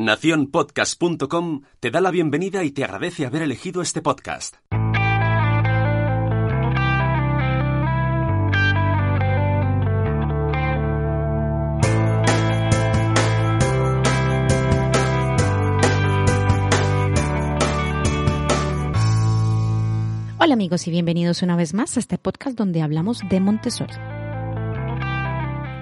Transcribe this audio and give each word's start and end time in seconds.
Naciónpodcast.com 0.00 1.60
te 1.78 1.90
da 1.90 2.00
la 2.00 2.10
bienvenida 2.10 2.64
y 2.64 2.70
te 2.70 2.84
agradece 2.84 3.26
haber 3.26 3.42
elegido 3.42 3.82
este 3.82 4.00
podcast. 4.00 4.56
Hola 20.38 20.54
amigos 20.54 20.88
y 20.88 20.90
bienvenidos 20.90 21.42
una 21.42 21.56
vez 21.56 21.74
más 21.74 21.98
a 21.98 22.00
este 22.00 22.16
podcast 22.16 22.56
donde 22.56 22.80
hablamos 22.80 23.20
de 23.28 23.38
Montessori. 23.40 23.92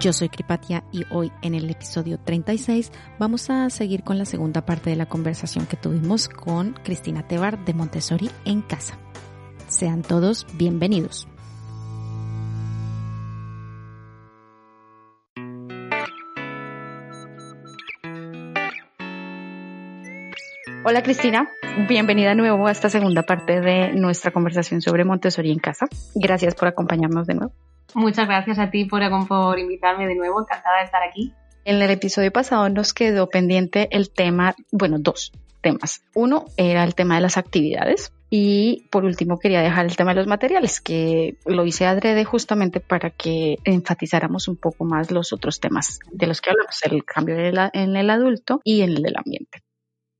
Yo 0.01 0.13
soy 0.13 0.29
Kripatia 0.29 0.85
y 0.93 1.05
hoy 1.11 1.33
en 1.43 1.57
el 1.57 1.69
episodio 1.69 2.21
36 2.21 2.93
vamos 3.19 3.51
a 3.51 3.69
seguir 3.69 4.05
con 4.05 4.17
la 4.17 4.27
segunda 4.27 4.65
parte 4.65 4.91
de 4.91 4.97
la 4.97 5.07
conversación 5.07 5.67
que 5.67 5.77
tuvimos 5.77 6.29
con 6.29 6.75
Cristina 6.85 7.27
Tebar 7.27 7.65
de 7.65 7.75
Montessori 7.75 8.31
en 8.45 8.63
casa. 8.63 8.97
Sean 9.67 10.03
todos 10.03 10.47
bienvenidos. 10.55 11.27
Hola 20.85 21.03
Cristina, 21.03 21.51
bienvenida 21.89 22.29
de 22.29 22.35
nuevo 22.37 22.69
a 22.69 22.71
esta 22.71 22.89
segunda 22.89 23.25
parte 23.25 23.61
de 23.61 23.95
nuestra 23.95 24.31
conversación 24.31 24.81
sobre 24.81 25.05
Montessori 25.05 25.51
en 25.51 25.59
casa. 25.59 25.87
Gracias 26.15 26.55
por 26.55 26.69
acompañarnos 26.69 27.27
de 27.27 27.35
nuevo. 27.35 27.53
Muchas 27.95 28.27
gracias 28.27 28.59
a 28.59 28.71
ti 28.71 28.85
por, 28.85 29.03
por 29.27 29.59
invitarme 29.59 30.07
de 30.07 30.15
nuevo, 30.15 30.41
encantada 30.41 30.79
de 30.79 30.85
estar 30.85 31.03
aquí. 31.03 31.33
En 31.65 31.83
el 31.83 31.91
episodio 31.91 32.33
pasado 32.33 32.69
nos 32.69 32.93
quedó 32.95 33.29
pendiente 33.29 33.89
el 33.91 34.11
tema, 34.11 34.55
bueno, 34.73 34.99
dos 34.99 35.33
temas. 35.61 36.03
Uno 36.15 36.47
era 36.57 36.85
el 36.85 36.95
tema 36.95 37.17
de 37.17 37.21
las 37.21 37.37
actividades 37.37 38.13
y 38.31 38.87
por 38.91 39.05
último 39.05 39.39
quería 39.39 39.61
dejar 39.61 39.87
el 39.87 39.97
tema 39.97 40.13
de 40.13 40.17
los 40.21 40.27
materiales, 40.27 40.81
que 40.81 41.37
lo 41.47 41.65
hice 41.65 41.87
adrede 41.87 42.25
justamente 42.25 42.81
para 42.81 43.11
que 43.11 43.57
enfatizáramos 43.65 44.49
un 44.49 44.57
poco 44.57 44.85
más 44.85 45.11
los 45.11 45.33
otros 45.33 45.61
temas 45.61 45.99
de 46.11 46.27
los 46.27 46.41
que 46.41 46.51
hablamos, 46.51 46.83
el 46.85 47.05
cambio 47.05 47.37
en 47.37 47.97
el 47.97 48.11
adulto 48.11 48.61
y 48.65 48.83
en 48.83 48.91
el 48.91 49.03
del 49.03 49.17
ambiente. 49.17 49.63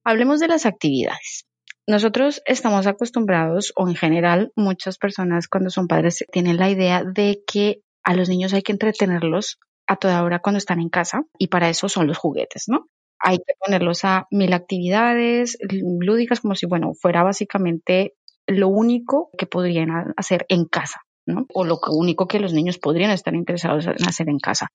Hablemos 0.05 0.41
de 0.41 0.49
las 0.49 0.65
actividades. 0.65 1.48
Nosotros 1.89 2.43
estamos 2.45 2.87
acostumbrados, 2.87 3.73
o 3.75 3.89
en 3.89 3.95
general 3.95 4.53
muchas 4.55 4.99
personas 4.99 5.49
cuando 5.49 5.71
son 5.71 5.89
padres 5.89 6.23
tienen 6.31 6.59
la 6.59 6.69
idea 6.69 7.03
de 7.03 7.43
que 7.47 7.81
a 8.05 8.15
los 8.15 8.29
niños 8.29 8.53
hay 8.53 8.61
que 8.61 8.73
entretenerlos 8.73 9.59
a 9.87 9.97
toda 9.97 10.23
hora 10.23 10.41
cuando 10.41 10.59
están 10.59 10.81
en 10.81 10.91
casa 10.91 11.23
y 11.39 11.47
para 11.49 11.71
eso 11.71 11.89
son 11.89 12.07
los 12.07 12.19
juguetes, 12.19 12.65
¿no? 12.67 12.89
Hay 13.19 13.39
que 13.39 13.55
ponerlos 13.59 14.05
a 14.05 14.27
mil 14.31 14.53
actividades 14.53 15.57
lúdicas 15.71 16.41
como 16.41 16.55
si, 16.55 16.67
bueno, 16.67 16.93
fuera 16.93 17.23
básicamente 17.23 18.13
lo 18.47 18.69
único 18.69 19.31
que 19.39 19.47
podrían 19.47 19.89
hacer 20.19 20.45
en 20.51 20.67
casa, 20.67 21.01
¿no? 21.25 21.47
O 21.55 21.65
lo 21.65 21.81
único 21.91 22.29
que 22.29 22.39
los 22.39 22.53
niños 22.53 22.77
podrían 22.77 23.13
estar 23.13 23.35
interesados 23.35 23.87
en 23.87 24.07
hacer 24.07 24.29
en 24.29 24.41
casa. 24.41 24.69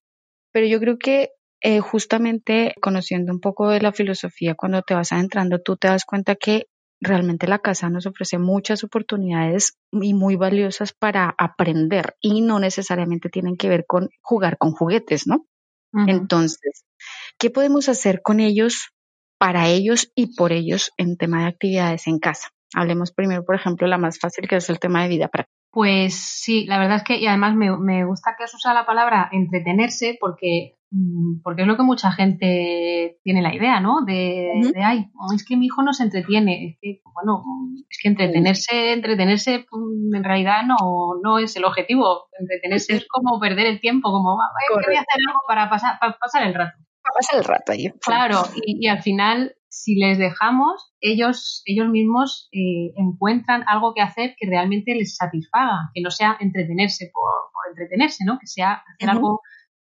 Pero 0.52 0.66
yo 0.66 0.80
creo 0.80 0.98
que 0.98 1.30
eh, 1.62 1.80
justamente 1.80 2.74
conociendo 2.82 3.32
un 3.32 3.40
poco 3.40 3.70
de 3.70 3.82
la 3.82 3.94
filosofía, 3.94 4.56
cuando 4.56 4.82
te 4.82 4.96
vas 4.96 5.12
adentrando, 5.12 5.62
tú 5.62 5.78
te 5.78 5.90
das 5.90 6.06
cuenta 6.06 6.34
que 6.36 6.66
realmente 7.04 7.48
la 7.48 7.60
casa 7.60 7.90
nos 7.90 8.06
ofrece 8.06 8.38
muchas 8.38 8.84
oportunidades 8.84 9.78
y 9.92 10.14
muy 10.14 10.36
valiosas 10.36 10.94
para 10.94 11.36
aprender 11.38 12.16
y 12.22 12.42
no 12.42 12.60
necesariamente 12.60 13.30
tienen 13.30 13.58
que 13.58 13.70
ver 13.70 13.86
con 13.86 14.10
jugar 14.22 14.58
con 14.58 14.72
juguetes, 14.72 15.28
¿no? 15.28 15.46
Entonces, 16.08 16.86
¿qué 17.38 17.52
podemos 17.52 17.88
hacer 17.88 18.22
con 18.24 18.40
ellos, 18.40 18.90
para 19.38 19.68
ellos 19.68 20.12
y 20.16 20.36
por 20.36 20.52
ellos 20.52 20.92
en 20.98 21.18
tema 21.18 21.42
de 21.42 21.50
actividades 21.50 22.08
en 22.08 22.18
casa? 22.18 22.50
Hablemos 22.74 23.12
primero, 23.12 23.46
por 23.46 23.54
ejemplo, 23.54 23.86
la 23.86 24.00
más 24.00 24.18
fácil 24.18 24.48
que 24.48 24.56
es 24.56 24.70
el 24.72 24.80
tema 24.80 25.04
de 25.04 25.10
vida 25.10 25.28
práctica. 25.28 25.54
Pues 25.70 26.16
sí, 26.16 26.66
la 26.66 26.80
verdad 26.80 26.98
es 26.98 27.04
que, 27.04 27.18
y 27.18 27.28
además 27.28 27.56
me, 27.56 27.78
me 27.78 28.06
gusta 28.06 28.36
que 28.36 28.46
os 28.46 28.54
usa 28.56 28.74
la 28.74 28.88
palabra 28.88 29.30
entretenerse 29.32 30.18
porque 30.20 30.76
porque 31.44 31.64
es 31.64 31.68
lo 31.68 31.76
que 31.76 31.84
mucha 31.84 32.12
gente 32.12 33.18
tiene 33.24 33.42
la 33.42 33.56
idea, 33.56 33.80
¿no? 33.80 34.06
De, 34.06 34.52
ay, 34.84 35.08
es 35.36 35.46
que 35.46 35.58
mi 35.58 35.66
hijo 35.66 35.82
no 35.82 35.92
se 35.94 36.04
entretiene. 36.04 36.68
Es 36.68 36.78
que, 36.80 37.02
bueno, 37.14 37.44
es 37.90 37.98
que 38.02 38.10
entretenerse, 38.10 38.94
entretenerse 38.94 39.66
mm, 39.72 40.16
en 40.16 40.24
realidad 40.24 40.64
no, 40.66 41.16
no 41.22 41.40
es 41.40 41.56
el 41.56 41.66
objetivo. 41.66 42.28
Entretenerse 42.40 42.94
es 42.94 43.08
como 43.08 43.40
perder 43.40 43.66
el 43.68 43.80
tiempo, 43.82 44.12
como, 44.12 44.36
voy 44.36 44.96
a 44.96 45.00
hacer 45.00 45.22
algo 45.28 45.40
para 45.48 45.70
pasar, 45.70 45.98
para 46.00 46.18
pasar 46.20 46.44
el 46.44 46.54
rato. 46.54 46.78
Para 47.02 47.14
pasar 47.16 47.40
el 47.40 47.44
rato 47.44 47.72
ahí. 47.72 47.92
Claro, 48.00 48.44
y, 48.66 48.88
al 48.88 49.02
final, 49.02 49.56
si 49.70 49.96
les 49.96 50.20
dejamos, 50.20 50.94
ellos, 51.02 51.64
ellos 51.66 51.90
mismos 51.90 52.50
eh, 52.52 52.94
encuentran 52.98 53.64
algo 53.68 53.94
que 53.96 54.02
hacer 54.02 54.36
que 54.38 54.48
realmente 54.48 54.94
les 54.94 55.16
satisfaga, 55.16 55.90
que 55.94 56.02
no 56.02 56.12
sea 56.12 56.38
entretenerse 56.40 57.10
por, 57.12 57.32
por 57.52 57.72
entretenerse, 57.72 58.26
¿no? 58.26 58.38
Que 58.40 58.48
sea 58.48 58.84
hacer 58.96 59.10
algo 59.10 59.42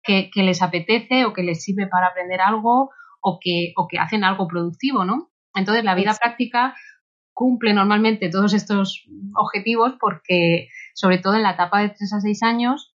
que, 0.09 0.43
les 0.43 0.63
apetece 0.63 1.27
o 1.27 1.33
que 1.33 1.43
les 1.43 1.63
sirve 1.63 1.87
para 1.87 2.09
aprender 2.09 2.41
algo 2.41 2.91
o 3.21 3.39
que, 3.41 3.73
o 3.77 3.87
que 3.87 3.99
hacen 3.99 4.25
algo 4.25 4.49
productivo, 4.49 5.05
¿no? 5.05 5.31
Entonces, 5.55 5.85
la 5.85 5.95
vida 5.95 6.17
práctica 6.19 6.75
cumple 7.35 7.75
normalmente 7.75 8.31
todos 8.31 8.55
estos 8.55 9.07
objetivos 9.35 9.95
porque, 10.01 10.69
sobre 10.95 11.19
todo 11.19 11.35
en 11.35 11.43
la 11.43 11.53
etapa 11.53 11.81
de 11.81 11.91
3 11.91 12.13
a 12.15 12.21
6 12.21 12.43
años, 12.43 12.95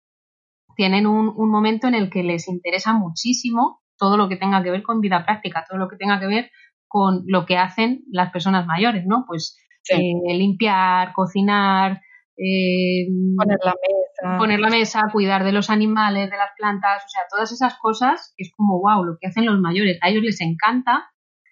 tienen 0.77 1.07
un, 1.07 1.35
momento 1.51 1.89
en 1.89 1.95
el 1.95 2.11
que 2.11 2.23
les 2.23 2.47
interesa 2.47 2.93
muchísimo 2.93 3.81
todo 3.97 4.17
lo 4.17 4.29
que 4.29 4.37
tenga 4.37 4.63
que 4.63 4.71
ver 4.71 4.83
con 4.83 5.01
vida 5.01 5.25
práctica, 5.25 5.65
todo 5.69 5.79
lo 5.79 5.89
que 5.89 5.97
tenga 5.97 6.21
que 6.21 6.27
ver 6.27 6.51
con 6.87 7.25
lo 7.27 7.47
que 7.47 7.57
hacen 7.57 8.05
las 8.11 8.31
personas 8.31 8.67
mayores, 8.67 9.05
¿no? 9.07 9.25
Pues 9.27 9.59
eh, 9.91 10.37
limpiar, 10.37 11.13
cocinar, 11.15 12.01
eh, 12.39 13.09
poner 13.37 13.59
la 13.63 13.75
mesa. 13.75 14.39
Poner 14.39 14.61
la 14.61 14.71
mesa, 14.71 15.03
cuidar 15.13 15.45
de 15.45 15.53
los 15.53 15.71
animales, 15.71 16.31
de 16.31 16.37
las 16.37 16.51
plantas, 16.57 17.05
o 17.05 17.09
sea, 17.09 17.23
todas 17.31 17.53
esas 17.53 17.77
cosas 17.79 18.35
es 18.37 18.53
como, 18.57 18.81
wow, 18.81 19.05
lo 19.05 19.17
que 19.21 19.27
hacen 19.29 19.47
los 19.47 19.61
mayores. 19.61 19.99
A 20.03 20.09
ellos 20.09 20.23
les 20.23 20.41
encanta 20.41 21.11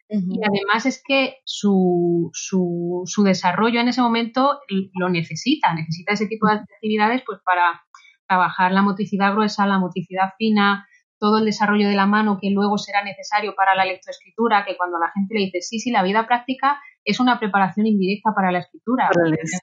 y 0.08 0.40
además 0.44 0.86
es 0.86 1.02
que 1.04 1.38
su, 1.44 2.30
su, 2.32 3.02
su, 3.06 3.24
desarrollo 3.24 3.80
en 3.80 3.88
ese 3.88 4.00
momento 4.00 4.60
lo 4.94 5.08
necesita, 5.08 5.74
necesita 5.74 6.12
ese 6.12 6.28
tipo 6.28 6.46
de 6.46 6.54
actividades 6.54 7.22
pues 7.26 7.40
para 7.44 7.82
trabajar 8.28 8.70
la 8.70 8.82
motricidad 8.82 9.32
gruesa, 9.32 9.66
la 9.66 9.80
motricidad 9.80 10.30
fina, 10.38 10.86
todo 11.18 11.38
el 11.38 11.44
desarrollo 11.44 11.88
de 11.88 11.96
la 11.96 12.06
mano 12.06 12.38
que 12.40 12.50
luego 12.50 12.78
será 12.78 13.02
necesario 13.02 13.56
para 13.56 13.74
la 13.74 13.84
lectoescritura, 13.84 14.64
que 14.64 14.76
cuando 14.76 14.98
la 14.98 15.10
gente 15.10 15.34
le 15.34 15.46
dice, 15.46 15.60
sí, 15.60 15.80
sí, 15.80 15.90
la 15.90 16.04
vida 16.04 16.26
práctica 16.26 16.80
es 17.06 17.20
una 17.20 17.38
preparación 17.38 17.86
indirecta 17.86 18.32
para 18.34 18.50
la 18.50 18.58
escritura. 18.58 19.08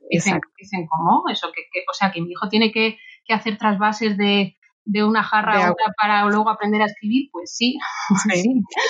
dicen, 0.10 0.40
dicen, 0.58 0.88
¿cómo? 0.88 1.26
Eso, 1.30 1.52
que, 1.54 1.62
o 1.90 1.94
sea, 1.94 2.12
que 2.12 2.22
mi 2.22 2.32
hijo 2.32 2.48
tiene 2.50 2.72
que, 2.72 2.98
hacer 3.30 3.58
trasvases 3.58 4.18
de, 4.18 4.58
de 4.86 5.04
una 5.04 5.24
jarra 5.24 5.54
a 5.54 5.72
otra 5.72 5.86
para 6.00 6.26
luego 6.26 6.50
aprender 6.50 6.82
a 6.82 6.86
escribir, 6.86 7.30
pues 7.32 7.56
sí. 7.56 7.78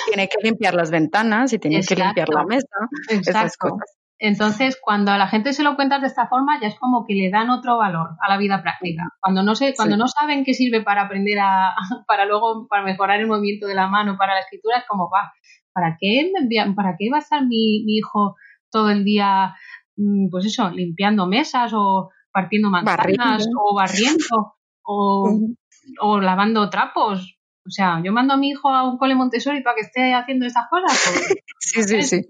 Tiene 0.06 0.28
que 0.28 0.38
limpiar 0.42 0.74
las 0.74 0.90
ventanas 0.90 1.52
y 1.52 1.58
tiene 1.58 1.82
que 1.82 1.96
limpiar 1.96 2.28
la 2.28 2.44
mesa. 2.44 2.66
Exacto. 3.10 3.76
Entonces, 4.18 4.78
cuando 4.80 5.10
a 5.10 5.18
la 5.18 5.26
gente 5.26 5.52
se 5.52 5.64
lo 5.64 5.74
cuentas 5.74 6.00
de 6.00 6.06
esta 6.06 6.28
forma, 6.28 6.60
ya 6.60 6.68
es 6.68 6.76
como 6.78 7.04
que 7.04 7.14
le 7.14 7.30
dan 7.30 7.50
otro 7.50 7.76
valor 7.76 8.10
a 8.20 8.28
la 8.28 8.38
vida 8.38 8.62
práctica. 8.62 9.02
Cuando 9.20 9.42
no 9.42 9.56
sé, 9.56 9.74
cuando 9.74 9.96
no 9.96 10.06
saben 10.06 10.44
qué 10.44 10.54
sirve 10.54 10.82
para 10.82 11.02
aprender 11.02 11.38
a, 11.40 11.74
para 12.06 12.24
luego, 12.24 12.68
para 12.68 12.84
mejorar 12.84 13.20
el 13.20 13.26
movimiento 13.26 13.66
de 13.66 13.74
la 13.74 13.88
mano, 13.88 14.16
para 14.16 14.34
la 14.34 14.40
escritura, 14.40 14.78
es 14.78 14.84
como, 14.86 15.10
va, 15.10 15.32
¿para 15.74 15.96
qué 16.00 16.32
para 16.74 16.96
qué 16.98 17.10
va 17.10 17.18
a 17.18 17.20
estar 17.20 17.42
mi, 17.42 17.84
mi 17.84 17.96
hijo 17.96 18.36
todo 18.70 18.90
el 18.90 19.04
día, 19.04 19.54
mm, 19.96 20.28
pues 20.30 20.46
eso, 20.46 20.70
limpiando 20.70 21.26
mesas 21.26 21.72
o 21.74 22.10
partiendo 22.32 22.70
manzanas 22.70 23.46
o 23.56 23.74
barriendo 23.74 24.56
o, 24.82 26.20
lavando 26.20 26.68
trapos. 26.68 27.38
O 27.66 27.70
sea, 27.70 28.02
yo 28.04 28.12
mando 28.12 28.34
a 28.34 28.36
mi 28.36 28.50
hijo 28.50 28.68
a 28.68 28.86
un 28.88 28.98
cole 28.98 29.14
Montessori 29.14 29.62
para 29.62 29.76
que 29.76 29.82
esté 29.82 30.12
haciendo 30.12 30.44
esas 30.44 30.68
cosas. 30.68 30.92
Pues, 31.04 31.38
sí, 31.58 31.82
sí, 31.84 32.02
sí. 32.02 32.28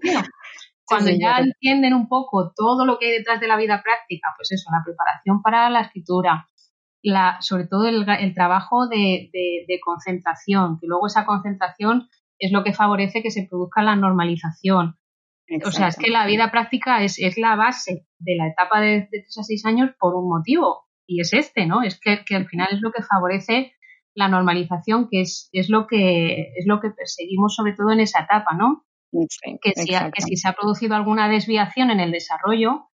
Cuando 0.85 1.09
ya 1.09 1.39
entienden 1.39 1.95
un 1.95 2.07
poco 2.07 2.53
todo 2.55 2.85
lo 2.85 2.99
que 2.99 3.07
hay 3.07 3.17
detrás 3.17 3.39
de 3.39 3.47
la 3.47 3.57
vida 3.57 3.81
práctica, 3.83 4.29
pues 4.37 4.51
eso, 4.51 4.69
la 4.71 4.83
preparación 4.85 5.41
para 5.41 5.67
la 5.71 5.81
escritura, 5.81 6.47
la, 7.01 7.37
sobre 7.41 7.65
todo 7.65 7.87
el, 7.87 8.05
trabajo 8.35 8.87
de, 8.87 9.31
de, 9.33 9.79
concentración, 9.83 10.77
que 10.79 10.85
luego 10.85 11.07
esa 11.07 11.25
concentración 11.25 12.07
es 12.39 12.51
lo 12.51 12.63
que 12.63 12.73
favorece 12.73 13.21
que 13.21 13.31
se 13.31 13.47
produzca 13.49 13.83
la 13.83 13.95
normalización. 13.95 14.97
O 15.63 15.71
sea, 15.71 15.89
es 15.89 15.97
que 15.97 16.09
la 16.09 16.25
vida 16.25 16.51
práctica 16.51 17.03
es, 17.03 17.19
es 17.19 17.37
la 17.37 17.55
base 17.55 18.07
de 18.17 18.35
la 18.35 18.47
etapa 18.47 18.81
de, 18.81 19.07
3 19.11 19.37
a 19.37 19.43
6 19.43 19.65
años 19.65 19.91
por 19.99 20.15
un 20.15 20.27
motivo, 20.27 20.85
y 21.07 21.21
es 21.21 21.33
este, 21.33 21.67
¿no? 21.67 21.83
Es 21.83 21.99
que, 21.99 22.23
al 22.35 22.47
final 22.47 22.69
es 22.71 22.81
lo 22.81 22.91
que 22.91 23.03
favorece 23.03 23.73
la 24.15 24.27
normalización, 24.27 25.07
que 25.11 25.21
es, 25.21 25.49
es, 25.51 25.69
lo 25.69 25.85
que, 25.85 26.53
es 26.55 26.65
lo 26.65 26.79
que 26.79 26.89
perseguimos 26.89 27.55
sobre 27.55 27.73
todo 27.73 27.91
en 27.91 27.99
esa 27.99 28.21
etapa, 28.21 28.55
¿no? 28.55 28.85
que, 29.61 29.71
si, 29.75 29.87
que 29.87 30.21
si 30.21 30.35
se 30.35 30.47
ha 30.47 30.53
producido 30.53 30.95
alguna 30.95 31.29
desviación 31.29 31.89
en 31.91 31.99
el 31.99 32.11
desarrollo, 32.11 32.89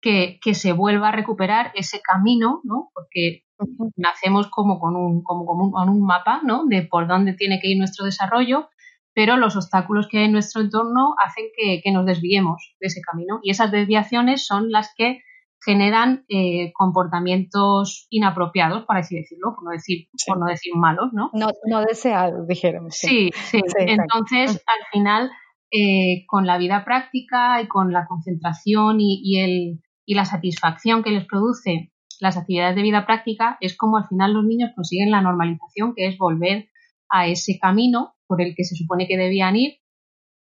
que, 0.00 0.38
que, 0.42 0.54
se 0.54 0.72
vuelva 0.72 1.08
a 1.08 1.12
recuperar 1.12 1.70
ese 1.74 2.00
camino, 2.00 2.60
¿no? 2.64 2.90
Porque 2.92 3.43
nacemos 3.96 4.48
como 4.48 4.78
con 4.78 4.96
un, 4.96 5.22
como, 5.22 5.46
como 5.46 5.64
un, 5.64 5.72
con 5.72 5.88
un 5.88 6.04
mapa, 6.04 6.40
¿no? 6.44 6.66
De 6.66 6.82
por 6.82 7.06
dónde 7.06 7.34
tiene 7.34 7.60
que 7.60 7.68
ir 7.68 7.78
nuestro 7.78 8.04
desarrollo 8.04 8.68
pero 9.14 9.36
los 9.36 9.56
obstáculos 9.56 10.08
que 10.08 10.18
hay 10.18 10.24
en 10.24 10.32
nuestro 10.32 10.60
entorno 10.60 11.14
hacen 11.24 11.44
que, 11.56 11.80
nos 11.92 12.04
desviemos 12.04 12.74
de 12.80 12.88
ese 12.88 13.00
camino 13.00 13.38
y 13.42 13.50
esas 13.50 13.70
desviaciones 13.70 14.44
son 14.44 14.70
las 14.70 14.92
que 14.96 15.20
generan 15.64 16.24
eh, 16.28 16.72
comportamientos 16.74 18.06
inapropiados, 18.10 18.84
por 18.84 18.98
así 18.98 19.16
decirlo, 19.16 19.54
por 19.54 19.64
no 19.64 19.70
decir, 19.70 20.08
por 20.26 20.38
no 20.38 20.46
decir 20.46 20.74
malos, 20.74 21.10
¿no? 21.12 21.30
No, 21.32 21.46
no 21.66 21.80
deseados, 21.82 22.46
dijéramos. 22.46 22.96
Sí, 22.96 23.30
sí. 23.32 23.60
Entonces, 23.78 24.62
al 24.66 24.86
final, 24.92 25.30
eh, 25.70 26.24
con 26.26 26.46
la 26.46 26.58
vida 26.58 26.84
práctica 26.84 27.62
y 27.62 27.68
con 27.68 27.92
la 27.92 28.06
concentración 28.06 28.96
y, 29.00 29.40
el, 29.40 29.80
y 30.04 30.14
la 30.14 30.26
satisfacción 30.26 31.02
que 31.02 31.12
les 31.12 31.24
produce 31.24 31.93
las 32.20 32.36
actividades 32.36 32.76
de 32.76 32.82
vida 32.82 33.06
práctica, 33.06 33.56
es 33.60 33.76
como 33.76 33.96
al 33.96 34.08
final 34.08 34.32
los 34.32 34.44
niños 34.44 34.70
consiguen 34.74 35.10
la 35.10 35.22
normalización, 35.22 35.94
que 35.94 36.06
es 36.06 36.18
volver 36.18 36.68
a 37.08 37.26
ese 37.26 37.58
camino 37.60 38.14
por 38.26 38.40
el 38.40 38.54
que 38.54 38.64
se 38.64 38.76
supone 38.76 39.06
que 39.06 39.16
debían 39.16 39.56
ir 39.56 39.78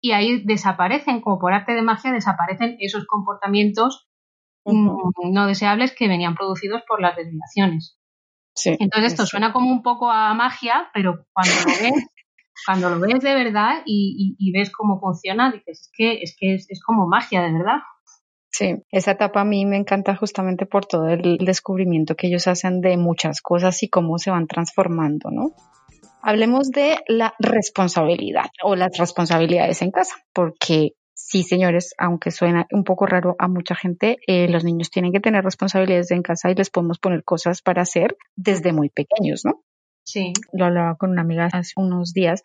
y 0.02 0.12
ahí 0.12 0.42
desaparecen, 0.44 1.22
como 1.22 1.40
por 1.40 1.54
arte 1.54 1.74
de 1.74 1.84
magia, 1.84 2.12
desaparecen 2.12 2.76
esos 2.80 3.06
comportamientos 3.06 4.10
mm, 4.66 5.32
no 5.32 5.46
deseables 5.46 5.94
que 5.96 6.08
venían 6.08 6.36
producidos 6.36 6.82
por 6.88 7.00
las 7.02 7.16
desviaciones. 7.16 7.98
Entonces 8.66 9.14
esto 9.14 9.26
suena 9.26 9.54
como 9.54 9.70
un 9.70 9.84
poco 9.84 10.10
a 10.10 10.34
magia, 10.34 10.90
pero 10.94 11.26
cuando 11.32 11.54
lo 11.54 11.72
ves, 11.82 12.08
cuando 12.66 12.90
lo 12.90 13.00
ves 13.00 13.22
de 13.22 13.34
verdad 13.34 13.84
y, 13.86 14.52
ves 14.52 14.72
cómo 14.72 15.00
funciona, 15.00 15.52
dices, 15.52 15.82
es 15.82 15.92
que 15.96 16.22
es, 16.22 16.36
que 16.38 16.56
es 16.56 16.84
como 16.84 17.08
magia 17.08 17.42
de 17.44 17.54
verdad. 17.54 17.78
Sí, 18.62 18.76
esa 18.92 19.14
etapa 19.14 19.42
a 19.42 19.46
mí 19.46 19.66
me 19.66 19.76
encanta 19.76 20.16
justamente 20.16 20.68
por 20.68 20.86
todo 20.86 21.10
el 21.10 21.40
descubrimiento 21.40 22.16
que 22.16 22.28
ellos 22.28 22.48
hacen 22.48 22.80
de 22.80 22.96
muchas 22.96 23.42
cosas 23.42 23.82
y 23.82 23.90
cómo 23.90 24.20
se 24.20 24.30
van 24.30 24.46
transformando, 24.46 25.32
¿no? 25.32 25.56
Hablemos 26.22 26.70
de 26.70 26.98
la 27.08 27.34
responsabilidad 27.40 28.52
o 28.64 28.76
las 28.76 28.96
responsabilidades 29.00 29.82
en 29.82 29.90
casa, 29.90 30.16
porque 30.32 30.92
sí, 31.16 31.42
señores, 31.42 31.96
aunque 31.98 32.30
suena 32.30 32.68
un 32.72 32.84
poco 32.84 33.08
raro 33.08 33.36
a 33.40 33.48
mucha 33.48 33.74
gente, 33.74 34.18
eh, 34.28 34.48
los 34.48 34.64
niños 34.64 34.92
tienen 34.92 35.12
que 35.12 35.20
tener 35.20 35.44
responsabilidades 35.44 36.12
en 36.12 36.22
casa 36.22 36.52
y 36.52 36.54
les 36.54 36.70
podemos 36.70 37.00
poner 37.00 37.24
cosas 37.24 37.64
para 37.64 37.82
hacer 37.82 38.16
desde 38.36 38.74
muy 38.74 38.90
pequeños, 38.90 39.44
¿no? 39.44 39.64
Sí. 40.04 40.34
Lo 40.54 40.66
hablaba 40.66 40.98
con 40.98 41.10
una 41.10 41.24
amiga 41.24 41.50
hace 41.52 41.74
unos 41.78 42.14
días, 42.14 42.44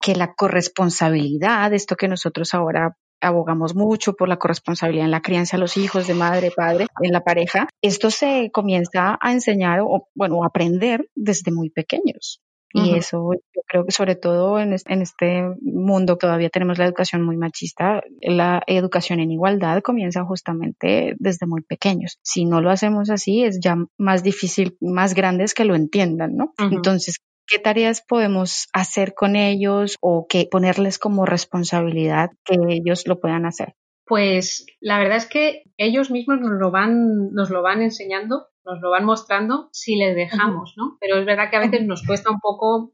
que 0.00 0.14
la 0.14 0.32
corresponsabilidad, 0.32 1.74
esto 1.74 1.96
que 1.96 2.08
nosotros 2.08 2.54
ahora 2.54 2.96
abogamos 3.20 3.74
mucho 3.74 4.14
por 4.14 4.28
la 4.28 4.38
corresponsabilidad 4.38 5.04
en 5.04 5.10
la 5.10 5.22
crianza 5.22 5.56
de 5.56 5.60
los 5.60 5.76
hijos, 5.76 6.06
de 6.06 6.14
madre, 6.14 6.50
padre, 6.54 6.86
en 7.00 7.12
la 7.12 7.22
pareja, 7.22 7.68
esto 7.82 8.10
se 8.10 8.50
comienza 8.52 9.18
a 9.20 9.32
enseñar 9.32 9.80
o, 9.80 10.08
bueno, 10.14 10.42
a 10.42 10.46
aprender 10.46 11.08
desde 11.14 11.52
muy 11.52 11.70
pequeños. 11.70 12.40
Y 12.72 12.94
eso 12.94 13.32
yo 13.32 13.62
creo 13.66 13.84
que 13.84 13.90
sobre 13.90 14.14
todo 14.14 14.60
en 14.60 14.72
este, 14.72 15.42
mundo 15.60 16.16
todavía 16.16 16.50
tenemos 16.50 16.78
la 16.78 16.84
educación 16.84 17.22
muy 17.22 17.36
machista, 17.36 18.02
la 18.20 18.62
educación 18.66 19.18
en 19.18 19.32
igualdad 19.32 19.82
comienza 19.82 20.24
justamente 20.24 21.14
desde 21.18 21.46
muy 21.46 21.62
pequeños. 21.62 22.18
Si 22.22 22.44
no 22.44 22.60
lo 22.60 22.70
hacemos 22.70 23.10
así 23.10 23.42
es 23.42 23.58
ya 23.60 23.76
más 23.98 24.22
difícil, 24.22 24.76
más 24.80 25.14
grandes 25.14 25.52
que 25.52 25.64
lo 25.64 25.74
entiendan, 25.74 26.36
¿no? 26.36 26.52
Entonces, 26.58 27.18
¿qué 27.50 27.58
tareas 27.58 28.02
podemos 28.06 28.68
hacer 28.72 29.14
con 29.14 29.36
ellos 29.36 29.96
o 30.00 30.26
que 30.28 30.46
ponerles 30.50 30.98
como 30.98 31.26
responsabilidad 31.26 32.30
que 32.44 32.56
ellos 32.68 33.06
lo 33.06 33.18
puedan 33.18 33.46
hacer? 33.46 33.74
Pues 34.06 34.66
la 34.80 34.98
verdad 34.98 35.18
es 35.18 35.26
que 35.26 35.64
ellos 35.76 36.10
mismos 36.10 36.40
nos 36.40 36.58
lo 36.60 36.70
van, 36.70 37.32
nos 37.32 37.50
lo 37.50 37.62
van 37.62 37.82
enseñando 37.82 38.50
nos 38.64 38.80
lo 38.80 38.90
van 38.90 39.04
mostrando 39.04 39.68
si 39.72 39.96
les 39.96 40.14
dejamos, 40.14 40.74
¿no? 40.76 40.96
Pero 41.00 41.16
es 41.16 41.26
verdad 41.26 41.50
que 41.50 41.56
a 41.56 41.60
veces 41.60 41.86
nos 41.86 42.04
cuesta 42.06 42.30
un 42.30 42.40
poco 42.40 42.92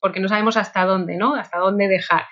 porque 0.00 0.20
no 0.20 0.28
sabemos 0.28 0.56
hasta 0.56 0.84
dónde, 0.84 1.16
¿no? 1.16 1.34
Hasta 1.34 1.58
dónde 1.58 1.88
dejar. 1.88 2.22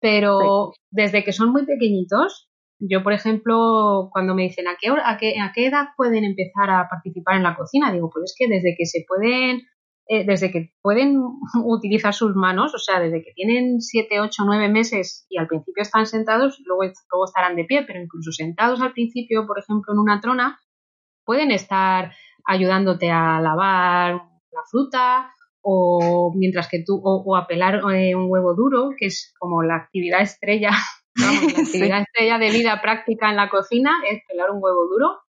Pero 0.00 0.72
desde 0.90 1.24
que 1.24 1.32
son 1.32 1.50
muy 1.52 1.64
pequeñitos, 1.64 2.50
yo, 2.78 3.02
por 3.02 3.12
ejemplo, 3.12 4.10
cuando 4.12 4.34
me 4.34 4.42
dicen 4.42 4.68
¿a 4.68 4.76
qué, 4.78 4.88
a 4.90 5.16
qué, 5.18 5.40
a 5.40 5.52
qué 5.54 5.66
edad 5.66 5.86
pueden 5.96 6.24
empezar 6.24 6.70
a 6.70 6.88
participar 6.88 7.36
en 7.36 7.44
la 7.44 7.56
cocina, 7.56 7.92
digo, 7.92 8.10
pues 8.10 8.32
es 8.32 8.34
que 8.36 8.48
desde 8.48 8.74
que 8.76 8.84
se 8.84 9.04
pueden, 9.08 9.62
eh, 10.06 10.24
desde 10.26 10.50
que 10.50 10.72
pueden 10.82 11.16
utilizar 11.64 12.12
sus 12.12 12.34
manos, 12.34 12.74
o 12.74 12.78
sea, 12.78 13.00
desde 13.00 13.22
que 13.22 13.32
tienen 13.32 13.80
7, 13.80 14.20
8, 14.20 14.42
9 14.44 14.68
meses 14.68 15.26
y 15.28 15.38
al 15.38 15.46
principio 15.46 15.82
están 15.82 16.06
sentados, 16.06 16.60
luego, 16.64 16.82
luego 16.82 17.24
estarán 17.24 17.56
de 17.56 17.64
pie, 17.64 17.84
pero 17.86 18.00
incluso 18.00 18.32
sentados 18.32 18.80
al 18.80 18.92
principio, 18.92 19.46
por 19.46 19.58
ejemplo, 19.58 19.92
en 19.92 19.98
una 19.98 20.20
trona, 20.20 20.60
pueden 21.24 21.50
estar 21.50 22.12
ayudándote 22.44 23.10
a 23.10 23.40
lavar 23.40 24.14
la 24.14 24.60
fruta 24.70 25.30
o 25.62 26.32
mientras 26.36 26.68
que 26.68 26.84
tú 26.84 27.00
o, 27.02 27.36
a 27.36 27.46
pelar 27.46 27.80
eh, 27.94 28.14
un 28.14 28.30
huevo 28.30 28.54
duro, 28.54 28.90
que 28.98 29.06
es 29.06 29.32
como 29.38 29.62
la 29.62 29.76
actividad 29.76 30.20
estrella, 30.20 30.70
la 31.14 31.28
actividad 31.62 32.02
estrella 32.02 32.38
de 32.38 32.50
vida 32.50 32.80
práctica 32.82 33.30
en 33.30 33.36
la 33.36 33.48
cocina 33.48 34.02
es 34.10 34.22
pelar 34.28 34.50
un 34.50 34.62
huevo 34.62 34.86
duro. 34.86 35.20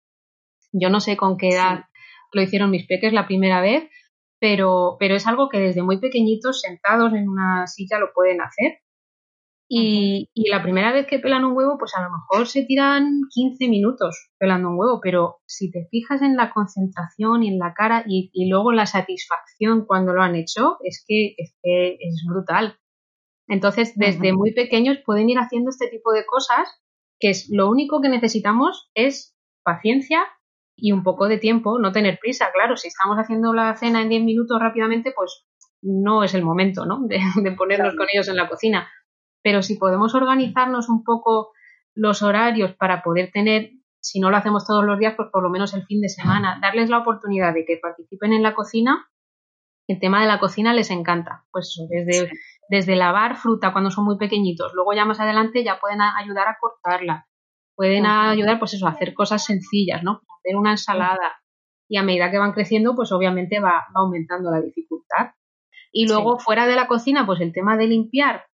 Yo 0.74 0.90
no 0.90 1.00
sé 1.00 1.16
con 1.16 1.38
qué 1.38 1.50
edad 1.50 1.86
lo 2.34 2.42
hicieron 2.42 2.70
mis 2.70 2.86
peques 2.86 3.14
la 3.14 3.28
primera 3.28 3.62
vez, 3.62 3.90
pero, 4.40 4.98
pero 5.00 5.16
es 5.16 5.28
algo 5.28 5.50
que 5.50 5.60
desde 5.60 5.84
muy 5.84 6.00
pequeñitos, 6.00 6.62
sentados 6.62 7.14
en 7.14 7.30
una 7.30 7.68
silla, 7.68 8.00
lo 8.00 8.12
pueden 8.14 8.42
hacer. 8.42 8.80
Y, 9.68 10.30
la 10.50 10.62
primera 10.62 10.94
vez 10.94 11.08
que 11.08 11.18
pelan 11.20 11.44
un 11.44 11.54
huevo, 11.58 11.78
pues 11.80 11.94
a 11.96 12.04
lo 12.04 12.10
mejor 12.12 12.48
se 12.48 12.64
tiran 12.66 13.22
15 13.32 13.68
minutos 13.68 14.30
pelando 14.38 14.70
un 14.70 14.78
huevo, 14.78 15.00
pero 15.02 15.38
si 15.48 15.72
te 15.72 15.88
fijas 15.90 16.22
en 16.22 16.36
la 16.36 16.52
concentración 16.52 17.44
y 17.44 17.48
en 17.48 17.58
la 17.58 17.74
cara 17.74 18.04
y, 18.08 18.30
luego 18.48 18.72
la 18.72 18.86
satisfacción 18.86 19.86
cuando 19.86 20.14
lo 20.14 20.22
han 20.22 20.36
hecho, 20.36 20.78
es 20.84 21.04
que 21.08 21.34
es, 21.38 21.56
es 21.64 22.24
brutal. 22.28 22.78
Entonces, 23.48 23.94
desde 23.96 24.34
muy 24.34 24.54
pequeños 24.54 25.00
pueden 25.06 25.30
ir 25.30 25.38
haciendo 25.38 25.70
este 25.70 25.88
tipo 25.88 26.12
de 26.12 26.26
cosas, 26.26 26.70
que 27.20 27.30
es 27.30 27.50
lo 27.50 27.70
único 27.70 28.02
que 28.02 28.10
necesitamos 28.10 28.90
es 28.94 29.36
paciencia 29.64 30.20
y 30.76 30.92
un 30.92 31.04
poco 31.04 31.28
de 31.28 31.38
tiempo, 31.38 31.80
no 31.80 31.92
tener 31.92 32.20
prisa. 32.20 32.52
Claro, 32.54 32.76
si 32.78 32.90
estamos 32.90 33.18
haciendo 33.18 33.54
la 33.54 33.76
cena 33.76 34.02
en 34.02 34.10
10 34.10 34.24
minutos 34.24 34.60
rápidamente, 34.60 35.14
pues 35.16 35.46
no 35.82 36.24
es 36.24 36.34
el 36.34 36.44
momento, 36.44 36.86
¿no? 36.86 37.02
De, 37.44 37.52
ponernos 37.52 37.96
con 37.96 38.08
ellos 38.12 38.28
en 38.28 38.36
la 38.36 38.50
cocina 38.50 38.88
pero 39.46 39.62
si 39.62 39.76
podemos 39.76 40.16
organizarnos 40.16 40.90
un 40.90 41.04
poco 41.04 41.52
los 41.94 42.24
horarios 42.24 42.74
para 42.74 43.04
poder 43.04 43.30
tener, 43.32 43.70
si 44.02 44.20
no 44.20 44.32
lo 44.32 44.38
hacemos 44.38 44.66
todos 44.66 44.84
los 44.84 44.98
días, 44.98 45.14
pues 45.16 45.30
por 45.32 45.44
lo 45.44 45.52
menos 45.52 45.76
el 45.76 45.86
fin 45.86 46.02
de 46.02 46.10
semana, 46.10 46.58
darles 46.64 46.90
la 46.90 46.98
oportunidad 46.98 47.54
de 47.54 47.64
que 47.64 47.78
participen 47.80 48.34
en 48.34 48.42
la 48.42 48.56
cocina, 48.56 49.08
el 49.88 50.00
tema 50.00 50.20
de 50.20 50.28
la 50.28 50.40
cocina 50.40 50.74
les 50.74 50.90
encanta, 50.90 51.46
pues 51.52 51.80
desde, 51.90 52.32
desde 52.70 52.96
lavar 52.96 53.36
fruta 53.36 53.72
cuando 53.72 53.92
son 53.92 54.06
muy 54.06 54.18
pequeñitos, 54.18 54.74
luego 54.74 54.94
ya 54.94 55.06
más 55.06 55.20
adelante 55.20 55.64
ya 55.64 55.80
pueden 55.80 56.02
ayudar 56.02 56.48
a 56.48 56.58
cortarla, 56.60 57.28
pueden 57.76 58.08
ayudar 58.08 58.58
pues 58.58 58.74
eso, 58.74 58.88
a 58.88 58.94
hacer 58.94 59.14
cosas 59.14 59.46
sencillas, 59.46 60.02
¿no? 60.02 60.22
Hacer 60.46 60.56
una 60.56 60.72
ensalada 60.72 61.34
y 61.88 61.98
a 61.98 62.04
medida 62.04 62.30
que 62.30 62.38
van 62.38 62.54
creciendo, 62.54 62.96
pues 62.96 63.12
obviamente 63.12 63.60
va, 63.60 63.86
va 63.96 64.02
aumentando 64.02 64.52
la 64.52 64.62
dificultad. 64.62 65.32
Y 65.92 66.08
luego 66.08 66.38
fuera 66.40 66.68
de 66.68 66.76
la 66.76 66.88
cocina, 66.88 67.26
pues 67.26 67.42
el 67.42 67.54
tema 67.54 67.78
de 67.78 67.88
limpiar, 67.88 68.46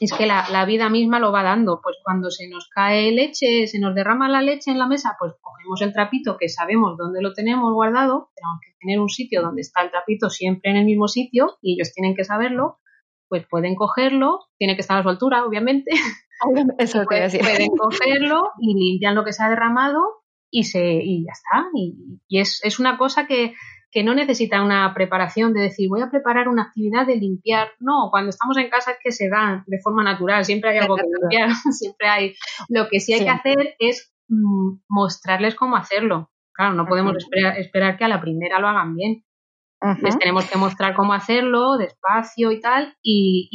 es 0.00 0.12
que 0.12 0.26
la, 0.26 0.64
vida 0.66 0.88
misma 0.88 1.18
lo 1.18 1.32
va 1.32 1.42
dando. 1.42 1.80
Pues 1.82 1.96
cuando 2.02 2.30
se 2.30 2.48
nos 2.48 2.68
cae 2.68 3.12
leche, 3.12 3.66
se 3.66 3.78
nos 3.78 3.94
derrama 3.94 4.28
la 4.28 4.42
leche 4.42 4.70
en 4.70 4.78
la 4.78 4.86
mesa, 4.86 5.16
pues 5.18 5.32
cogemos 5.40 5.80
el 5.82 5.92
trapito 5.92 6.36
que 6.38 6.48
sabemos 6.48 6.96
dónde 6.96 7.22
lo 7.22 7.32
tenemos 7.32 7.72
guardado, 7.72 8.30
tenemos 8.34 8.60
que 8.64 8.72
tener 8.80 9.00
un 9.00 9.08
sitio 9.08 9.42
donde 9.42 9.62
está 9.62 9.82
el 9.82 9.90
trapito 9.90 10.30
siempre 10.30 10.70
en 10.70 10.76
el 10.78 10.84
mismo 10.84 11.08
sitio 11.08 11.56
y 11.62 11.74
ellos 11.74 11.92
tienen 11.92 12.14
que 12.14 12.24
saberlo, 12.24 12.78
pues 13.28 13.46
pueden 13.48 13.74
cogerlo, 13.74 14.40
tiene 14.58 14.74
que 14.74 14.82
estar 14.82 14.98
a 14.98 15.02
su 15.02 15.08
altura, 15.08 15.44
obviamente. 15.44 15.90
Eso 16.78 17.04
pueden, 17.04 17.70
cogerlo 17.76 18.50
y 18.60 18.74
limpian 18.74 19.14
lo 19.14 19.24
que 19.24 19.32
se 19.32 19.42
ha 19.42 19.48
derramado 19.48 20.02
y 20.56 20.64
se 20.64 20.82
y 20.82 21.24
ya 21.24 21.32
está. 21.32 21.68
Y, 21.74 22.18
y 22.28 22.40
es, 22.40 22.60
es 22.64 22.78
una 22.78 22.96
cosa 22.96 23.26
que, 23.26 23.54
que 23.90 24.02
no 24.02 24.14
necesita 24.14 24.62
una 24.62 24.94
preparación 24.94 25.52
de 25.52 25.60
decir 25.60 25.90
voy 25.90 26.00
a 26.00 26.10
preparar 26.10 26.48
una 26.48 26.62
actividad 26.62 27.06
de 27.06 27.16
limpiar. 27.16 27.72
No, 27.78 28.08
cuando 28.10 28.30
estamos 28.30 28.56
en 28.56 28.70
casa 28.70 28.92
es 28.92 28.98
que 29.02 29.12
se 29.12 29.28
da 29.28 29.64
de 29.66 29.78
forma 29.80 30.02
natural, 30.02 30.46
siempre 30.46 30.70
hay 30.70 30.78
algo 30.78 30.96
que 30.96 31.02
limpiar, 31.20 31.50
siempre 31.72 32.08
hay. 32.08 32.34
Lo 32.70 32.88
que 32.88 33.00
sí 33.00 33.12
hay 33.12 33.24
que 33.24 33.30
hacer 33.30 33.76
es 33.78 34.14
mm, 34.28 34.78
mostrarles 34.88 35.54
cómo 35.54 35.76
hacerlo. 35.76 36.30
Claro, 36.54 36.72
no 36.72 36.86
podemos 36.86 37.14
esperar, 37.58 37.98
que 37.98 38.04
a 38.04 38.08
la 38.08 38.22
primera 38.22 38.58
lo 38.58 38.68
hagan 38.68 38.96
bien. 38.96 39.25
Les 40.02 40.18
tenemos 40.18 40.48
que 40.50 40.58
mostrar 40.58 40.94
cómo 40.94 41.12
hacerlo, 41.12 41.76
despacio 41.76 42.50
y 42.50 42.60
tal, 42.60 42.94
y, 43.02 43.48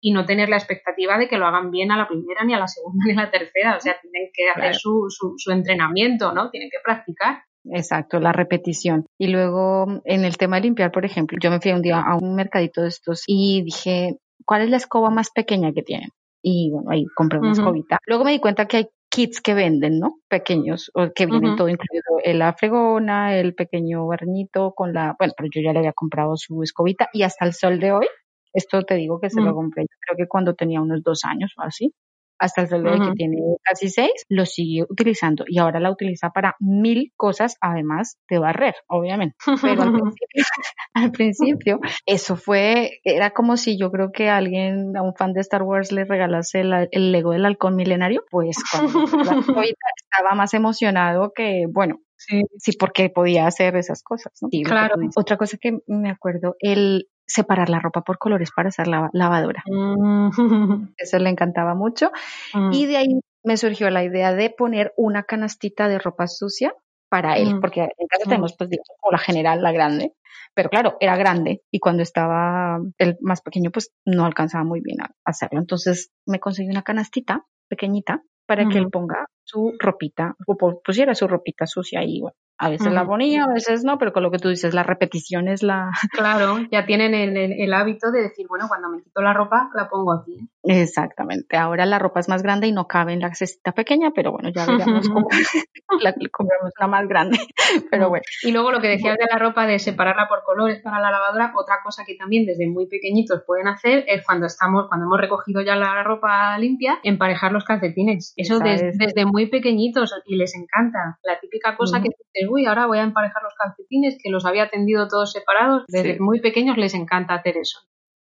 y, 0.00 0.12
no 0.12 0.26
tener 0.26 0.48
la 0.48 0.56
expectativa 0.56 1.18
de 1.18 1.28
que 1.28 1.38
lo 1.38 1.46
hagan 1.46 1.70
bien 1.70 1.92
a 1.92 1.96
la 1.96 2.08
primera, 2.08 2.44
ni 2.44 2.54
a 2.54 2.58
la 2.58 2.66
segunda, 2.66 3.04
ni 3.06 3.12
a 3.12 3.24
la 3.24 3.30
tercera. 3.30 3.76
O 3.76 3.80
sea, 3.80 3.96
tienen 4.00 4.30
que 4.32 4.50
hacer 4.50 4.74
su, 4.74 5.06
su, 5.08 5.34
su 5.36 5.50
entrenamiento, 5.52 6.32
¿no? 6.32 6.50
Tienen 6.50 6.70
que 6.70 6.78
practicar. 6.84 7.42
Exacto, 7.64 8.20
la 8.20 8.32
repetición. 8.32 9.06
Y 9.18 9.28
luego 9.28 10.00
en 10.04 10.24
el 10.24 10.36
tema 10.38 10.56
de 10.56 10.62
limpiar, 10.62 10.90
por 10.90 11.04
ejemplo, 11.04 11.38
yo 11.40 11.50
me 11.50 11.60
fui 11.60 11.72
un 11.72 11.82
día 11.82 12.00
a 12.00 12.16
un 12.16 12.34
mercadito 12.34 12.82
de 12.82 12.88
estos 12.88 13.24
y 13.26 13.62
dije, 13.62 14.16
¿cuál 14.44 14.62
es 14.62 14.70
la 14.70 14.78
escoba 14.78 15.10
más 15.10 15.30
pequeña 15.30 15.72
que 15.72 15.82
tienen? 15.82 16.08
Y 16.42 16.70
bueno, 16.70 16.90
ahí 16.90 17.04
compré 17.14 17.38
una 17.38 17.52
escobita. 17.52 17.98
Luego 18.06 18.24
me 18.24 18.32
di 18.32 18.40
cuenta 18.40 18.66
que 18.66 18.76
hay 18.78 18.88
kits 19.10 19.40
que 19.40 19.54
venden, 19.54 19.98
¿no? 19.98 20.16
Pequeños, 20.28 20.90
o 20.94 21.10
que 21.14 21.26
vienen 21.26 21.56
todo 21.56 21.68
incluido, 21.68 22.04
la 22.38 22.54
fregona, 22.54 23.36
el 23.38 23.54
pequeño 23.54 24.06
barnito 24.06 24.72
con 24.74 24.92
la, 24.94 25.16
bueno, 25.18 25.34
pero 25.36 25.48
yo 25.52 25.60
ya 25.62 25.72
le 25.72 25.80
había 25.80 25.92
comprado 25.92 26.36
su 26.36 26.62
escobita 26.62 27.08
y 27.12 27.22
hasta 27.22 27.44
el 27.44 27.52
sol 27.54 27.80
de 27.80 27.92
hoy 27.92 28.06
Esto 28.52 28.82
te 28.82 28.94
digo 28.96 29.20
que 29.20 29.30
se 29.30 29.40
lo 29.40 29.54
compré, 29.54 29.86
creo 30.00 30.16
que 30.16 30.28
cuando 30.28 30.54
tenía 30.54 30.80
unos 30.80 31.02
dos 31.02 31.20
años 31.24 31.52
o 31.58 31.62
así 31.62 31.92
hasta 32.40 32.62
el 32.62 32.68
sol 32.68 32.82
de 32.82 32.98
que 32.98 33.12
tiene 33.12 33.36
casi 33.62 33.88
seis, 33.90 34.24
lo 34.28 34.46
siguió 34.46 34.86
utilizando 34.88 35.44
y 35.46 35.58
ahora 35.58 35.78
la 35.78 35.90
utiliza 35.90 36.30
para 36.30 36.56
mil 36.58 37.12
cosas, 37.16 37.56
además 37.60 38.18
de 38.28 38.38
barrer, 38.38 38.74
obviamente. 38.88 39.36
Pero 39.60 39.82
al 40.94 41.12
principio, 41.12 41.80
eso 42.06 42.36
fue, 42.36 43.00
era 43.04 43.30
como 43.30 43.56
si 43.56 43.78
yo 43.78 43.92
creo 43.92 44.10
que 44.10 44.30
alguien, 44.30 44.96
a 44.96 45.02
un 45.02 45.14
fan 45.14 45.34
de 45.34 45.42
Star 45.42 45.62
Wars, 45.62 45.92
le 45.92 46.04
regalase 46.04 46.62
el 46.62 47.12
Lego 47.12 47.32
del 47.32 47.44
halcón 47.44 47.76
milenario, 47.76 48.24
pues 48.30 48.56
cuando 48.72 49.04
estaba 49.96 50.34
más 50.34 50.54
emocionado 50.54 51.32
que, 51.34 51.66
bueno, 51.70 52.00
Sí. 52.22 52.42
sí, 52.58 52.72
porque 52.78 53.08
podía 53.08 53.46
hacer 53.46 53.76
esas 53.76 54.02
cosas, 54.02 54.34
¿no? 54.42 54.50
claro. 54.62 54.96
Otra 55.16 55.38
cosa 55.38 55.56
que 55.58 55.78
me 55.86 56.10
acuerdo, 56.10 56.54
el 56.58 57.08
separar 57.30 57.68
la 57.68 57.78
ropa 57.78 58.02
por 58.02 58.18
colores 58.18 58.50
para 58.54 58.68
hacer 58.68 58.88
la 58.88 59.08
lavadora. 59.12 59.62
Mm. 59.66 60.30
Eso 60.96 61.18
le 61.18 61.30
encantaba 61.30 61.74
mucho. 61.74 62.10
Mm. 62.54 62.72
Y 62.72 62.86
de 62.86 62.96
ahí 62.96 63.20
me 63.44 63.56
surgió 63.56 63.88
la 63.90 64.04
idea 64.04 64.34
de 64.34 64.50
poner 64.50 64.92
una 64.96 65.22
canastita 65.22 65.88
de 65.88 65.98
ropa 65.98 66.26
sucia 66.26 66.74
para 67.08 67.36
él, 67.36 67.56
mm. 67.56 67.60
porque 67.60 67.80
en 67.80 68.06
casa 68.08 68.24
tenemos 68.24 68.56
pues 68.56 68.70
digamos, 68.70 68.88
la 69.10 69.18
general, 69.18 69.62
la 69.62 69.72
grande, 69.72 70.14
pero 70.54 70.68
claro, 70.68 70.96
era 71.00 71.16
grande 71.16 71.62
y 71.70 71.78
cuando 71.78 72.02
estaba 72.02 72.80
el 72.98 73.16
más 73.20 73.40
pequeño 73.40 73.70
pues 73.70 73.92
no 74.04 74.26
alcanzaba 74.26 74.64
muy 74.64 74.80
bien 74.80 75.00
a 75.00 75.10
hacerlo. 75.24 75.60
Entonces 75.60 76.10
me 76.26 76.40
conseguí 76.40 76.68
una 76.68 76.82
canastita 76.82 77.46
pequeñita 77.68 78.22
para 78.46 78.68
que 78.68 78.78
él 78.78 78.90
ponga 78.90 79.26
su 79.44 79.74
ropita, 79.78 80.34
o 80.44 80.56
pusiera 80.82 81.14
su 81.14 81.28
ropita 81.28 81.66
sucia 81.66 82.00
ahí. 82.00 82.20
Bueno, 82.20 82.34
a 82.62 82.68
veces 82.68 82.92
la 82.92 83.06
ponía, 83.06 83.44
a 83.44 83.52
veces 83.52 83.84
no, 83.84 83.96
pero 83.96 84.12
con 84.12 84.22
lo 84.22 84.30
que 84.30 84.38
tú 84.38 84.50
dices, 84.50 84.74
la 84.74 84.82
repetición 84.82 85.48
es 85.48 85.62
la... 85.62 85.90
Claro, 86.12 86.58
ya 86.70 86.84
tienen 86.84 87.14
el, 87.14 87.34
el, 87.36 87.72
hábito 87.72 88.10
de 88.10 88.20
decir, 88.20 88.46
bueno, 88.48 88.66
cuando 88.68 88.90
me 88.90 89.02
quito 89.02 89.22
la 89.22 89.32
ropa, 89.32 89.70
la 89.74 89.88
pongo 89.88 90.12
aquí. 90.12 90.46
Exactamente. 90.62 91.56
Ahora 91.56 91.86
la 91.86 91.98
ropa 91.98 92.20
es 92.20 92.28
más 92.28 92.42
grande 92.42 92.66
y 92.66 92.72
no 92.72 92.86
cabe 92.86 93.14
en 93.14 93.20
la 93.20 93.34
cestita 93.34 93.72
pequeña, 93.72 94.10
pero 94.14 94.32
bueno, 94.32 94.50
ya 94.50 94.66
veremos 94.66 95.08
cómo 95.08 95.28
la 96.02 96.14
compramos 96.30 96.72
una 96.78 96.86
más 96.86 97.08
grande. 97.08 97.38
Pero 97.90 98.08
bueno. 98.08 98.22
Y 98.42 98.52
luego 98.52 98.70
lo 98.70 98.80
que 98.80 98.88
decías 98.88 99.16
de 99.16 99.26
la 99.30 99.38
ropa, 99.38 99.66
de 99.66 99.78
separarla 99.78 100.28
por 100.28 100.42
colores 100.44 100.80
para 100.82 101.00
la 101.00 101.10
lavadora, 101.10 101.52
otra 101.56 101.78
cosa 101.82 102.04
que 102.06 102.14
también 102.14 102.46
desde 102.46 102.68
muy 102.68 102.86
pequeñitos 102.86 103.42
pueden 103.46 103.68
hacer 103.68 104.04
es 104.06 104.24
cuando 104.24 104.46
estamos, 104.46 104.88
cuando 104.88 105.06
hemos 105.06 105.20
recogido 105.20 105.62
ya 105.62 105.76
la 105.76 106.02
ropa 106.02 106.56
limpia, 106.58 106.98
emparejar 107.02 107.52
los 107.52 107.64
calcetines. 107.64 108.34
Eso 108.36 108.58
desde 108.58 109.24
muy 109.24 109.46
pequeñitos 109.46 110.14
y 110.26 110.36
les 110.36 110.54
encanta. 110.54 111.18
La 111.22 111.38
típica 111.40 111.76
cosa 111.76 112.00
que 112.00 112.08
dices, 112.08 112.48
uy, 112.50 112.66
ahora 112.66 112.86
voy 112.86 112.98
a 112.98 113.02
emparejar 113.02 113.42
los 113.42 113.54
calcetines, 113.54 114.18
que 114.22 114.30
los 114.30 114.44
había 114.44 114.68
tendido 114.68 115.08
todos 115.08 115.32
separados. 115.32 115.84
Desde 115.88 116.18
muy 116.20 116.40
pequeños 116.40 116.76
les 116.76 116.94
encanta 116.94 117.34
hacer 117.34 117.56
eso. 117.56 117.80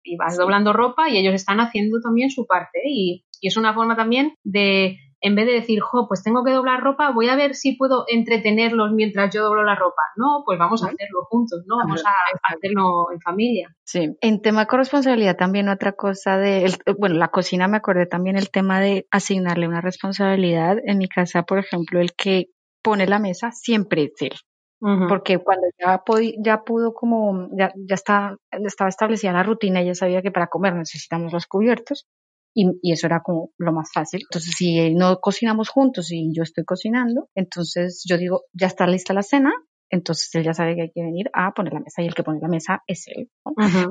Y 0.07 0.15
vas 0.17 0.37
doblando 0.37 0.73
ropa 0.73 1.09
y 1.09 1.17
ellos 1.17 1.33
están 1.33 1.59
haciendo 1.59 1.99
también 2.01 2.29
su 2.29 2.45
parte. 2.45 2.79
Y, 2.85 3.25
y 3.41 3.47
es 3.47 3.57
una 3.57 3.73
forma 3.73 3.95
también 3.95 4.33
de 4.43 4.97
en 5.21 5.35
vez 5.35 5.47
de 5.47 5.53
decir, 5.53 5.79
jo, 5.79 6.07
pues 6.07 6.23
tengo 6.23 6.43
que 6.43 6.51
doblar 6.51 6.81
ropa, 6.81 7.11
voy 7.11 7.27
a 7.29 7.35
ver 7.35 7.55
si 7.55 7.75
puedo 7.75 8.05
entretenerlos 8.07 8.91
mientras 8.93 9.33
yo 9.33 9.43
doblo 9.43 9.63
la 9.63 9.75
ropa. 9.75 10.01
No, 10.15 10.43
pues 10.45 10.59
vamos 10.59 10.83
a 10.83 10.87
hacerlo 10.87 11.25
juntos, 11.29 11.63
¿no? 11.65 11.77
Vamos 11.77 12.03
a 12.05 12.53
hacerlo 12.53 13.11
en 13.11 13.19
familia. 13.21 13.75
Sí. 13.83 14.15
En 14.21 14.41
tema 14.41 14.61
de 14.61 14.67
corresponsabilidad 14.67 15.35
también 15.35 15.69
otra 15.69 15.93
cosa 15.93 16.37
de, 16.37 16.71
bueno, 16.99 17.15
la 17.15 17.29
cocina 17.29 17.67
me 17.67 17.77
acordé 17.77 18.05
también 18.05 18.37
el 18.37 18.51
tema 18.51 18.79
de 18.79 19.07
asignarle 19.11 19.67
una 19.67 19.81
responsabilidad. 19.81 20.77
En 20.85 20.99
mi 20.99 21.07
casa, 21.07 21.43
por 21.43 21.59
ejemplo, 21.59 21.99
el 21.99 22.13
que 22.13 22.47
pone 22.83 23.07
la 23.07 23.19
mesa 23.19 23.51
siempre 23.51 24.03
es 24.03 24.21
él. 24.21 24.37
Porque 24.79 25.39
cuando 25.39 25.67
ya, 25.79 26.03
ya 26.37 26.63
pudo 26.63 26.93
como, 26.93 27.49
ya, 27.57 27.73
ya 27.75 27.95
está, 27.95 28.37
estaba 28.51 28.89
establecida 28.89 29.33
la 29.33 29.43
rutina, 29.43 29.81
ya 29.81 29.95
sabía 29.95 30.21
que 30.21 30.31
para 30.31 30.47
comer 30.47 30.75
necesitamos 30.75 31.33
los 31.33 31.47
cubiertos, 31.47 32.07
y, 32.53 32.91
eso 32.91 33.07
era 33.07 33.21
como 33.21 33.51
lo 33.57 33.71
más 33.71 33.91
fácil. 33.93 34.21
Entonces, 34.23 34.53
si 34.55 34.93
no 34.95 35.19
cocinamos 35.19 35.69
juntos 35.69 36.11
y 36.11 36.33
yo 36.33 36.43
estoy 36.43 36.65
cocinando, 36.65 37.29
entonces 37.35 38.03
yo 38.07 38.17
digo, 38.17 38.45
ya 38.53 38.67
está 38.67 38.87
lista 38.87 39.13
la 39.13 39.23
cena, 39.23 39.53
entonces 39.89 40.33
él 40.35 40.43
ya 40.43 40.53
sabe 40.53 40.75
que 40.75 40.81
hay 40.83 40.91
que 40.91 41.03
venir 41.03 41.29
a 41.33 41.53
poner 41.53 41.73
la 41.73 41.79
mesa 41.79 42.01
y 42.01 42.07
el 42.07 42.15
que 42.15 42.23
pone 42.23 42.39
la 42.41 42.47
mesa 42.47 42.83
es 42.87 43.07
él. 43.07 43.29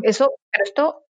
Eso, 0.02 0.32
pero 0.50 0.64
esto 0.64 1.02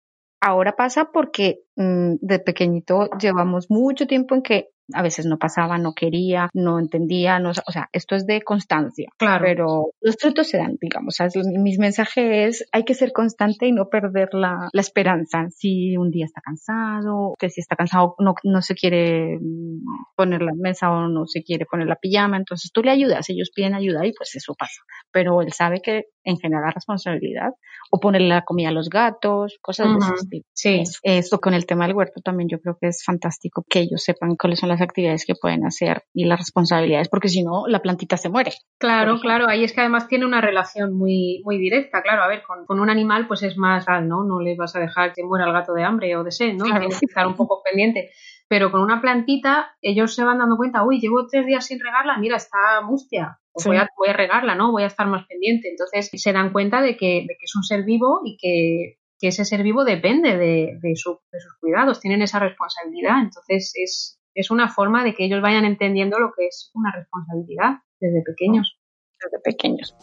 ahora 0.42 0.76
pasa 0.76 1.12
porque 1.12 1.62
mm, 1.76 2.16
de 2.20 2.40
pequeñito 2.40 3.10
llevamos 3.20 3.68
mucho 3.70 4.06
tiempo 4.06 4.36
en 4.36 4.42
que 4.42 4.70
a 4.94 5.02
veces 5.02 5.26
no 5.26 5.38
pasaba, 5.38 5.78
no 5.78 5.94
quería, 5.94 6.50
no 6.54 6.80
entendía, 6.80 7.40
no, 7.40 7.52
o 7.52 7.72
sea, 7.72 7.90
esto 7.92 8.16
es 8.16 8.26
de 8.26 8.42
constancia. 8.42 9.10
Claro. 9.18 9.44
Pero 9.44 9.86
los 10.02 10.16
frutos 10.20 10.48
se 10.48 10.58
dan, 10.58 10.78
digamos. 10.80 11.20
O 11.20 11.30
sea, 11.30 11.42
mi 11.44 11.78
mensaje 11.78 12.46
es, 12.46 12.66
hay 12.72 12.84
que 12.84 12.94
ser 12.94 13.12
constante 13.12 13.68
y 13.68 13.72
no 13.72 13.90
perder 13.90 14.30
la, 14.34 14.70
la 14.72 14.82
esperanza. 14.82 15.48
Si 15.50 15.98
un 15.98 16.12
día 16.12 16.26
está 16.26 16.42
cansado, 16.42 17.34
que 17.40 17.50
si 17.50 17.62
está 17.62 17.76
cansado 17.76 18.16
no, 18.20 18.36
no 18.44 18.62
se 18.62 18.76
quiere 18.76 19.38
mm, 19.40 19.84
poner 20.16 20.42
la 20.42 20.54
mesa 20.56 20.92
o 20.92 21.08
no 21.08 21.26
se 21.26 21.44
quiere 21.44 21.66
poner 21.66 21.88
la 21.88 21.96
pijama, 21.96 22.38
entonces 22.38 22.72
tú 22.72 22.84
le 22.84 22.92
ayudas, 22.92 23.30
ellos 23.30 23.52
piden 23.54 23.74
ayuda 23.74 24.06
y 24.06 24.14
pues 24.14 24.36
eso 24.36 24.54
pasa. 24.56 24.82
Pero 25.12 25.42
él 25.42 25.54
sabe 25.54 25.82
que 25.82 26.06
en 26.24 26.38
general 26.38 26.74
responsabilidad 26.74 27.52
o 27.92 28.00
ponerle 28.00 28.30
la 28.30 28.44
comida 28.44 28.70
a 28.70 28.72
los 28.72 28.90
gatos, 28.90 29.58
cosas 29.62 29.88
de 29.88 29.98
ese 29.98 30.14
estilo. 30.16 30.44
Sí. 30.54 30.84
Esto 31.04 31.40
con 31.40 31.54
el 31.54 31.66
tema 31.66 31.86
del 31.88 31.96
huerto 31.96 32.22
también 32.22 32.50
yo 32.50 32.60
creo 32.60 32.78
que 32.80 32.88
es 32.88 33.04
fantástico 33.04 33.64
que 33.70 33.80
ellos 33.80 34.04
sepan 34.04 34.36
cuáles 34.36 34.60
son 34.60 34.70
las 34.70 34.75
actividades 34.82 35.26
que 35.26 35.36
pueden 35.40 35.66
hacer 35.66 36.04
y 36.14 36.26
las 36.26 36.40
responsabilidades, 36.40 37.10
porque 37.10 37.30
si 37.30 37.44
no, 37.44 37.68
la 37.68 37.80
plantita 37.80 38.18
se 38.18 38.30
muere. 38.30 38.52
Claro, 38.80 39.20
claro, 39.20 39.48
ahí 39.48 39.64
es 39.64 39.74
que 39.74 39.82
además 39.82 40.08
tiene 40.08 40.26
una 40.26 40.42
relación 40.42 40.98
muy, 40.98 41.42
muy 41.44 41.58
directa, 41.58 42.02
claro, 42.02 42.24
a 42.24 42.28
ver, 42.28 42.44
con, 42.44 42.66
con 42.66 42.80
un 42.80 42.90
animal 42.90 43.28
pues 43.28 43.44
es 43.44 43.58
más, 43.58 43.86
¿no? 43.88 44.24
No 44.24 44.40
le 44.40 44.56
vas 44.56 44.76
a 44.76 44.80
dejar 44.80 45.14
que 45.14 45.24
muera 45.24 45.46
el 45.46 45.54
gato 45.54 45.74
de 45.74 45.84
hambre 45.84 46.16
o 46.16 46.24
de 46.24 46.32
sed, 46.32 46.54
¿no? 46.54 46.66
Tienes 46.66 47.00
que 47.00 47.06
estar 47.06 47.28
un 47.28 47.36
poco 47.36 47.62
pendiente. 47.64 48.12
Pero 48.48 48.72
con 48.72 48.82
una 48.82 49.02
plantita, 49.02 49.76
ellos 49.82 50.14
se 50.14 50.24
van 50.24 50.38
dando 50.38 50.58
cuenta, 50.58 50.86
uy, 50.86 51.00
llevo 51.00 51.26
tres 51.28 51.46
días 51.46 51.66
sin 51.66 51.80
regarla, 51.80 52.18
mira, 52.18 52.38
está 52.38 52.82
mustia, 52.84 53.40
pues 53.52 53.66
voy, 53.66 53.78
a, 53.78 53.88
voy, 53.98 54.10
a, 54.10 54.14
regarla, 54.14 54.54
¿no? 54.54 54.72
Voy 54.72 54.84
a 54.84 54.88
estar 54.88 55.08
más 55.08 55.26
pendiente. 55.26 55.70
Entonces 55.70 56.10
se 56.14 56.34
dan 56.34 56.52
cuenta 56.52 56.82
de 56.82 56.96
que, 56.96 57.26
de 57.28 57.36
que 57.40 57.46
es 57.46 57.56
un 57.56 57.64
ser 57.64 57.84
vivo 57.84 58.22
y 58.24 58.38
que, 58.38 59.00
que 59.20 59.30
ese 59.30 59.46
ser 59.46 59.64
vivo 59.64 59.84
depende 59.84 60.38
de, 60.38 60.78
de, 60.80 60.96
su, 60.96 61.20
de, 61.32 61.40
sus 61.40 61.58
cuidados, 61.60 62.00
tienen 62.00 62.22
esa 62.22 62.40
responsabilidad. 62.40 63.20
Entonces 63.24 63.72
es, 63.76 64.20
es 64.36 64.52
una 64.52 64.70
forma 64.70 65.04
de 65.04 65.16
que 65.16 65.26
ellos 65.26 65.42
vayan 65.42 65.66
entendiendo 65.66 66.20
lo 66.20 66.32
que 66.38 66.48
es 66.48 66.70
una 66.74 66.92
responsabilidad 66.92 67.80
desde 68.00 68.22
pequeños. 68.22 68.78
Desde 69.24 69.40
pequeños. 69.44 69.96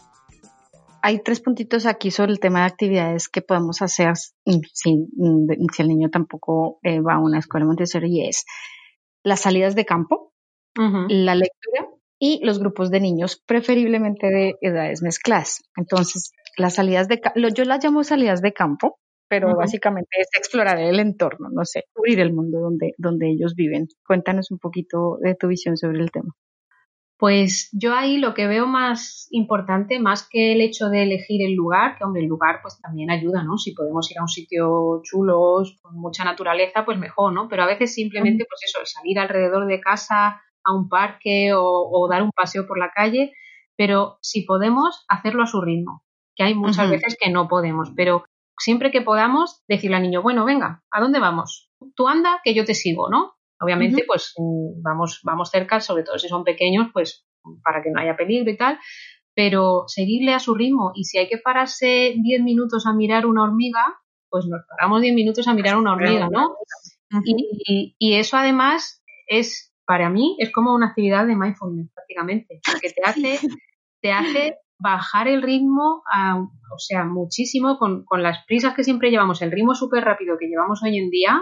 Hay 1.01 1.21
tres 1.21 1.39
puntitos 1.39 1.85
aquí 1.85 2.11
sobre 2.11 2.31
el 2.31 2.39
tema 2.39 2.61
de 2.61 2.65
actividades 2.65 3.29
que 3.29 3.41
podemos 3.41 3.81
hacer 3.81 4.13
si, 4.15 4.61
si 4.73 5.81
el 5.81 5.87
niño 5.87 6.09
tampoco 6.09 6.79
eh, 6.81 6.99
va 7.01 7.15
a 7.15 7.19
una 7.19 7.39
escuela 7.39 7.65
Montessori 7.65 8.09
y 8.09 8.27
es 8.27 8.45
las 9.23 9.41
salidas 9.41 9.75
de 9.75 9.85
campo, 9.85 10.33
la 10.75 11.35
lectura 11.35 11.87
y 12.19 12.43
los 12.43 12.59
grupos 12.59 12.89
de 12.89 12.99
niños, 12.99 13.41
preferiblemente 13.45 14.27
de 14.27 14.55
edades 14.61 15.01
mezcladas. 15.01 15.63
Entonces, 15.75 16.31
las 16.57 16.75
salidas 16.75 17.07
de 17.07 17.21
yo 17.53 17.63
las 17.65 17.83
llamo 17.83 18.03
salidas 18.03 18.41
de 18.41 18.53
campo 18.53 18.99
pero 19.27 19.55
básicamente 19.55 20.09
es 20.19 20.27
explorar 20.37 20.79
el 20.79 20.99
entorno, 20.99 21.49
no 21.51 21.65
sé, 21.65 21.85
cubrir 21.93 22.19
el 22.19 22.33
mundo 22.33 22.59
donde, 22.59 22.93
donde 22.97 23.31
ellos 23.31 23.55
viven. 23.55 23.87
Cuéntanos 24.05 24.51
un 24.51 24.59
poquito 24.59 25.17
de 25.21 25.35
tu 25.35 25.47
visión 25.47 25.77
sobre 25.77 25.99
el 25.99 26.11
tema. 26.11 26.35
Pues 27.17 27.69
yo 27.71 27.95
ahí 27.95 28.17
lo 28.17 28.33
que 28.33 28.47
veo 28.47 28.67
más 28.67 29.27
importante, 29.31 29.99
más 29.99 30.27
que 30.29 30.51
el 30.51 30.61
hecho 30.61 30.89
de 30.89 31.03
elegir 31.03 31.41
el 31.41 31.53
lugar, 31.53 31.97
que 31.97 32.03
hombre, 32.03 32.21
el 32.21 32.27
lugar 32.27 32.59
pues 32.61 32.81
también 32.81 33.11
ayuda, 33.11 33.43
¿no? 33.43 33.57
Si 33.57 33.73
podemos 33.73 34.11
ir 34.11 34.19
a 34.19 34.23
un 34.23 34.27
sitio 34.27 35.01
chulo, 35.03 35.63
con 35.81 35.95
mucha 35.95 36.25
naturaleza, 36.25 36.83
pues 36.83 36.97
mejor, 36.97 37.31
¿no? 37.31 37.47
Pero 37.47 37.63
a 37.63 37.67
veces 37.67 37.93
simplemente, 37.93 38.45
pues 38.49 38.59
eso, 38.65 38.81
el 38.81 38.87
salir 38.87 39.19
alrededor 39.19 39.67
de 39.67 39.79
casa 39.79 40.41
a 40.65 40.75
un 40.75 40.89
parque 40.89 41.51
o, 41.55 42.07
dar 42.09 42.23
un 42.23 42.31
paseo 42.31 42.67
por 42.67 42.77
la 42.77 42.91
calle, 42.91 43.31
pero 43.77 44.17
si 44.21 44.41
podemos, 44.41 45.05
hacerlo 45.07 45.43
a 45.43 45.47
su 45.47 45.61
ritmo, 45.61 46.03
que 46.35 46.43
hay 46.43 46.55
muchas 46.55 46.89
veces 46.89 47.15
que 47.19 47.29
no 47.29 47.47
podemos, 47.47 47.91
pero 47.95 48.25
siempre 48.63 48.91
que 48.91 49.01
podamos 49.01 49.61
decirle 49.67 49.97
al 49.97 50.03
niño, 50.03 50.21
bueno, 50.21 50.45
venga, 50.45 50.83
¿a 50.91 51.01
dónde 51.01 51.19
vamos? 51.19 51.69
Tú 51.95 52.07
anda, 52.07 52.39
que 52.43 52.53
yo 52.53 52.63
te 52.63 52.73
sigo, 52.73 53.09
¿no? 53.09 53.33
Obviamente, 53.59 54.03
pues 54.07 54.33
mm, 54.37 54.81
vamos, 54.81 55.19
vamos 55.23 55.49
cerca, 55.49 55.79
sobre 55.79 56.03
todo 56.03 56.17
si 56.17 56.27
son 56.27 56.43
pequeños, 56.43 56.87
pues 56.93 57.25
para 57.63 57.81
que 57.83 57.89
no 57.91 57.99
haya 57.99 58.15
peligro 58.15 58.49
y 58.49 58.57
tal, 58.57 58.79
pero 59.35 59.83
seguirle 59.87 60.33
a 60.33 60.39
su 60.39 60.55
ritmo 60.55 60.91
y 60.95 61.03
si 61.03 61.17
hay 61.17 61.27
que 61.27 61.37
pararse 61.37 62.15
10 62.17 62.41
minutos 62.41 62.85
a 62.85 62.93
mirar 62.93 63.25
una 63.25 63.43
hormiga, 63.43 63.99
pues 64.29 64.45
nos 64.45 64.61
paramos 64.67 65.01
10 65.01 65.13
minutos 65.13 65.47
a 65.47 65.53
mirar 65.53 65.77
una 65.77 65.93
hormiga, 65.93 66.29
¿no? 66.29 66.55
y, 67.25 67.95
y, 67.99 68.13
eso 68.15 68.37
además 68.37 69.03
es, 69.27 69.73
para 69.85 70.09
mí, 70.09 70.35
es 70.39 70.51
como 70.51 70.73
una 70.73 70.87
actividad 70.87 71.27
de 71.27 71.35
mindfulness 71.35 71.91
prácticamente, 71.93 72.61
porque 72.65 72.89
te 72.89 73.01
hace, 73.05 73.47
te 74.01 74.11
hace 74.11 74.57
bajar 74.83 75.27
el 75.29 75.41
ritmo, 75.41 76.03
o 76.71 76.77
sea, 76.77 77.05
muchísimo 77.05 77.77
con, 77.77 78.05
las 78.17 78.45
prisas 78.45 78.75
que 78.75 78.83
siempre 78.83 79.09
llevamos, 79.09 79.41
el 79.41 79.51
ritmo 79.51 79.73
súper 79.73 80.03
rápido 80.03 80.37
que 80.37 80.47
llevamos 80.47 80.83
hoy 80.83 80.97
en 80.97 81.09
día, 81.09 81.41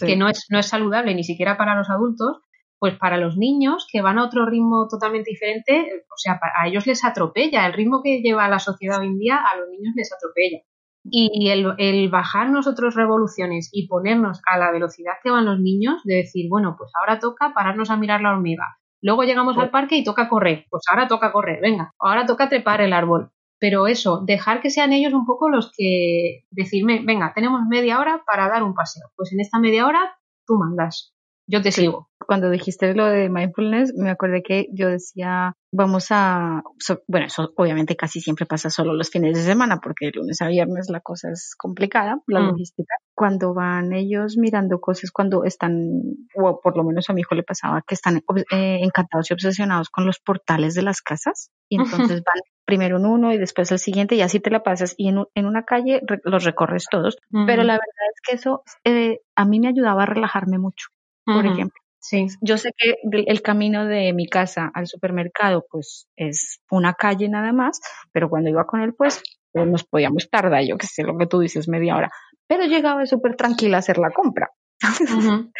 que 0.00 0.16
no 0.16 0.28
es, 0.28 0.46
no 0.50 0.58
es 0.58 0.66
saludable 0.66 1.14
ni 1.14 1.22
siquiera 1.22 1.56
para 1.56 1.76
los 1.76 1.90
adultos, 1.90 2.38
pues 2.78 2.96
para 2.98 3.18
los 3.18 3.36
niños 3.36 3.86
que 3.92 4.00
van 4.00 4.18
a 4.18 4.24
otro 4.24 4.46
ritmo 4.46 4.88
totalmente 4.88 5.30
diferente, 5.30 6.04
o 6.10 6.16
sea, 6.16 6.40
a 6.58 6.66
ellos 6.66 6.86
les 6.86 7.04
atropella, 7.04 7.66
el 7.66 7.74
ritmo 7.74 8.02
que 8.02 8.20
lleva 8.22 8.48
la 8.48 8.58
sociedad 8.58 9.00
hoy 9.00 9.08
en 9.08 9.18
día 9.18 9.36
a 9.36 9.56
los 9.56 9.68
niños 9.68 9.94
les 9.94 10.12
atropella. 10.12 10.60
Y 11.06 11.50
el, 11.50 12.08
bajar 12.08 12.48
nosotros 12.48 12.94
revoluciones 12.94 13.68
y 13.72 13.88
ponernos 13.88 14.40
a 14.50 14.56
la 14.56 14.72
velocidad 14.72 15.12
que 15.22 15.30
van 15.30 15.44
los 15.44 15.60
niños, 15.60 16.00
de 16.04 16.14
decir, 16.14 16.46
bueno, 16.48 16.76
pues 16.78 16.90
ahora 16.98 17.18
toca 17.18 17.52
pararnos 17.54 17.90
a 17.90 17.98
mirar 17.98 18.22
la 18.22 18.32
hormiga. 18.32 18.78
Luego 19.04 19.24
llegamos 19.24 19.58
al 19.58 19.68
parque 19.68 19.96
y 19.98 20.02
toca 20.02 20.30
correr. 20.30 20.64
Pues 20.70 20.84
ahora 20.90 21.06
toca 21.06 21.30
correr, 21.30 21.60
venga. 21.60 21.92
Ahora 21.98 22.24
toca 22.24 22.48
trepar 22.48 22.80
el 22.80 22.94
árbol. 22.94 23.30
Pero 23.60 23.86
eso, 23.86 24.22
dejar 24.24 24.62
que 24.62 24.70
sean 24.70 24.94
ellos 24.94 25.12
un 25.12 25.26
poco 25.26 25.50
los 25.50 25.72
que 25.76 26.44
decirme, 26.50 27.02
venga, 27.04 27.34
tenemos 27.34 27.60
media 27.68 28.00
hora 28.00 28.22
para 28.26 28.48
dar 28.48 28.62
un 28.62 28.72
paseo. 28.72 29.10
Pues 29.14 29.30
en 29.34 29.40
esta 29.40 29.58
media 29.58 29.86
hora 29.86 30.16
tú 30.46 30.54
mandas 30.54 31.14
yo 31.46 31.60
te 31.62 31.72
sigo. 31.72 32.08
Cuando 32.26 32.48
dijiste 32.48 32.94
lo 32.94 33.04
de 33.06 33.28
mindfulness, 33.28 33.92
me 33.96 34.08
acordé 34.08 34.42
que 34.42 34.66
yo 34.72 34.88
decía, 34.88 35.54
vamos 35.72 36.06
a, 36.10 36.62
bueno, 37.06 37.26
eso 37.26 37.52
obviamente 37.56 37.96
casi 37.96 38.20
siempre 38.20 38.46
pasa 38.46 38.70
solo 38.70 38.94
los 38.94 39.10
fines 39.10 39.36
de 39.36 39.42
semana, 39.42 39.78
porque 39.82 40.06
de 40.06 40.12
lunes 40.12 40.40
a 40.40 40.48
viernes 40.48 40.88
la 40.88 41.00
cosa 41.00 41.30
es 41.30 41.54
complicada, 41.58 42.20
la 42.26 42.40
mm. 42.40 42.46
logística. 42.46 42.94
Cuando 43.14 43.52
van 43.52 43.92
ellos 43.92 44.36
mirando 44.38 44.80
cosas, 44.80 45.10
cuando 45.10 45.44
están, 45.44 46.00
o 46.34 46.60
por 46.62 46.78
lo 46.78 46.84
menos 46.84 47.10
a 47.10 47.12
mi 47.12 47.20
hijo 47.20 47.34
le 47.34 47.42
pasaba, 47.42 47.82
que 47.86 47.94
están 47.94 48.22
eh, 48.50 48.78
encantados 48.82 49.30
y 49.30 49.34
obsesionados 49.34 49.90
con 49.90 50.06
los 50.06 50.18
portales 50.20 50.74
de 50.74 50.82
las 50.82 51.02
casas, 51.02 51.50
y 51.68 51.76
entonces 51.76 52.22
van 52.24 52.42
primero 52.64 52.96
en 52.96 53.04
uno 53.04 53.32
y 53.32 53.38
después 53.38 53.70
el 53.70 53.78
siguiente 53.78 54.14
y 54.14 54.22
así 54.22 54.40
te 54.40 54.50
la 54.50 54.62
pasas 54.62 54.94
y 54.96 55.08
en, 55.08 55.24
en 55.34 55.44
una 55.44 55.64
calle 55.64 56.00
los 56.24 56.44
recorres 56.44 56.86
todos. 56.90 57.18
Pero 57.30 57.62
la 57.64 57.74
verdad 57.74 58.08
es 58.14 58.20
que 58.26 58.36
eso 58.36 58.62
eh, 58.84 59.20
a 59.36 59.44
mí 59.44 59.60
me 59.60 59.68
ayudaba 59.68 60.04
a 60.04 60.06
relajarme 60.06 60.58
mucho 60.58 60.93
por 61.24 61.46
ejemplo. 61.46 61.80
Sí. 62.00 62.26
Yo 62.42 62.58
sé 62.58 62.70
que 62.76 62.96
el 63.26 63.40
camino 63.40 63.86
de 63.86 64.12
mi 64.12 64.28
casa 64.28 64.70
al 64.74 64.86
supermercado, 64.86 65.64
pues 65.70 66.06
es 66.16 66.60
una 66.70 66.92
calle 66.92 67.30
nada 67.30 67.52
más, 67.52 67.80
pero 68.12 68.28
cuando 68.28 68.50
iba 68.50 68.66
con 68.66 68.82
él, 68.82 68.92
pues, 68.94 69.22
pues 69.52 69.66
nos 69.66 69.84
podíamos 69.84 70.28
tardar, 70.28 70.64
yo 70.64 70.76
que 70.76 70.86
sé, 70.86 71.02
lo 71.02 71.16
que 71.16 71.26
tú 71.26 71.40
dices, 71.40 71.66
media 71.66 71.96
hora. 71.96 72.10
Pero 72.46 72.64
llegaba 72.64 73.06
súper 73.06 73.36
tranquila 73.36 73.78
a 73.78 73.80
hacer 73.80 73.96
la 73.96 74.10
compra. 74.10 74.50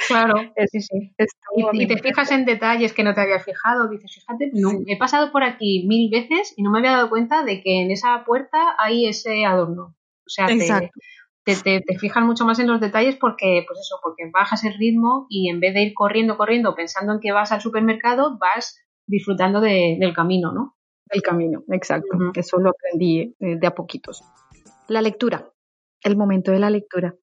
claro, 0.07 0.35
sí, 0.71 0.83
sí. 0.83 1.15
Y, 1.73 1.87
te 1.87 1.97
fijas 1.97 2.31
en 2.31 2.45
detalles 2.45 2.93
que 2.93 3.05
no 3.05 3.15
te 3.15 3.23
había 3.23 3.41
fijado, 3.41 3.89
dices, 3.89 4.13
fíjate, 4.15 4.51
no, 4.53 4.71
he 4.87 4.99
pasado 4.99 5.33
por 5.33 5.45
aquí 5.45 5.87
mil 5.89 6.11
veces 6.11 6.53
y 6.59 6.63
no 6.63 6.71
me 6.71 6.81
había 6.81 6.91
dado 6.91 7.09
cuenta 7.09 7.43
de 7.43 7.63
que 7.63 7.81
en 7.81 7.91
esa 7.91 8.23
puerta 8.27 8.75
hay 8.79 9.07
ese 9.09 9.47
adorno. 9.47 9.95
O 10.27 10.29
sea, 10.29 10.47
Exacto 10.51 10.93
te, 11.45 11.57
te, 11.57 11.81
te, 11.81 11.99
fijan 11.99 12.27
mucho 12.27 12.45
más 12.45 12.59
en 12.59 12.67
los 12.67 12.81
detalles 12.81 13.17
porque, 13.17 13.65
pues 13.67 13.79
eso, 13.81 13.99
porque 14.03 14.31
bajas 14.33 14.65
el 14.65 14.75
ritmo 14.75 15.27
y 15.29 15.51
en 15.51 15.61
vez 15.61 15.75
de 15.75 15.83
ir 15.83 15.95
corriendo, 15.95 16.37
corriendo, 16.37 16.75
pensando 16.75 17.13
en 17.13 17.21
que 17.21 17.33
vas 17.33 17.53
al 17.53 17.61
supermercado, 17.61 18.39
vas 18.39 18.79
disfrutando 19.07 19.61
del 19.61 20.15
camino, 20.15 20.53
¿no? 20.53 20.77
Del 21.13 21.23
camino, 21.23 21.63
exacto. 21.69 22.17
Eso 22.35 22.59
lo 22.59 22.71
aprendí 22.71 23.35
eh, 23.39 23.57
de 23.59 23.67
a 23.67 23.75
poquitos. 23.75 24.23
La 24.89 25.03
lectura, 25.03 25.51
el 26.03 26.17
momento 26.17 26.51
de 26.51 26.59
la 26.59 26.71
lectura. 26.71 27.15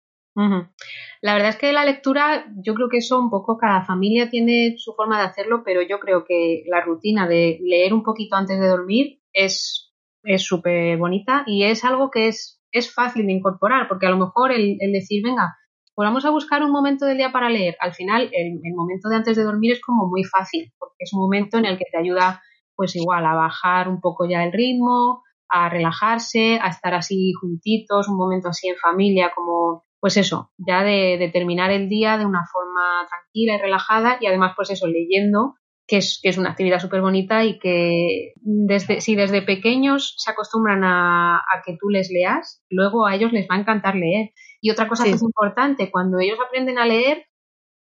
La 1.21 1.33
verdad 1.33 1.49
es 1.49 1.57
que 1.57 1.73
la 1.73 1.83
lectura, 1.83 2.45
yo 2.63 2.73
creo 2.73 2.87
que 2.87 2.97
eso 2.97 3.19
un 3.19 3.29
poco 3.29 3.57
cada 3.57 3.83
familia 3.83 4.29
tiene 4.29 4.75
su 4.77 4.93
forma 4.93 5.19
de 5.19 5.25
hacerlo, 5.25 5.63
pero 5.65 5.81
yo 5.81 5.99
creo 5.99 6.23
que 6.23 6.63
la 6.67 6.81
rutina 6.81 7.27
de 7.27 7.59
leer 7.61 7.93
un 7.93 8.01
poquito 8.01 8.37
antes 8.37 8.59
de 8.59 8.67
dormir 8.67 9.19
es 9.33 9.91
súper 10.37 10.97
bonita 10.97 11.43
y 11.47 11.63
es 11.63 11.83
algo 11.83 12.11
que 12.11 12.29
es 12.29 12.60
es 12.71 12.93
fácil 12.93 13.25
de 13.25 13.33
incorporar, 13.33 13.87
porque 13.87 14.07
a 14.07 14.09
lo 14.09 14.17
mejor 14.17 14.51
el, 14.51 14.77
decir, 14.91 15.23
venga, 15.23 15.55
pues 15.93 16.07
vamos 16.07 16.25
a 16.25 16.29
buscar 16.29 16.63
un 16.63 16.71
momento 16.71 17.05
del 17.05 17.17
día 17.17 17.31
para 17.31 17.49
leer, 17.49 17.75
al 17.79 17.93
final 17.93 18.29
el, 18.31 18.59
momento 18.75 19.09
de 19.09 19.17
antes 19.17 19.37
de 19.37 19.43
dormir 19.43 19.73
es 19.73 19.81
como 19.81 20.07
muy 20.07 20.23
fácil, 20.23 20.71
porque 20.79 20.95
es 20.99 21.13
un 21.13 21.21
momento 21.21 21.57
en 21.57 21.65
el 21.65 21.77
que 21.77 21.85
te 21.91 21.97
ayuda 21.97 22.41
pues 22.75 22.95
igual 22.95 23.25
a 23.25 23.35
bajar 23.35 23.89
un 23.89 23.99
poco 23.99 24.27
ya 24.27 24.43
el 24.43 24.51
ritmo, 24.51 25.21
a 25.49 25.69
relajarse, 25.69 26.59
a 26.61 26.69
estar 26.69 26.93
así 26.93 27.33
juntitos, 27.39 28.07
un 28.07 28.17
momento 28.17 28.49
así 28.49 28.69
en 28.69 28.77
familia, 28.77 29.31
como 29.35 29.85
pues 29.99 30.17
eso, 30.17 30.51
ya 30.57 30.83
de, 30.83 31.17
de 31.19 31.29
terminar 31.29 31.69
el 31.69 31.87
día 31.87 32.17
de 32.17 32.25
una 32.25 32.43
forma 32.51 33.07
tranquila 33.07 33.55
y 33.55 33.61
relajada 33.61 34.17
y 34.19 34.25
además 34.25 34.53
pues 34.55 34.71
eso, 34.71 34.87
leyendo 34.87 35.55
que 35.87 35.97
es, 35.97 36.19
que 36.21 36.29
es 36.29 36.37
una 36.37 36.51
actividad 36.51 36.79
súper 36.79 37.01
bonita 37.01 37.43
y 37.43 37.59
que 37.59 38.33
desde, 38.35 39.01
si 39.01 39.15
desde 39.15 39.41
pequeños 39.41 40.15
se 40.17 40.31
acostumbran 40.31 40.83
a, 40.83 41.41
que 41.65 41.77
tú 41.79 41.89
les 41.89 42.09
leas, 42.09 42.63
luego 42.69 43.05
a 43.05 43.15
ellos 43.15 43.31
les 43.33 43.47
va 43.49 43.55
a 43.55 43.59
encantar 43.59 43.95
leer. 43.95 44.31
Y 44.61 44.71
otra 44.71 44.87
cosa 44.87 45.03
que 45.03 45.11
es 45.11 45.21
importante, 45.21 45.91
cuando 45.91 46.19
ellos 46.19 46.37
aprenden 46.45 46.77
a 46.77 46.85
leer, 46.85 47.25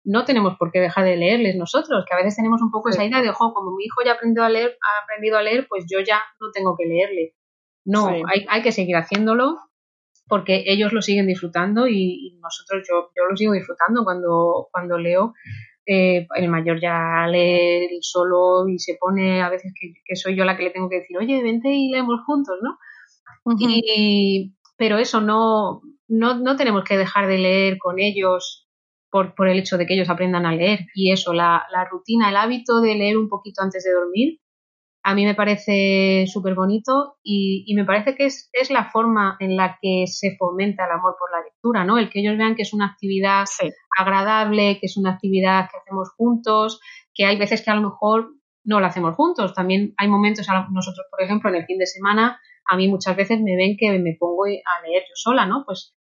no 0.04 0.24
tenemos 0.24 0.56
por 0.56 0.70
qué 0.70 0.78
dejar 0.78 1.04
de 1.04 1.16
leerles 1.16 1.56
nosotros, 1.56 2.04
que 2.06 2.14
a 2.14 2.18
veces 2.18 2.36
tenemos 2.36 2.62
un 2.62 2.70
poco 2.70 2.90
esa 2.90 3.04
idea 3.04 3.20
de, 3.20 3.30
ojo, 3.30 3.52
como 3.52 3.74
mi 3.74 3.84
hijo 3.84 4.02
ya 4.04 4.12
aprendido 4.12 4.44
a 4.44 4.50
leer, 4.50 4.78
ha 4.80 5.02
aprendido 5.02 5.36
a 5.36 5.42
leer, 5.42 5.66
pues 5.68 5.84
yo 5.90 5.98
ya 6.00 6.22
no 6.40 6.52
tengo 6.52 6.76
que 6.76 6.86
leerle. 6.86 7.34
No, 7.84 8.08
hay, 8.08 8.46
hay, 8.48 8.62
que 8.62 8.72
seguir 8.72 8.96
haciéndolo 8.96 9.58
porque 10.28 10.64
ellos 10.66 10.92
lo 10.92 11.02
siguen 11.02 11.26
disfrutando 11.26 11.86
y, 11.86 12.28
y, 12.28 12.38
nosotros, 12.40 12.86
yo, 12.88 13.10
yo 13.16 13.26
lo 13.28 13.36
sigo 13.36 13.52
disfrutando 13.52 14.04
cuando, 14.04 14.68
cuando 14.72 14.98
leo 14.98 15.34
eh, 15.86 16.26
el 16.34 16.48
mayor 16.48 16.80
ya 16.80 17.26
lee 17.28 17.98
solo 18.00 18.68
y 18.68 18.78
se 18.78 18.96
pone 19.00 19.40
a 19.40 19.48
veces 19.48 19.72
que, 19.78 20.16
soy 20.16 20.36
yo 20.36 20.44
la 20.44 20.56
que 20.56 20.64
le 20.64 20.70
tengo 20.70 20.88
que 20.88 21.00
decir, 21.00 21.16
oye, 21.16 21.42
vente 21.42 21.72
y 21.72 21.90
leemos 21.90 22.20
juntos, 22.26 22.56
¿no? 22.60 22.76
y, 23.58 24.54
pero 24.76 24.98
eso, 24.98 25.20
no, 25.20 25.82
no, 26.08 26.38
no 26.38 26.56
tenemos 26.56 26.84
que 26.84 26.98
dejar 26.98 27.28
de 27.28 27.38
leer 27.38 27.78
con 27.78 28.00
ellos 28.00 28.68
por, 29.10 29.34
por 29.34 29.48
el 29.48 29.58
hecho 29.58 29.78
de 29.78 29.86
que 29.86 29.94
ellos 29.94 30.10
aprendan 30.10 30.46
a 30.46 30.54
leer. 30.54 30.80
Y 30.94 31.12
eso, 31.12 31.32
la, 31.32 31.64
la 31.70 31.84
rutina, 31.84 32.30
el 32.30 32.36
hábito 32.36 32.80
de 32.80 32.96
leer 32.96 33.16
un 33.16 33.28
poquito 33.28 33.62
antes 33.62 33.84
de 33.84 33.92
dormir, 33.92 34.40
a 35.06 35.14
mí 35.14 35.24
me 35.24 35.36
parece 35.36 36.24
súper 36.26 36.56
bonito 36.56 37.18
y, 37.22 37.72
me 37.76 37.84
parece 37.84 38.16
que 38.16 38.26
es, 38.26 38.50
la 38.70 38.90
forma 38.90 39.36
en 39.38 39.56
la 39.56 39.78
que 39.80 40.02
se 40.08 40.34
fomenta 40.36 40.84
el 40.84 40.90
amor 40.90 41.14
por 41.16 41.30
la 41.30 41.44
lectura, 41.44 41.84
¿no? 41.84 41.96
El 41.96 42.10
que 42.10 42.18
ellos 42.18 42.36
vean 42.36 42.56
que 42.56 42.62
es 42.62 42.72
una 42.72 42.86
actividad 42.86 43.44
agradable, 43.96 44.80
que 44.80 44.86
es 44.86 44.96
una 44.96 45.12
actividad 45.12 45.70
que 45.70 45.78
hacemos 45.78 46.10
juntos, 46.16 46.80
que 47.14 47.24
hay 47.24 47.38
veces 47.38 47.62
que 47.62 47.70
a 47.70 47.76
lo 47.76 47.82
mejor 47.82 48.32
no 48.64 48.80
la 48.80 48.88
hacemos 48.88 49.14
juntos. 49.14 49.54
También 49.54 49.94
hay 49.96 50.08
momentos, 50.08 50.48
nosotros, 50.72 51.06
por 51.08 51.22
ejemplo, 51.22 51.50
en 51.50 51.54
el 51.54 51.66
fin 51.66 51.78
de 51.78 51.86
semana, 51.86 52.40
a 52.68 52.76
mí 52.76 52.88
muchas 52.88 53.14
veces 53.14 53.40
me 53.40 53.54
ven 53.54 53.76
que 53.78 53.96
me 54.00 54.16
pongo 54.18 54.46
a 54.46 54.88
leer 54.88 55.04
yo 55.04 55.14
sola, 55.14 55.46
¿no? 55.46 55.62
Pues 55.64 55.94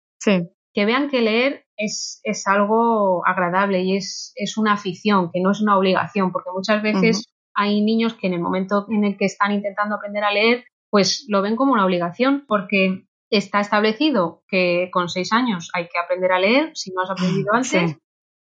que 0.74 0.86
vean 0.86 1.10
que 1.10 1.20
leer 1.20 1.66
es, 1.76 2.22
es 2.24 2.48
algo 2.48 3.28
agradable 3.28 3.82
y 3.82 3.98
es, 3.98 4.32
es, 4.38 4.58
una 4.58 4.74
afición, 4.74 5.30
que 5.34 5.42
no 5.42 5.52
es 5.52 5.60
una 5.60 5.78
obligación, 5.78 6.32
porque 6.32 6.52
muchas 6.56 6.82
veces 6.82 7.33
hay 7.54 7.82
niños 7.82 8.14
que 8.16 8.28
en 8.28 8.34
el 8.34 8.42
momento 8.42 8.86
en 8.90 9.04
el 9.04 9.18
que 9.18 9.26
están 9.26 9.52
intentando 9.52 9.96
aprender 9.96 10.24
a 10.24 10.32
leer, 10.32 10.66
pues 10.90 11.26
lo 11.28 11.42
ven 11.42 11.56
como 11.56 11.74
una 11.74 11.86
obligación, 11.86 12.46
porque 12.48 13.06
está 13.30 13.60
establecido 13.60 14.44
que 14.48 14.90
con 14.92 15.10
seis 15.10 15.34
años 15.34 15.70
hay 15.74 15.86
que 15.86 16.00
aprender 16.00 16.32
a 16.32 16.40
leer, 16.40 16.72
si 16.76 16.92
no 16.92 17.02
has 17.02 17.10
aprendido 17.10 17.54
antes, 17.54 17.98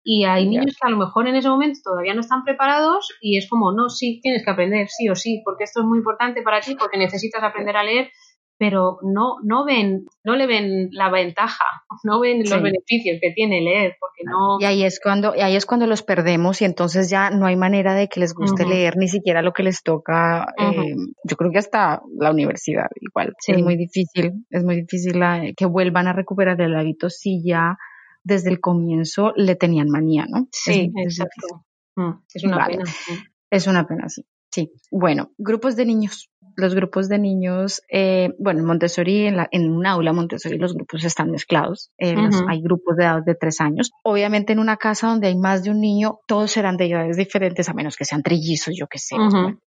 y 0.04 0.24
hay 0.24 0.48
niños 0.48 0.78
que 0.80 0.88
a 0.88 0.90
lo 0.90 0.96
mejor 0.96 1.28
en 1.28 1.36
ese 1.36 1.50
momento 1.50 1.82
todavía 1.84 2.14
no 2.14 2.22
están 2.22 2.46
preparados 2.46 3.14
y 3.20 3.38
es 3.38 3.50
como, 3.50 3.74
no, 3.74 3.90
sí, 3.90 4.22
tienes 4.22 4.46
que 4.46 4.52
aprender, 4.52 4.88
sí 4.88 5.10
o 5.10 5.16
sí, 5.16 5.42
porque 5.44 5.66
esto 5.66 5.82
es 5.82 5.86
muy 5.86 5.98
importante 5.98 6.42
para 6.42 6.62
ti, 6.62 6.76
porque 6.80 6.98
necesitas 6.98 7.44
aprender 7.44 7.76
a 7.76 7.84
leer 7.84 8.12
pero 8.58 8.98
no, 9.04 9.36
no 9.44 9.66
ven, 9.66 10.06
no 10.24 10.36
le 10.36 10.48
ven 10.48 10.90
la 10.92 11.12
ventaja, 11.12 11.64
no 12.04 12.20
ven 12.20 12.40
los 12.40 12.62
beneficios 12.62 13.20
que 13.22 13.32
tiene 13.32 13.62
leer, 13.62 13.96
porque 14.00 14.24
no. 14.26 14.58
Y 14.60 14.66
ahí 14.66 14.84
es 14.84 15.00
cuando, 15.00 15.36
y 15.36 15.42
ahí 15.42 15.56
es 15.56 15.66
cuando 15.66 15.86
los 15.86 16.02
perdemos 16.02 16.62
y 16.62 16.66
entonces 16.66 17.10
ya 17.10 17.30
no 17.30 17.46
hay 17.46 17.56
manera 17.56 17.94
de 17.94 18.08
que 18.08 18.20
les 18.20 18.34
guste 18.34 18.66
leer 18.66 18.98
ni 18.98 19.08
siquiera 19.08 19.42
lo 19.42 19.54
que 19.54 19.64
les 19.64 19.84
toca. 19.84 20.54
Eh, 20.58 20.96
yo 21.24 21.36
creo 21.38 21.52
que 21.52 21.60
hasta 21.60 22.02
la 22.18 22.32
universidad 22.32 22.88
igual. 23.00 23.34
Es 23.46 23.62
muy 23.62 23.78
difícil, 23.78 24.46
es 24.50 24.64
muy 24.64 24.76
difícil 24.78 25.22
que 25.56 25.66
vuelvan 25.66 26.08
a 26.08 26.14
recuperar 26.14 26.60
el 26.62 26.76
hábito 26.76 27.10
si 27.10 27.44
ya 27.44 27.78
desde 28.24 28.50
el 28.50 28.60
comienzo 28.60 29.34
le 29.36 29.56
tenían 29.56 29.90
manía, 29.90 30.26
¿no? 30.28 30.48
Sí, 30.52 30.92
exacto. 30.98 31.64
Mm, 31.96 32.12
es 32.34 32.44
una 32.44 32.66
pena. 32.66 32.84
Es 33.50 33.68
una 33.68 33.88
pena, 33.88 34.10
sí. 34.10 34.26
Sí, 34.52 34.72
bueno, 34.92 35.32
grupos 35.38 35.76
de 35.76 35.86
niños 35.86 36.30
los 36.58 36.74
grupos 36.74 37.08
de 37.08 37.20
niños, 37.20 37.84
eh, 37.88 38.34
bueno, 38.40 38.62
en 38.62 38.66
Montessori, 38.66 39.28
en, 39.28 39.38
la, 39.38 39.48
en 39.52 39.72
un 39.72 39.86
aula 39.86 40.12
Montessori, 40.12 40.58
los 40.58 40.74
grupos 40.74 41.04
están 41.06 41.30
mezclados. 41.30 41.92
Eh, 42.00 42.16
hay 42.50 42.62
grupos 42.62 42.98
de 42.98 43.04
edad 43.04 43.24
de 43.24 43.36
tres 43.36 43.62
años. 43.62 43.92
Obviamente, 44.04 44.54
en 44.54 44.60
una 44.60 44.78
casa 44.78 45.08
donde 45.08 45.28
hay 45.28 45.38
más 45.38 45.64
de 45.64 45.70
un 45.70 45.80
niño, 45.80 46.20
todos 46.28 46.52
serán 46.52 46.76
de 46.76 46.90
edades 46.90 47.16
diferentes, 47.16 47.70
a 47.70 47.76
menos 47.76 47.96
que 47.96 48.06
sean 48.06 48.24
trillizos, 48.24 48.74
yo 48.76 48.88
que 48.88 48.98
sé, 48.98 49.16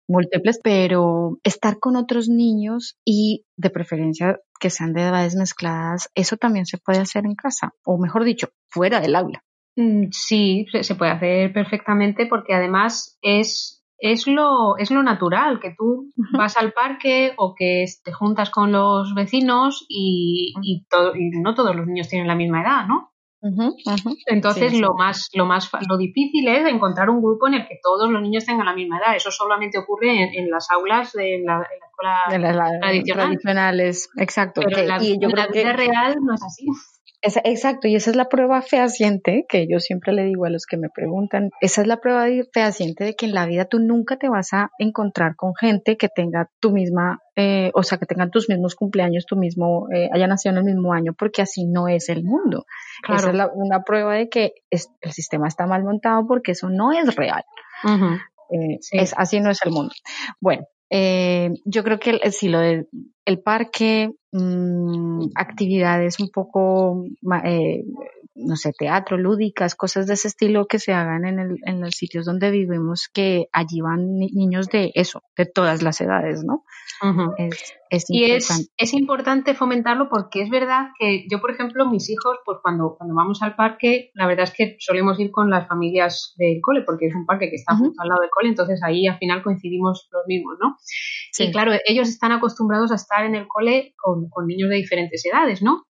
múltiples, 0.09 0.59
pero 0.65 1.39
estar 1.45 1.79
con 1.79 1.95
otros 1.95 2.29
niños 2.29 2.99
y 3.05 3.45
de 3.57 3.71
preferencia 3.71 4.41
que 4.59 4.69
sean 4.69 4.93
de 4.93 5.03
edades 5.03 5.37
mezcladas, 5.37 6.11
eso 6.17 6.37
también 6.37 6.67
se 6.67 6.79
puede 6.79 6.99
hacer 6.99 7.25
en 7.25 7.37
casa, 7.37 7.73
o 7.85 7.99
mejor 7.99 8.25
dicho, 8.25 8.49
fuera 8.69 9.01
del 9.01 9.15
aula. 9.15 9.45
Mm, 9.77 10.09
sí, 10.11 10.67
se 10.83 10.95
puede 10.97 11.13
hacer 11.13 11.53
perfectamente 11.53 12.27
porque 12.27 12.53
además 12.53 13.17
es 13.23 13.80
es 14.01 14.27
lo, 14.27 14.77
es 14.79 14.91
lo 14.91 15.03
natural, 15.03 15.61
que 15.61 15.75
tú 15.77 16.11
vas 16.33 16.57
al 16.57 16.73
parque 16.73 17.35
o 17.37 17.55
que 17.55 17.85
te 18.03 18.13
juntas 18.13 18.51
con 18.51 18.73
los 18.73 19.15
vecinos 19.15 19.85
y, 19.89 20.55
y, 20.63 20.87
todo, 20.89 21.15
y 21.15 21.31
no 21.41 21.55
todos 21.55 21.77
los 21.77 21.87
niños 21.87 22.09
tienen 22.09 22.29
la 22.29 22.35
misma 22.35 22.63
edad, 22.63 22.87
¿no? 22.87 23.11
Entonces 24.27 24.79
lo 24.79 24.95
más, 24.95 25.31
lo 25.33 25.47
más, 25.47 25.71
lo 25.89 25.97
difícil 25.97 26.47
es 26.49 26.67
encontrar 26.67 27.09
un 27.09 27.23
grupo 27.23 27.49
en 27.49 27.55
el 27.55 27.67
que 27.67 27.79
todos 27.83 28.11
los 28.11 28.21
niños 28.21 28.45
tengan 28.45 28.67
la 28.67 28.75
misma 28.75 28.99
edad. 28.99 29.17
Eso 29.17 29.31
solamente 29.31 29.79
ocurre 29.79 30.37
en, 30.37 30.51
las 30.51 30.71
aulas 30.71 31.13
de 31.13 31.43
la, 31.43 31.67
escuelas 31.73 32.81
tradicionales. 32.81 34.11
Exacto. 34.19 34.61
Pero 34.63 34.87
la, 34.87 35.03
y 35.03 35.19
yo 35.19 35.31
creo 35.31 35.49
vida 35.51 35.73
que... 35.73 35.73
real 35.73 36.17
no 36.21 36.35
es 36.35 36.43
así 36.43 36.67
exacto, 37.23 37.89
y 37.89 37.97
esa 37.97 38.11
es 38.11 38.17
la 38.17 38.29
prueba 38.29 38.63
fehaciente 38.63 39.45
que 39.49 39.67
yo 39.71 39.79
siempre 39.79 40.13
le 40.13 40.25
digo 40.25 40.47
a 40.47 40.51
los 40.51 40.67
que 40.67 40.77
me 40.77 40.89
preguntan, 40.89 41.51
esa 41.61 41.83
es 41.83 41.87
la 41.87 41.99
prueba 41.99 42.27
fehaciente 42.53 43.05
de 43.05 43.15
que 43.15 43.27
en 43.27 43.35
la 43.35 43.47
vida 43.47 43.67
tú 43.67 43.79
nunca 43.79 44.17
te 44.17 44.29
vas 44.29 44.53
a 44.53 44.71
encontrar 44.79 45.37
con 45.37 45.55
gente 45.55 45.97
que 45.97 46.09
tenga 46.09 46.49
tu 46.61 46.73
misma, 46.73 47.21
eh, 47.37 47.71
o 47.75 47.83
sea, 47.83 47.99
que 47.99 48.07
tengan 48.07 48.31
tus 48.31 48.49
mismos 48.49 48.75
cumpleaños, 48.75 49.27
tu 49.27 49.37
mismo, 49.37 49.87
eh, 49.95 50.09
haya 50.13 50.27
nacido 50.27 50.53
en 50.53 50.59
el 50.59 50.65
mismo 50.65 50.93
año, 50.93 51.13
porque 51.13 51.43
así 51.43 51.67
no 51.67 51.89
es 51.89 52.09
el 52.09 52.25
mundo. 52.25 52.65
Esa 53.09 53.31
es 53.31 53.49
una 53.55 53.83
prueba 53.83 54.15
de 54.15 54.29
que 54.29 54.55
el 54.71 55.13
sistema 55.13 55.49
está 55.49 55.67
mal 55.67 55.85
montado 55.85 56.27
porque 56.27 56.53
eso 56.53 56.69
no 56.69 56.93
es 56.93 57.15
real. 57.15 57.45
Eh, 58.51 58.79
es, 58.93 59.15
así 59.17 59.41
no 59.41 59.51
es 59.51 59.61
el 59.65 59.73
mundo. 59.73 59.93
Bueno, 60.41 60.65
eh, 60.91 61.51
yo 61.65 61.85
creo 61.85 61.99
que 61.99 62.11
el, 62.11 62.33
si 62.33 62.49
lo 62.49 62.59
del 62.59 62.89
el 63.25 63.41
parque, 63.41 64.11
mmm, 64.33 65.29
actividades 65.37 66.19
un 66.19 66.31
poco 66.31 67.05
eh, 67.45 67.85
no 68.47 68.57
sé, 68.57 68.73
teatro, 68.77 69.17
lúdicas, 69.17 69.75
cosas 69.75 70.07
de 70.07 70.15
ese 70.15 70.29
estilo 70.29 70.67
que 70.67 70.79
se 70.79 70.93
hagan 70.93 71.25
en, 71.25 71.39
el, 71.39 71.57
en 71.65 71.81
los 71.81 71.95
sitios 71.95 72.25
donde 72.25 72.51
vivimos, 72.51 73.09
que 73.13 73.47
allí 73.53 73.81
van 73.81 74.19
niños 74.19 74.69
de 74.69 74.93
eso, 74.95 75.23
de 75.37 75.47
todas 75.47 75.83
las 75.83 76.01
edades, 76.01 76.43
¿no? 76.45 76.65
es, 77.89 78.05
y 78.09 78.25
es, 78.25 78.71
es, 78.77 78.95
importante 78.95 79.55
fomentarlo 79.55 80.09
porque 80.11 80.43
es 80.43 80.51
verdad 80.51 80.89
que 80.99 81.27
yo, 81.31 81.41
por 81.41 81.51
ejemplo, 81.51 81.89
mis 81.89 82.11
hijos, 82.11 82.39
pues 82.45 82.59
cuando, 82.63 82.95
cuando 82.97 83.15
vamos 83.15 83.43
al 83.43 83.57
parque, 83.57 84.11
la 84.15 84.27
verdad 84.27 84.45
es 84.45 84.53
que 84.55 84.77
solemos 84.79 85.19
ir 85.19 85.31
con 85.31 85.49
las 85.51 85.67
familias 85.67 86.35
del 86.37 86.61
cole, 86.61 86.83
porque 86.83 87.07
es 87.07 87.15
un 87.15 87.27
parque 87.27 87.49
que 87.49 87.57
está 87.57 87.77
justo 87.77 88.03
al 88.03 88.09
lado 88.09 88.21
del 88.21 88.31
cole, 88.31 88.49
entonces 88.51 88.81
ahí 88.85 89.07
al 89.07 89.19
final 89.19 89.43
coincidimos 89.43 90.09
los 90.13 90.23
mismos, 90.27 90.57
¿no? 90.61 90.77
Sí. 91.33 91.45
Y 91.45 91.53
claro, 91.53 91.73
ellos 91.87 92.09
están 92.09 92.33
acostumbrados 92.33 92.93
a 92.93 92.97
estar 92.97 93.25
en 93.25 93.35
el 93.35 93.49
cole 93.49 93.95
con, 93.97 94.29
con 94.29 94.47
niños 94.47 94.69
de 94.69 94.77
diferentes 94.77 95.25
edades, 95.25 95.63
¿no? 95.63 95.87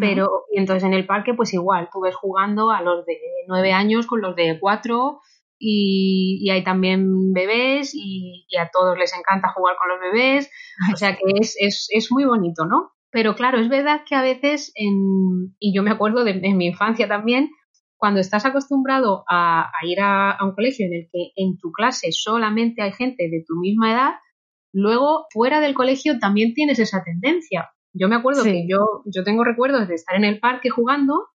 Pero, 0.00 0.46
y 0.52 0.58
entonces 0.58 0.82
en 0.84 0.94
el 0.94 1.06
parque, 1.06 1.34
pues 1.34 1.54
igual, 1.54 1.88
tú 1.92 2.00
ves 2.00 2.14
jugando 2.16 2.70
a 2.70 2.82
los 2.82 3.06
de 3.06 3.18
nueve 3.46 3.72
años 3.72 4.06
con 4.06 4.20
los 4.20 4.34
de 4.34 4.58
cuatro 4.58 5.20
y, 5.58 6.48
hay 6.50 6.64
también 6.64 7.32
bebés 7.32 7.92
y, 7.94 8.46
a 8.58 8.68
todos 8.72 8.98
les 8.98 9.16
encanta 9.16 9.52
jugar 9.54 9.76
con 9.76 9.88
los 9.88 10.00
bebés. 10.00 10.50
O 10.92 10.96
sea 10.96 11.16
que 11.16 11.22
es, 11.40 11.56
es, 11.58 11.88
es 11.90 12.10
muy 12.10 12.24
bonito, 12.24 12.66
¿no? 12.66 12.92
Pero 13.10 13.34
claro, 13.34 13.58
es 13.58 13.68
verdad 13.68 14.02
que 14.06 14.14
a 14.14 14.22
veces, 14.22 14.72
en, 14.74 15.54
y 15.58 15.74
yo 15.74 15.82
me 15.82 15.90
acuerdo 15.90 16.24
de, 16.24 16.34
mi 16.34 16.66
infancia 16.66 17.08
también, 17.08 17.50
cuando 17.96 18.20
estás 18.20 18.44
acostumbrado 18.44 19.24
a, 19.30 19.70
ir 19.84 20.00
a, 20.00 20.32
a, 20.32 20.44
un 20.44 20.54
colegio 20.54 20.86
en 20.86 20.94
el 20.94 21.08
que 21.10 21.32
en 21.36 21.56
tu 21.58 21.72
clase 21.72 22.08
solamente 22.12 22.82
hay 22.82 22.92
gente 22.92 23.30
de 23.30 23.42
tu 23.46 23.54
misma 23.54 23.92
edad, 23.92 24.10
luego 24.72 25.26
fuera 25.30 25.60
del 25.60 25.74
colegio 25.74 26.18
también 26.18 26.52
tienes 26.52 26.78
esa 26.78 27.02
tendencia. 27.04 27.70
Yo 27.98 28.08
me 28.08 28.16
acuerdo 28.16 28.42
que 28.44 28.66
yo, 28.68 29.02
yo 29.06 29.24
tengo 29.24 29.44
recuerdos 29.44 29.88
de 29.88 29.94
estar 29.94 30.16
en 30.16 30.24
el 30.24 30.38
parque 30.38 30.70
jugando 30.70 31.28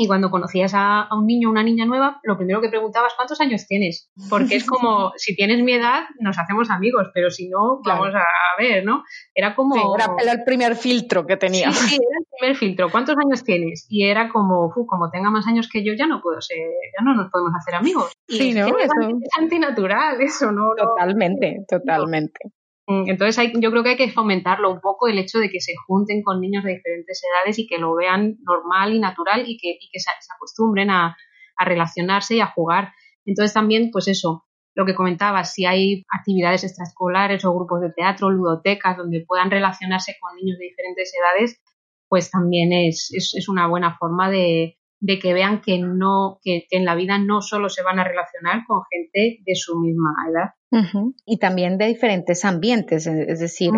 y 0.00 0.06
cuando 0.06 0.30
conocías 0.30 0.74
a, 0.76 1.08
un 1.10 1.26
niño 1.26 1.48
o 1.48 1.50
una 1.50 1.64
niña 1.64 1.84
nueva, 1.84 2.20
lo 2.22 2.36
primero 2.36 2.60
que 2.60 2.68
preguntabas, 2.68 3.14
¿cuántos 3.16 3.40
años 3.40 3.66
tienes? 3.66 4.12
Porque 4.30 4.54
es 4.54 4.64
como, 4.64 5.10
si 5.16 5.34
tienes 5.34 5.60
mi 5.64 5.72
edad, 5.72 6.04
nos 6.20 6.38
hacemos 6.38 6.70
amigos, 6.70 7.08
pero 7.12 7.32
si 7.32 7.48
no, 7.48 7.80
vamos 7.84 8.14
a 8.14 8.22
ver, 8.56 8.84
¿no? 8.84 9.02
Era 9.34 9.56
como... 9.56 9.74
era, 9.96 10.32
el 10.34 10.44
primer 10.44 10.76
filtro 10.76 11.26
que 11.26 11.36
tenía. 11.36 11.72
Sí, 11.72 11.96
era 11.96 12.18
el 12.20 12.26
primer 12.38 12.56
filtro. 12.56 12.90
¿Cuántos 12.90 13.16
años 13.18 13.42
tienes? 13.42 13.86
Y 13.88 14.04
era 14.04 14.28
como, 14.28 14.70
como 14.70 15.10
tenga 15.10 15.30
más 15.30 15.48
años 15.48 15.68
que 15.68 15.84
yo, 15.84 15.92
ya 15.94 16.06
no 16.06 16.20
puedo 16.22 16.40
ser, 16.40 16.58
ya 16.96 17.04
no 17.04 17.16
nos 17.16 17.28
podemos 17.32 17.52
hacer 17.60 17.74
amigos. 17.74 18.12
sí, 18.28 18.54
¿no? 18.54 18.68
Es, 18.78 18.88
antinatural 19.36 20.20
eso, 20.20 20.52
¿no? 20.52 20.76
Totalmente, 20.76 21.64
totalmente. 21.68 22.52
Mm, 22.88 23.10
entonces 23.10 23.38
hay, 23.38 23.52
yo 23.60 23.70
creo 23.70 23.82
que 23.82 23.90
hay 23.90 23.96
que 23.96 24.10
fomentarlo 24.10 24.72
un 24.72 24.80
poco 24.80 25.08
el 25.08 25.18
hecho 25.18 25.38
de 25.38 25.50
que 25.50 25.60
se 25.60 25.74
junten 25.86 26.22
con 26.22 26.40
niños 26.40 26.64
de 26.64 26.76
diferentes 26.76 27.22
edades 27.22 27.58
y 27.58 27.66
que 27.66 27.76
lo 27.76 27.94
vean 27.94 28.38
normal 28.40 28.94
y 28.94 28.98
natural 28.98 29.44
y 29.46 29.58
que, 29.58 29.78
se, 29.92 30.10
acostumbren 30.34 30.88
a, 30.88 31.14
a, 31.56 31.64
relacionarse 31.66 32.36
y 32.36 32.40
a 32.40 32.46
jugar. 32.46 32.92
Entonces 33.26 33.52
también, 33.52 33.90
pues 33.92 34.08
eso, 34.08 34.46
lo 34.74 34.86
que 34.86 34.94
comentaba, 34.94 35.44
si 35.44 35.66
hay 35.66 36.06
actividades 36.18 36.64
extraescolares 36.64 37.44
o 37.44 37.54
grupos 37.54 37.82
de 37.82 37.92
teatro, 37.92 38.30
ludotecas, 38.30 38.96
donde 38.96 39.22
puedan 39.26 39.50
relacionarse 39.50 40.16
con 40.18 40.34
niños 40.36 40.58
de 40.58 40.64
diferentes 40.64 41.12
edades, 41.14 41.60
pues 42.08 42.30
también 42.30 42.72
es, 42.72 43.10
es, 43.12 43.34
es 43.34 43.50
una 43.50 43.68
buena 43.68 43.98
forma 43.98 44.30
de, 44.30 44.77
de 45.00 45.18
que 45.18 45.32
vean 45.34 45.60
que 45.60 45.78
no, 45.78 46.38
que, 46.42 46.66
en 46.70 46.84
la 46.84 46.94
vida 46.94 47.18
no 47.18 47.40
solo 47.40 47.68
se 47.68 47.82
van 47.82 47.98
a 47.98 48.04
relacionar 48.04 48.62
con 48.66 48.82
gente 48.90 49.40
de 49.44 49.54
su 49.54 49.78
misma 49.78 50.10
edad. 50.30 51.04
Y 51.24 51.38
también 51.38 51.78
de 51.78 51.86
diferentes 51.86 52.44
ambientes, 52.44 53.06
es 53.06 53.40
decir, 53.40 53.70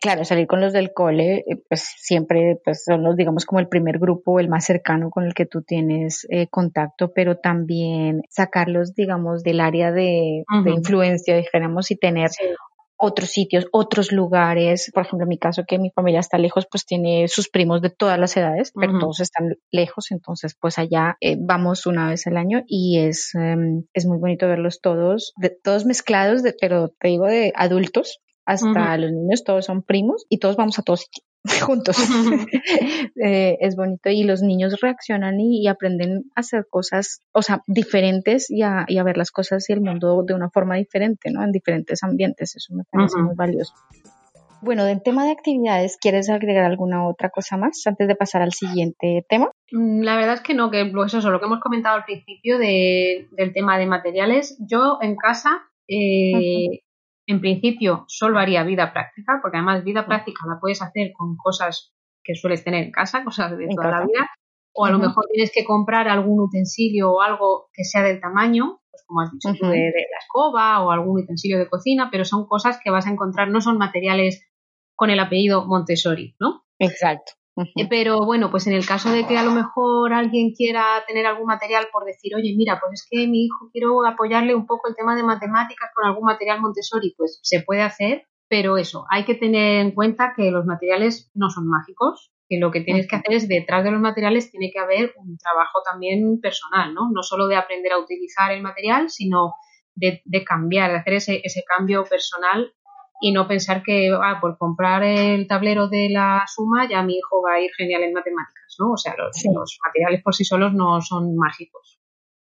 claro, 0.00 0.24
salir 0.24 0.46
con 0.46 0.60
los 0.60 0.72
del 0.72 0.92
cole, 0.92 1.38
eh, 1.38 1.62
pues 1.68 1.82
siempre 1.98 2.60
pues, 2.64 2.84
son 2.84 3.02
los, 3.02 3.16
digamos, 3.16 3.44
como 3.44 3.60
el 3.60 3.68
primer 3.68 3.98
grupo, 3.98 4.38
el 4.38 4.48
más 4.48 4.64
cercano 4.64 5.10
con 5.10 5.24
el 5.24 5.34
que 5.34 5.46
tú 5.46 5.62
tienes 5.62 6.26
eh, 6.30 6.46
contacto, 6.48 7.12
pero 7.12 7.38
también 7.38 8.22
sacarlos, 8.28 8.94
digamos, 8.94 9.42
del 9.42 9.60
área 9.60 9.92
de, 9.92 10.44
influencia, 10.66 11.36
dijéramos, 11.36 11.90
y 11.90 11.96
tener 11.96 12.30
otros 12.96 13.30
sitios, 13.30 13.66
otros 13.72 14.12
lugares. 14.12 14.90
Por 14.94 15.04
ejemplo, 15.04 15.24
en 15.24 15.28
mi 15.28 15.38
caso, 15.38 15.64
que 15.66 15.78
mi 15.78 15.90
familia 15.90 16.20
está 16.20 16.38
lejos, 16.38 16.66
pues 16.70 16.84
tiene 16.86 17.28
sus 17.28 17.48
primos 17.48 17.82
de 17.82 17.90
todas 17.90 18.18
las 18.18 18.36
edades, 18.36 18.72
pero 18.74 18.98
todos 18.98 19.20
están 19.20 19.56
lejos, 19.70 20.10
entonces 20.10 20.56
pues 20.58 20.78
allá 20.78 21.16
eh, 21.20 21.36
vamos 21.38 21.86
una 21.86 22.08
vez 22.08 22.26
al 22.26 22.36
año 22.36 22.62
y 22.66 22.98
es, 22.98 23.34
em, 23.34 23.84
es 23.92 24.06
muy 24.06 24.18
bonito 24.18 24.46
verlos 24.48 24.80
todos, 24.80 25.32
de, 25.36 25.50
todos 25.50 25.84
mezclados, 25.84 26.42
de, 26.42 26.54
pero 26.58 26.88
te 26.98 27.08
digo 27.08 27.26
de 27.26 27.52
adultos, 27.56 28.20
hasta 28.44 28.96
los 28.96 29.10
niños, 29.10 29.42
todos 29.42 29.64
son 29.64 29.82
primos 29.82 30.24
y 30.28 30.38
todos 30.38 30.56
vamos 30.56 30.78
a 30.78 30.82
todos 30.82 31.00
sitios. 31.00 31.26
juntos. 31.66 31.96
Eh, 33.24 33.56
es 33.60 33.76
bonito 33.76 34.10
y 34.10 34.24
los 34.24 34.42
niños 34.42 34.80
reaccionan 34.80 35.40
y, 35.40 35.66
aprenden 35.68 36.30
a 36.34 36.40
hacer 36.40 36.66
cosas, 36.68 37.22
o 37.32 37.42
sea, 37.42 37.62
diferentes 37.66 38.50
y 38.50 38.62
a, 38.62 38.84
y 38.88 38.98
a, 38.98 39.02
ver 39.02 39.16
las 39.16 39.30
cosas 39.30 39.68
y 39.68 39.72
el 39.72 39.80
mundo 39.80 40.22
de 40.22 40.34
una 40.34 40.50
forma 40.50 40.76
diferente, 40.76 41.30
¿no? 41.30 41.42
En 41.42 41.50
diferentes 41.50 42.02
ambientes. 42.02 42.54
Eso 42.56 42.74
me 42.74 42.84
parece 42.90 43.18
muy 43.18 43.34
valioso. 43.34 43.74
Bueno, 44.60 44.86
en 44.86 45.02
tema 45.02 45.24
de 45.24 45.32
actividades, 45.32 45.96
¿quieres 45.96 46.28
agregar 46.28 46.64
alguna 46.64 47.06
otra 47.06 47.30
cosa 47.30 47.56
más 47.56 47.82
antes 47.86 48.08
de 48.08 48.16
pasar 48.16 48.42
al 48.42 48.52
siguiente 48.52 49.24
tema? 49.28 49.50
Mm, 49.70 50.02
la 50.02 50.16
verdad 50.16 50.34
es 50.34 50.40
que 50.40 50.54
no, 50.54 50.70
que 50.70 50.84
pues 50.86 51.14
eso, 51.14 51.30
lo 51.30 51.40
que 51.40 51.46
hemos 51.46 51.60
comentado 51.60 51.96
al 51.96 52.04
principio 52.04 52.58
de, 52.58 53.28
del 53.32 53.52
tema 53.52 53.78
de 53.78 53.86
materiales. 53.86 54.56
Yo 54.58 54.98
en 55.00 55.16
casa 55.16 55.62
eh, 55.88 56.82
en 57.26 57.40
principio 57.40 58.04
solo 58.08 58.38
haría 58.38 58.62
vida 58.62 58.92
práctica, 58.92 59.40
porque 59.42 59.58
además 59.58 59.84
vida 59.84 60.06
práctica 60.06 60.46
la 60.48 60.60
puedes 60.60 60.82
hacer 60.82 61.12
con 61.12 61.36
cosas 61.36 61.94
que 62.22 62.34
sueles 62.34 62.64
tener 62.64 62.84
en 62.84 62.92
casa, 62.92 63.24
cosas 63.24 63.56
de 63.56 63.68
toda 63.68 63.90
la 63.90 64.06
vida, 64.06 64.30
o 64.72 64.84
a 64.84 64.90
lo 64.90 64.98
mejor 64.98 65.26
tienes 65.32 65.50
que 65.54 65.64
comprar 65.64 66.08
algún 66.08 66.40
utensilio 66.40 67.10
o 67.10 67.22
algo 67.22 67.68
que 67.72 67.84
sea 67.84 68.02
del 68.02 68.20
tamaño, 68.20 68.80
pues 68.90 69.04
como 69.06 69.20
has 69.20 69.32
dicho 69.32 69.52
de, 69.52 69.78
de, 69.78 70.06
la 70.10 70.18
escoba 70.20 70.84
o 70.84 70.90
algún 70.90 71.22
utensilio 71.22 71.58
de 71.58 71.68
cocina, 71.68 72.08
pero 72.10 72.24
son 72.24 72.46
cosas 72.46 72.78
que 72.82 72.90
vas 72.90 73.06
a 73.06 73.10
encontrar, 73.10 73.48
no 73.48 73.60
son 73.60 73.78
materiales 73.78 74.44
con 74.94 75.10
el 75.10 75.20
apellido 75.20 75.66
Montessori, 75.66 76.36
¿no? 76.40 76.64
Exacto. 76.78 77.32
Eh, 77.56 77.86
pero 77.88 78.24
bueno, 78.24 78.50
pues 78.50 78.66
en 78.66 78.74
el 78.74 78.84
caso 78.84 79.10
de 79.10 79.26
que 79.26 79.38
a 79.38 79.42
lo 79.42 79.50
mejor 79.50 80.12
alguien 80.12 80.52
quiera 80.52 81.02
tener 81.06 81.24
algún 81.24 81.46
material 81.46 81.88
por 81.90 82.04
decir, 82.04 82.34
oye, 82.34 82.54
mira, 82.56 82.78
pues 82.80 83.00
es 83.00 83.08
que 83.10 83.26
mi 83.26 83.46
hijo 83.46 83.70
quiero 83.72 84.04
apoyarle 84.06 84.54
un 84.54 84.66
poco 84.66 84.88
el 84.88 84.94
tema 84.94 85.16
de 85.16 85.22
matemáticas 85.22 85.90
con 85.94 86.04
algún 86.04 86.24
material 86.24 86.60
Montessori, 86.60 87.14
pues 87.16 87.40
se 87.42 87.62
puede 87.62 87.82
hacer, 87.82 88.26
pero 88.48 88.76
eso, 88.76 89.06
hay 89.10 89.24
que 89.24 89.34
tener 89.34 89.80
en 89.80 89.92
cuenta 89.92 90.34
que 90.36 90.50
los 90.50 90.66
materiales 90.66 91.30
no 91.34 91.48
son 91.48 91.66
mágicos, 91.66 92.30
que 92.48 92.58
lo 92.58 92.70
que 92.70 92.82
tienes 92.82 93.08
que 93.08 93.16
hacer 93.16 93.32
es 93.32 93.48
detrás 93.48 93.84
de 93.84 93.90
los 93.90 94.00
materiales 94.00 94.50
tiene 94.50 94.70
que 94.70 94.78
haber 94.78 95.14
un 95.16 95.36
trabajo 95.38 95.80
también 95.82 96.38
personal, 96.40 96.94
¿no? 96.94 97.10
No 97.10 97.22
solo 97.22 97.48
de 97.48 97.56
aprender 97.56 97.92
a 97.92 97.98
utilizar 97.98 98.52
el 98.52 98.62
material, 98.62 99.08
sino 99.08 99.54
de, 99.94 100.20
de 100.26 100.44
cambiar, 100.44 100.92
de 100.92 100.98
hacer 100.98 101.14
ese, 101.14 101.40
ese 101.42 101.64
cambio 101.64 102.04
personal 102.04 102.72
y 103.20 103.32
no 103.32 103.48
pensar 103.48 103.82
que 103.82 104.10
ah, 104.12 104.38
por 104.40 104.58
comprar 104.58 105.02
el 105.02 105.46
tablero 105.46 105.88
de 105.88 106.08
la 106.10 106.44
suma 106.46 106.88
ya 106.88 107.02
mi 107.02 107.14
hijo 107.14 107.42
va 107.42 107.54
a 107.54 107.60
ir 107.60 107.70
genial 107.76 108.02
en 108.02 108.12
matemáticas, 108.12 108.76
¿no? 108.78 108.92
O 108.92 108.96
sea, 108.96 109.14
los, 109.16 109.78
materiales 109.84 110.22
por 110.22 110.34
sí 110.34 110.44
solos 110.44 110.72
no 110.74 111.00
son 111.00 111.36
mágicos. 111.36 111.98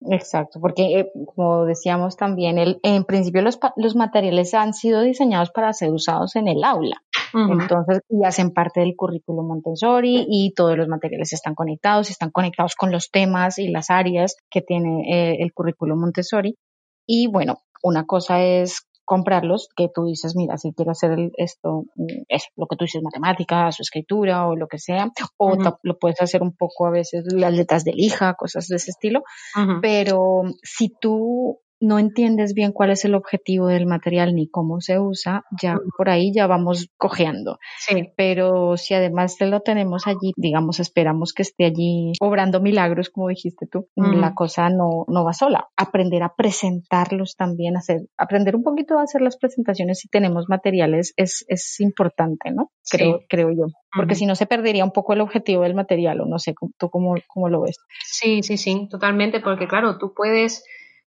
Exacto, 0.07 0.59
porque 0.61 0.99
eh, 0.99 1.11
como 1.33 1.65
decíamos 1.65 2.17
también, 2.17 2.57
el, 2.57 2.79
en 2.83 3.05
principio 3.05 3.41
los, 3.41 3.59
los 3.75 3.95
materiales 3.95 4.53
han 4.53 4.73
sido 4.73 5.01
diseñados 5.01 5.51
para 5.51 5.73
ser 5.73 5.91
usados 5.91 6.35
en 6.35 6.47
el 6.47 6.63
aula. 6.63 7.01
Entonces, 7.33 7.99
y 8.07 8.23
hacen 8.23 8.51
parte 8.51 8.79
del 8.79 8.95
currículo 8.95 9.43
Montessori 9.43 10.25
y 10.29 10.53
todos 10.53 10.77
los 10.77 10.87
materiales 10.87 11.33
están 11.33 11.53
conectados, 11.53 12.09
están 12.09 12.31
conectados 12.31 12.75
con 12.75 12.91
los 12.91 13.11
temas 13.11 13.59
y 13.59 13.67
las 13.67 13.89
áreas 13.89 14.37
que 14.49 14.61
tiene 14.61 15.01
eh, 15.11 15.37
el 15.41 15.51
currículo 15.53 15.97
Montessori. 15.97 16.55
Y 17.05 17.27
bueno, 17.27 17.57
una 17.83 18.05
cosa 18.05 18.41
es 18.41 18.87
comprarlos, 19.05 19.69
que 19.75 19.87
tú 19.93 20.05
dices, 20.05 20.35
mira, 20.35 20.57
si 20.57 20.73
quiero 20.73 20.91
hacer 20.91 21.31
esto, 21.37 21.85
mm, 21.95 22.23
es 22.27 22.47
lo 22.55 22.67
que 22.67 22.75
tú 22.75 22.85
dices, 22.85 23.01
matemáticas 23.03 23.79
o 23.79 23.81
escritura 23.81 24.47
o 24.47 24.55
lo 24.55 24.67
que 24.67 24.79
sea, 24.79 25.11
o 25.37 25.55
lo 25.83 25.99
puedes 25.99 26.21
hacer 26.21 26.41
un 26.41 26.55
poco 26.55 26.87
a 26.87 26.91
veces 26.91 27.23
las 27.31 27.53
letras 27.53 27.83
de 27.83 27.93
lija, 27.93 28.33
cosas 28.33 28.67
de 28.67 28.77
ese 28.77 28.91
estilo, 28.91 29.23
pero 29.81 30.43
si 30.63 30.89
tú 30.99 31.59
no 31.85 31.99
entiendes 31.99 32.53
bien 32.53 32.71
cuál 32.71 32.91
es 32.91 33.05
el 33.05 33.15
objetivo 33.15 33.67
del 33.67 33.85
material 33.85 34.33
ni 34.33 34.49
cómo 34.49 34.81
se 34.81 34.99
usa, 34.99 35.43
ya 35.61 35.77
por 35.97 36.09
ahí 36.09 36.31
ya 36.33 36.47
vamos 36.47 36.89
cojeando. 36.97 37.59
Sí. 37.79 38.11
Pero 38.17 38.77
si 38.77 38.93
además 38.93 39.37
te 39.37 39.45
lo 39.45 39.61
tenemos 39.61 40.07
allí, 40.07 40.33
digamos, 40.35 40.79
esperamos 40.79 41.33
que 41.33 41.43
esté 41.43 41.65
allí 41.65 42.13
obrando 42.19 42.61
milagros, 42.61 43.09
como 43.09 43.29
dijiste 43.29 43.67
tú, 43.67 43.87
la 43.95 44.33
cosa 44.33 44.69
no, 44.69 45.05
no 45.07 45.23
va 45.23 45.33
sola. 45.33 45.67
Aprender 45.77 46.23
a 46.23 46.33
presentarlos 46.35 47.35
también, 47.35 47.77
hacer, 47.77 48.01
aprender 48.17 48.55
un 48.55 48.63
poquito 48.63 48.97
a 48.97 49.03
hacer 49.03 49.21
las 49.21 49.37
presentaciones 49.37 49.99
si 49.99 50.09
tenemos 50.09 50.45
materiales 50.49 51.13
es, 51.17 51.45
es 51.47 51.79
importante, 51.79 52.51
¿no? 52.51 52.71
Creo, 52.89 53.21
creo 53.29 53.51
yo. 53.51 53.65
Porque 53.95 54.15
si 54.15 54.25
no 54.25 54.35
se 54.35 54.45
perdería 54.45 54.83
un 54.83 54.91
poco 54.91 55.13
el 55.13 55.21
objetivo 55.21 55.63
del 55.63 55.75
material, 55.75 56.21
o 56.21 56.25
no 56.25 56.39
sé, 56.39 56.53
¿tú 56.77 56.89
cómo, 56.89 57.15
cómo 57.27 57.49
lo 57.49 57.61
ves? 57.61 57.77
Sí, 58.03 58.43
sí, 58.43 58.57
sí, 58.57 58.87
totalmente, 58.89 59.39
porque 59.39 59.67
claro, 59.67 59.97
tú 59.97 60.13
puedes 60.13 60.63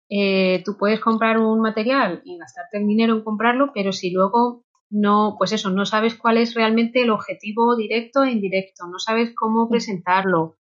eh, 0.10 0.62
tú 0.64 0.78
puedes 0.78 1.00
comprar 1.00 1.38
un 1.38 1.60
material 1.62 2.22
y 2.24 2.38
gastarte 2.38 2.78
el 2.78 2.88
dinero 2.88 3.16
en 3.16 3.24
comprarlo, 3.24 3.72
pero 3.74 3.92
si 3.92 4.12
luego 4.12 4.64
no, 4.90 5.36
pues 5.38 5.52
eso, 5.52 5.70
no 5.70 5.86
sabes 5.86 6.16
cuál 6.16 6.38
es 6.38 6.54
realmente 6.54 7.02
el 7.02 7.10
objetivo 7.10 7.76
directo 7.76 8.24
e 8.24 8.32
indirecto, 8.32 8.88
no 8.88 9.00
sabes 9.00 9.34
cómo 9.36 9.70
presentarlo, 9.70 10.58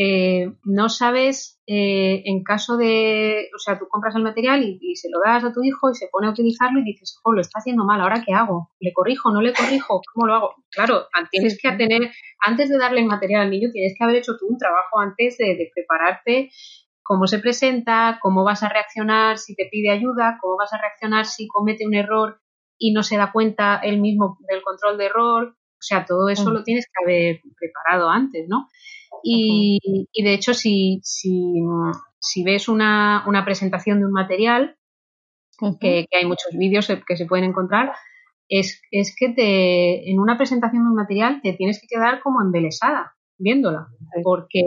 eh, 0.00 0.52
no 0.64 0.88
sabes 0.88 1.60
eh, 1.66 2.22
en 2.24 2.44
caso 2.44 2.76
de, 2.76 3.50
o 3.54 3.58
sea, 3.58 3.78
tú 3.78 3.88
compras 3.88 4.14
el 4.14 4.22
material 4.22 4.62
y, 4.62 4.94
se 4.94 5.10
lo 5.10 5.18
das 5.24 5.44
a 5.44 5.52
tu 5.52 5.62
hijo 5.64 5.90
y 5.90 5.94
se 5.94 6.08
pone 6.10 6.28
a 6.28 6.30
utilizarlo 6.30 6.78
y 6.78 6.84
dices, 6.84 7.18
oh, 7.24 7.32
lo 7.32 7.40
está 7.40 7.58
haciendo 7.58 7.84
mal, 7.84 8.00
¿ahora 8.00 8.22
qué 8.24 8.32
hago? 8.32 8.70
¿Le 8.78 8.92
corrijo? 8.92 9.32
¿No 9.32 9.42
le 9.42 9.52
corrijo? 9.52 10.00
¿Cómo 10.14 10.28
lo 10.28 10.34
hago? 10.34 10.54
Claro, 10.70 11.08
tienes 11.30 11.58
que 11.60 11.72
tener, 11.72 12.12
antes 12.38 12.70
de 12.70 12.78
darle 12.78 13.00
el 13.00 13.06
material 13.06 13.42
al 13.42 13.50
niño, 13.50 13.70
tienes 13.72 13.94
que 13.98 14.04
haber 14.04 14.16
hecho 14.16 14.36
tú 14.38 14.46
un 14.48 14.56
trabajo 14.56 15.00
antes 15.00 15.36
de, 15.36 15.56
de 15.56 15.70
prepararte 15.74 16.50
cómo 17.08 17.26
se 17.26 17.38
presenta, 17.38 18.18
cómo 18.20 18.44
vas 18.44 18.62
a 18.62 18.68
reaccionar 18.68 19.38
si 19.38 19.54
te 19.54 19.66
pide 19.72 19.90
ayuda, 19.90 20.36
cómo 20.42 20.58
vas 20.58 20.74
a 20.74 20.78
reaccionar 20.78 21.24
si 21.24 21.48
comete 21.48 21.86
un 21.86 21.94
error 21.94 22.42
y 22.76 22.92
no 22.92 23.02
se 23.02 23.16
da 23.16 23.32
cuenta 23.32 23.80
él 23.82 23.98
mismo 23.98 24.36
del 24.46 24.62
control 24.62 24.98
de 24.98 25.06
error. 25.06 25.56
O 25.56 25.80
sea, 25.80 26.04
todo 26.04 26.28
eso 26.28 26.50
lo 26.50 26.64
tienes 26.64 26.84
que 26.84 27.02
haber 27.02 27.40
preparado 27.58 28.10
antes, 28.10 28.46
¿no? 28.46 28.68
Y, 29.22 30.06
de 30.22 30.34
hecho, 30.34 30.52
si, 30.52 31.00
si, 31.02 31.62
si 32.20 32.44
ves 32.44 32.68
una, 32.68 33.24
una, 33.26 33.42
presentación 33.42 34.00
de 34.00 34.06
un 34.06 34.12
material, 34.12 34.76
que, 35.80 36.06
hay 36.14 36.26
muchos 36.26 36.52
vídeos 36.52 36.92
que 37.06 37.16
se 37.16 37.24
pueden 37.24 37.46
encontrar, 37.46 37.94
es, 38.50 38.82
es 38.90 39.16
que 39.18 39.30
te, 39.30 40.10
en 40.10 40.20
una 40.20 40.36
presentación 40.36 40.84
de 40.84 40.90
un 40.90 40.96
material 40.96 41.40
te 41.42 41.54
tienes 41.54 41.80
que 41.80 41.86
quedar 41.88 42.20
como 42.20 42.42
embelesada 42.42 43.14
viéndola, 43.38 43.88
porque 44.22 44.60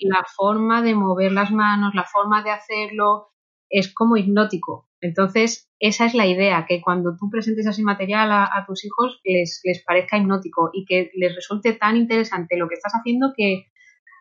la 0.00 0.24
forma 0.36 0.82
de 0.82 0.94
mover 0.94 1.32
las 1.32 1.50
manos, 1.50 1.94
la 1.94 2.04
forma 2.04 2.42
de 2.42 2.50
hacerlo 2.50 3.28
es 3.68 3.92
como 3.92 4.16
hipnótico. 4.16 4.88
Entonces, 5.00 5.68
esa 5.80 6.04
es 6.06 6.14
la 6.14 6.26
idea, 6.26 6.64
que 6.68 6.80
cuando 6.80 7.16
tú 7.18 7.28
presentes 7.28 7.66
ese 7.66 7.82
material 7.82 8.30
a, 8.30 8.64
tus 8.68 8.84
hijos 8.84 9.20
les, 9.24 9.60
les, 9.64 9.82
parezca 9.82 10.16
hipnótico 10.16 10.70
y 10.72 10.84
que 10.84 11.10
les 11.14 11.34
resulte 11.34 11.72
tan 11.72 11.96
interesante 11.96 12.56
lo 12.56 12.68
que 12.68 12.74
estás 12.74 12.92
haciendo 12.92 13.32
que, 13.36 13.66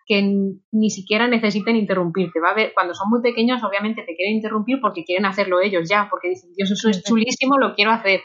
que 0.07 0.23
ni 0.71 0.89
siquiera 0.89 1.27
necesiten 1.27 1.75
interrumpirte. 1.75 2.39
Va 2.39 2.49
a 2.49 2.55
ver, 2.55 2.73
cuando 2.73 2.93
son 2.93 3.09
muy 3.09 3.21
pequeños, 3.21 3.63
obviamente 3.63 4.03
te 4.03 4.15
quieren 4.15 4.35
interrumpir 4.35 4.79
porque 4.81 5.03
quieren 5.03 5.25
hacerlo 5.25 5.61
ellos 5.61 5.87
ya, 5.87 6.07
porque 6.09 6.29
dicen, 6.29 6.51
Dios, 6.55 6.71
eso 6.71 6.89
es 6.89 7.03
chulísimo, 7.03 7.57
lo 7.57 7.75
quiero 7.75 7.91
hacer 7.91 8.21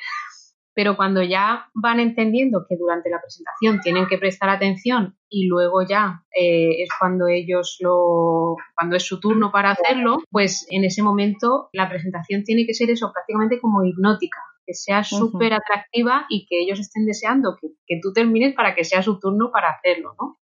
pero 0.76 0.94
cuando 0.94 1.22
ya 1.22 1.70
van 1.72 2.00
entendiendo 2.00 2.66
que 2.68 2.76
durante 2.76 3.08
la 3.08 3.18
presentación 3.18 3.80
tienen 3.80 4.06
que 4.06 4.18
prestar 4.18 4.50
atención 4.50 5.16
y 5.26 5.46
luego 5.46 5.80
ya 5.88 6.22
eh, 6.38 6.82
es 6.82 6.90
cuando 7.00 7.28
ellos 7.28 7.78
lo, 7.80 8.56
cuando 8.76 8.96
es 8.96 9.02
su 9.02 9.18
turno 9.18 9.50
para 9.50 9.70
hacerlo, 9.70 10.18
pues 10.30 10.66
en 10.68 10.84
ese 10.84 11.02
momento 11.02 11.70
la 11.72 11.88
presentación 11.88 12.44
tiene 12.44 12.66
que 12.66 12.74
ser 12.74 12.90
eso, 12.90 13.10
prácticamente 13.10 13.58
como 13.58 13.84
hipnótica, 13.84 14.38
que 14.66 14.74
sea 14.74 15.02
súper 15.02 15.54
atractiva 15.54 16.26
y 16.28 16.46
que 16.46 16.60
ellos 16.60 16.78
estén 16.78 17.06
deseando 17.06 17.56
que, 17.58 17.68
que, 17.86 17.98
tú 18.02 18.12
termines 18.12 18.54
para 18.54 18.74
que 18.74 18.84
sea 18.84 19.02
su 19.02 19.18
turno 19.18 19.50
para 19.50 19.70
hacerlo, 19.70 20.14
¿no? 20.20 20.38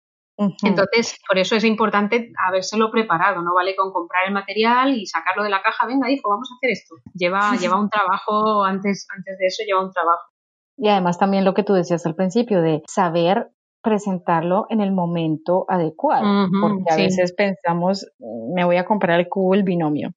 Entonces, 0.64 1.20
por 1.28 1.38
eso 1.38 1.56
es 1.56 1.64
importante 1.64 2.32
habérselo 2.48 2.92
preparado, 2.92 3.42
no 3.42 3.54
vale 3.54 3.76
con 3.76 3.92
comprar 3.92 4.28
el 4.28 4.34
material 4.34 4.94
y 4.94 5.06
sacarlo 5.06 5.44
de 5.44 5.50
la 5.50 5.62
caja, 5.62 5.86
venga, 5.86 6.10
hijo, 6.10 6.30
vamos 6.30 6.50
a 6.52 6.56
hacer 6.56 6.72
esto. 6.72 6.96
Lleva, 7.14 7.40
lleva 7.60 7.80
un 7.80 7.90
trabajo, 7.90 8.64
antes, 8.64 9.08
antes 9.16 9.38
de 9.38 9.46
eso 9.48 9.64
lleva 9.66 9.84
un 9.84 9.92
trabajo. 9.92 10.24
Y 10.78 10.90
además 10.90 11.18
también 11.18 11.46
lo 11.46 11.54
que 11.54 11.64
tú 11.64 11.74
decías 11.74 12.06
al 12.06 12.16
principio, 12.16 12.62
de 12.62 12.82
saber 12.88 13.52
presentarlo 13.84 14.66
en 14.70 14.80
el 14.80 14.94
momento 14.94 15.66
adecuado, 15.68 16.48
porque 16.62 16.86
a 16.90 16.96
veces 16.96 17.34
pensamos, 17.34 18.10
me 18.56 18.64
voy 18.64 18.78
a 18.78 18.86
comprar 18.86 19.20
el 19.20 19.28
cubo, 19.28 19.54
el 19.54 19.64
binomio, 19.64 20.12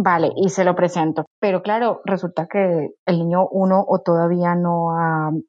vale, 0.00 0.30
y 0.36 0.48
se 0.50 0.64
lo 0.64 0.76
presento, 0.76 1.26
pero 1.40 1.60
claro, 1.60 2.00
resulta 2.04 2.46
que 2.46 2.90
el 3.04 3.18
niño 3.18 3.48
uno 3.50 3.84
o 3.86 3.98
todavía 4.02 4.54
no, 4.54 4.92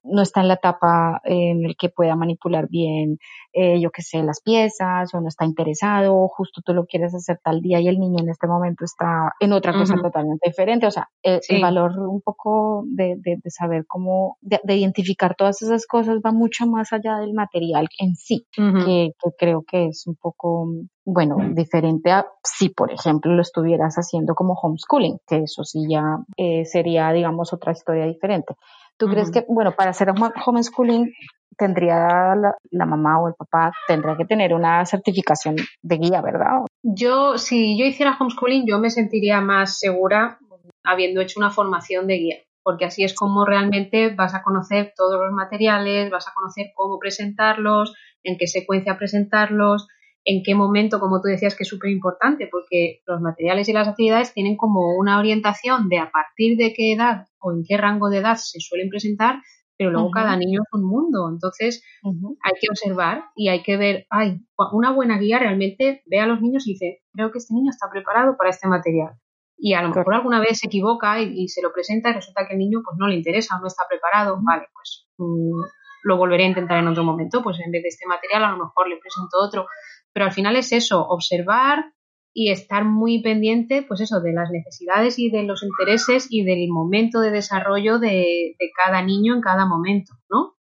no 0.04 0.22
está 0.22 0.42
en 0.42 0.48
la 0.48 0.56
etapa 0.56 1.22
en 1.24 1.63
el 1.63 1.76
que 1.78 1.89
pueda 1.89 2.15
manipular 2.15 2.68
bien 2.68 3.20
eh, 3.54 3.80
yo 3.82 3.90
qué 3.92 4.02
sé, 4.02 4.22
las 4.24 4.42
piezas 4.42 5.14
o 5.14 5.22
no 5.22 5.28
está 5.28 5.46
interesado, 5.46 6.28
justo 6.28 6.62
tú 6.64 6.74
lo 6.74 6.86
quieres 6.86 7.14
hacer 7.16 7.40
tal 7.44 7.62
día 7.62 7.80
y 7.80 7.88
el 7.88 8.00
niño 8.00 8.20
en 8.20 8.30
este 8.30 8.48
momento 8.48 8.86
está 8.86 9.34
en 9.40 9.54
otra 9.54 9.74
cosa 9.74 9.96
totalmente 9.96 10.50
diferente. 10.50 10.86
O 10.86 10.92
sea, 10.92 11.10
el, 11.24 11.62
valor 11.62 11.98
un 12.00 12.22
poco 12.22 12.84
de, 12.88 13.16
de, 13.18 13.40
saber 13.50 13.86
cómo, 13.88 14.38
de, 14.42 14.60
identificar 14.76 15.36
todas 15.36 15.62
esas 15.62 15.86
cosas 15.88 16.20
va 16.26 16.32
mucho 16.32 16.68
más 16.68 16.94
allá 16.94 17.18
del 17.18 17.34
material 17.34 17.88
en 17.98 18.16
sí, 18.16 18.46
que, 18.54 19.12
creo 19.38 19.64
que 19.68 19.88
es 19.88 20.06
un 20.08 20.16
poco, 20.16 20.68
bueno, 21.06 21.38
diferente 21.54 22.12
a 22.12 22.26
si, 22.44 22.70
por 22.70 22.92
ejemplo, 22.92 23.34
lo 23.34 23.42
estuvieras 23.42 23.96
haciendo 23.96 24.36
como 24.36 24.54
homeschooling, 24.54 25.18
que 25.28 25.44
eso 25.44 25.64
sí 25.64 25.86
ya 25.90 26.04
eh, 26.38 26.66
sería, 26.66 27.12
digamos, 27.12 27.54
otra 27.54 27.72
historia 27.72 28.06
diferente. 28.06 28.56
¿Tú 29.00 29.08
crees 29.08 29.32
que, 29.32 29.46
bueno, 29.48 29.74
para 29.76 29.92
hacer 29.92 30.10
homeschooling 30.46 31.14
tendría 31.58 32.36
la, 32.36 32.86
mamá 32.86 33.20
o 33.22 33.30
el 33.30 33.34
papá, 33.34 33.72
tendría 33.88 34.16
que 34.16 34.26
tener 34.26 34.54
una 34.54 34.86
certificación 34.86 35.56
de 35.82 35.98
guía, 35.98 36.22
¿verdad? 36.22 36.66
Yo, 36.84 37.38
si 37.38 37.78
yo 37.78 37.86
hiciera 37.86 38.18
homeschooling, 38.20 38.66
yo 38.68 38.78
me 38.80 38.90
sentiría 38.90 39.42
más 39.42 39.80
segura 39.80 40.38
habiendo 40.84 41.22
hecho 41.22 41.40
una 41.40 41.50
formación 41.50 42.08
de 42.08 42.16
guía, 42.16 42.38
porque 42.62 42.86
así 42.86 43.04
es 43.04 43.14
como 43.14 43.46
realmente 43.46 44.14
vas 44.14 44.36
a 44.36 44.44
conocer 44.44 44.94
todos 44.96 45.20
los 45.20 45.32
materiales, 45.32 46.10
vas 46.12 46.28
a 46.28 46.34
conocer 46.34 46.68
cómo 46.76 47.00
presentarlos, 47.00 47.94
en 48.24 48.38
qué 48.38 48.48
secuencia 48.48 48.98
presentarlos, 48.98 49.88
en 50.30 50.44
qué 50.44 50.54
momento, 50.54 51.00
como 51.00 51.22
tú 51.22 51.28
decías, 51.28 51.56
que 51.56 51.63
es 51.63 51.70
súper 51.70 51.89
importante, 51.92 52.48
porque 52.52 53.02
los 53.08 53.20
materiales 53.22 53.68
y 53.68 53.74
las 53.74 53.88
actividades 53.88 54.34
tienen 54.34 54.58
como 54.58 54.98
una 54.98 55.18
orientación 55.18 55.89
de 55.89 56.00
a 56.00 56.12
partir 56.12 56.58
de 56.58 56.74
qué 56.74 56.94
edad 56.94 57.28
o 57.39 57.52
en 57.52 57.63
qué 57.68 57.78
rango 57.78 58.10
de 58.10 58.18
edad 58.20 58.36
se 58.36 58.60
suelen 58.60 58.89
presentar 58.89 59.42
pero 59.80 59.92
luego 59.92 60.12
cada 60.12 60.36
niño 60.36 60.60
es 60.62 60.74
un 60.74 60.84
mundo, 60.84 61.30
entonces 61.32 61.82
hay 62.04 62.54
que 62.60 62.68
observar 62.70 63.24
y 63.34 63.48
hay 63.48 63.63
que 63.63 63.78
ver, 63.78 64.06
ay, 64.10 64.42
una 64.74 64.92
buena 64.92 65.18
guía 65.18 65.39
realmente 65.39 66.04
ve 66.06 66.20
a 66.20 66.26
los 66.26 66.42
niños 66.42 66.68
y 66.68 66.74
dice, 66.74 67.00
creo 67.13 67.32
que 67.32 67.38
este 67.38 67.54
niño 67.54 67.70
está 67.70 67.88
preparado 67.89 68.36
para 68.36 68.50
este 68.50 68.68
material. 68.68 69.13
Y 69.58 69.76
a 69.76 69.82
lo 69.82 69.88
mejor 69.88 70.13
alguna 70.13 70.42
vez 70.42 70.60
se 70.60 70.68
equivoca 70.68 71.22
y, 71.22 71.48
se 71.48 71.62
lo 71.62 71.72
presenta 71.72 72.10
y 72.10 72.13
resulta 72.13 72.46
que 72.46 72.56
el 72.56 72.60
niño 72.60 72.82
pues 72.84 72.98
no 73.00 73.08
le 73.08 73.15
interesa 73.15 73.56
o 73.56 73.62
no 73.62 73.68
está 73.68 73.84
preparado, 73.88 74.38
vale, 74.42 74.68
pues 74.74 75.08
mm, 75.18 75.62
lo 76.04 76.18
volveré 76.18 76.44
a 76.44 76.48
intentar 76.48 76.80
en 76.80 76.88
otro 76.89 77.06
momento, 77.06 77.42
pues 77.42 77.58
en 77.62 77.72
vez 77.72 77.82
de 77.82 77.88
este 77.88 78.06
material 78.06 78.44
a 78.44 78.52
lo 78.52 78.65
mejor 78.65 78.89
le 78.89 78.98
presento 78.98 79.38
otro, 79.39 79.65
pero 80.13 80.26
al 80.26 80.32
final 80.32 80.56
es 80.56 80.72
eso, 80.72 81.06
observar, 81.08 81.93
y 82.34 82.52
estar 82.52 82.86
muy 82.86 83.22
pendiente, 83.22 83.84
pues 83.88 84.02
eso, 84.02 84.22
de 84.22 84.34
las 84.34 84.52
necesidades 84.52 85.17
y 85.17 85.30
de 85.30 85.43
los 85.43 85.63
intereses 85.63 86.28
y 86.30 86.43
del 86.43 86.69
momento 86.69 87.22
de 87.22 87.32
desarrollo 87.32 88.00
de, 88.00 88.56
cada 88.76 89.02
niño 89.02 89.36
en 89.36 89.41
cada 89.41 89.65
momento, 89.65 90.13
¿no? 90.30 90.56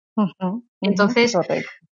Entonces, 0.81 1.37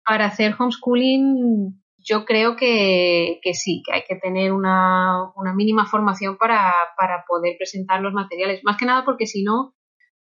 para 0.04 0.26
hacer 0.26 0.56
homeschooling, 0.58 1.82
yo 2.00 2.26
creo 2.26 2.56
que, 2.56 3.40
sí, 3.54 3.84
que 3.86 3.94
hay 3.94 4.04
que 4.08 4.16
tener 4.16 4.54
una, 4.54 5.32
mínima 5.56 5.86
formación 5.86 6.38
para, 6.38 6.74
para, 6.98 7.24
poder 7.28 7.56
presentar 7.58 8.02
los 8.02 8.14
materiales. 8.14 8.62
Más 8.64 8.78
que 8.78 8.86
nada 8.86 9.04
porque 9.06 9.26
si 9.26 9.44
no, 9.44 9.76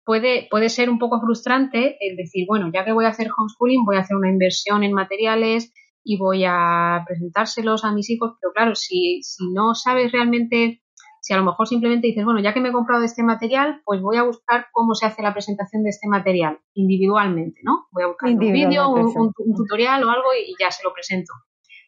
puede, 0.04 0.48
puede 0.50 0.70
ser 0.70 0.90
un 0.90 1.00
poco 1.00 1.20
frustrante 1.22 1.98
el 2.02 2.18
decir, 2.18 2.46
bueno, 2.48 2.70
ya 2.74 2.86
que 2.86 2.92
voy 2.92 3.06
a 3.06 3.10
hacer 3.10 3.30
homeschooling, 3.36 3.86
voy 3.86 3.96
a 3.96 4.02
hacer 4.02 4.18
una 4.18 4.30
inversión 4.30 4.84
en 4.84 4.94
materiales, 4.94 5.74
y 6.04 6.18
voy 6.18 6.44
a 6.46 7.04
presentárselos 7.06 7.84
a 7.84 7.92
mis 7.92 8.10
hijos, 8.10 8.34
pero 8.42 8.54
claro, 8.54 8.76
si, 8.76 9.22
si 9.24 9.50
no 9.52 9.76
sabes 9.76 10.12
realmente, 10.12 10.82
si 11.22 11.34
a 11.34 11.38
lo 11.38 11.44
mejor 11.44 11.68
simplemente 11.68 12.08
dices, 12.08 12.26
bueno, 12.26 12.40
ya 12.40 12.54
que 12.54 12.62
me 12.62 12.70
he 12.70 12.72
comprado 12.72 13.04
este 13.04 13.24
material, 13.24 13.82
pues 13.86 14.02
voy 14.02 14.18
a 14.18 14.24
buscar 14.24 14.68
cómo 14.72 14.96
se 14.96 15.06
hace 15.06 15.22
la 15.22 15.34
presentación 15.34 15.84
de 15.84 15.90
este 15.90 16.08
material 16.08 16.60
individualmente, 16.74 17.62
¿no? 17.64 17.88
Voy 17.92 18.04
a 18.04 18.08
buscar 18.08 18.32
un 18.32 18.40
vídeo, 18.40 18.90
un, 18.90 19.34
tutorial 19.56 20.04
o 20.04 20.10
algo 20.10 20.30
y, 20.34 20.54
ya 20.60 20.72
se 20.72 20.84
lo 20.84 20.94
presento. 20.94 21.34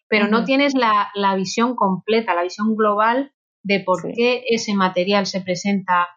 Pero 0.08 0.28
no 0.28 0.43
tienes 0.43 0.74
la, 0.74 1.10
la, 1.15 1.36
visión 1.36 1.76
completa, 1.76 2.36
la 2.36 2.43
visión 2.43 2.76
global 2.76 3.32
de 3.63 3.80
por 3.80 4.02
qué 4.13 4.43
ese 4.50 4.74
material 4.74 5.26
se 5.26 5.39
presenta 5.39 6.08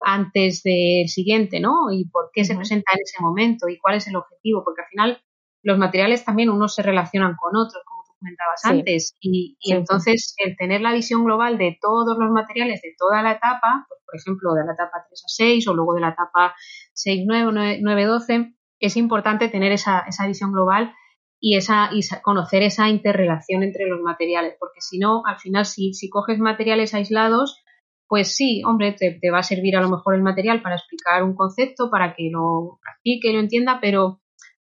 antes 0.00 0.62
del 0.62 1.08
siguiente, 1.08 1.60
¿no? 1.60 1.92
Y 1.92 2.08
por 2.08 2.30
qué 2.32 2.44
se 2.44 2.56
presenta 2.56 2.92
en 2.94 3.02
ese 3.02 3.20
momento 3.20 3.68
y 3.68 3.78
cuál 3.78 3.96
es 3.96 4.08
el 4.08 4.16
objetivo, 4.16 4.64
porque 4.64 4.82
al 4.82 4.88
final 4.88 5.22
los 5.62 5.78
materiales 5.78 6.24
también 6.24 6.50
unos 6.50 6.74
se 6.74 6.82
relacionan 6.82 7.36
con 7.36 7.56
otros, 7.56 7.82
como 7.86 8.02
tú 8.04 8.12
comentabas 8.18 8.64
antes. 8.64 9.16
Y, 9.20 9.56
entonces 9.62 10.34
el 10.38 10.56
tener 10.56 10.80
la 10.80 10.92
visión 10.92 11.24
global 11.24 11.58
de 11.58 11.78
todos 11.80 12.16
los 12.18 12.30
materiales 12.30 12.82
de 12.82 12.94
toda 12.98 13.22
la 13.22 13.32
etapa, 13.32 13.86
pues, 13.88 14.00
por 14.04 14.16
ejemplo, 14.16 14.54
de 14.54 14.66
la 14.66 14.72
etapa 14.72 15.04
3 15.08 15.22
a 15.24 15.28
6 15.28 15.68
o 15.68 15.74
luego 15.74 15.94
de 15.94 16.00
la 16.00 16.10
etapa 16.10 16.54
6, 16.94 17.24
9, 17.26 17.78
9, 17.80 18.04
12, 18.04 18.54
es 18.80 18.96
importante 18.96 19.48
tener 19.48 19.72
esa, 19.72 20.00
esa 20.00 20.26
visión 20.26 20.52
global 20.52 20.92
y, 21.38 21.56
esa, 21.56 21.90
y 21.92 22.02
conocer 22.22 22.62
esa 22.62 22.88
interrelación 22.88 23.62
entre 23.62 23.86
los 23.86 24.00
materiales, 24.00 24.54
porque 24.58 24.80
si 24.80 24.98
no, 24.98 25.22
al 25.26 25.38
final, 25.38 25.66
si, 25.66 25.92
si 25.94 26.08
coges 26.08 26.38
materiales 26.38 26.94
aislados, 26.94 27.62
pues 28.08 28.34
sí, 28.34 28.62
hombre, 28.64 28.92
te, 28.92 29.18
te, 29.20 29.30
va 29.30 29.38
a 29.38 29.42
servir 29.42 29.76
a 29.76 29.80
lo 29.80 29.88
mejor 29.88 30.14
el 30.14 30.22
material 30.22 30.62
para 30.62 30.76
explicar 30.76 31.22
un 31.22 31.34
concepto, 31.34 31.90
para 31.90 32.14
que 32.14 32.28
lo 32.30 32.78
practique, 32.82 33.32
lo 33.32 33.40
entienda, 33.40 33.78
pero 33.80 34.21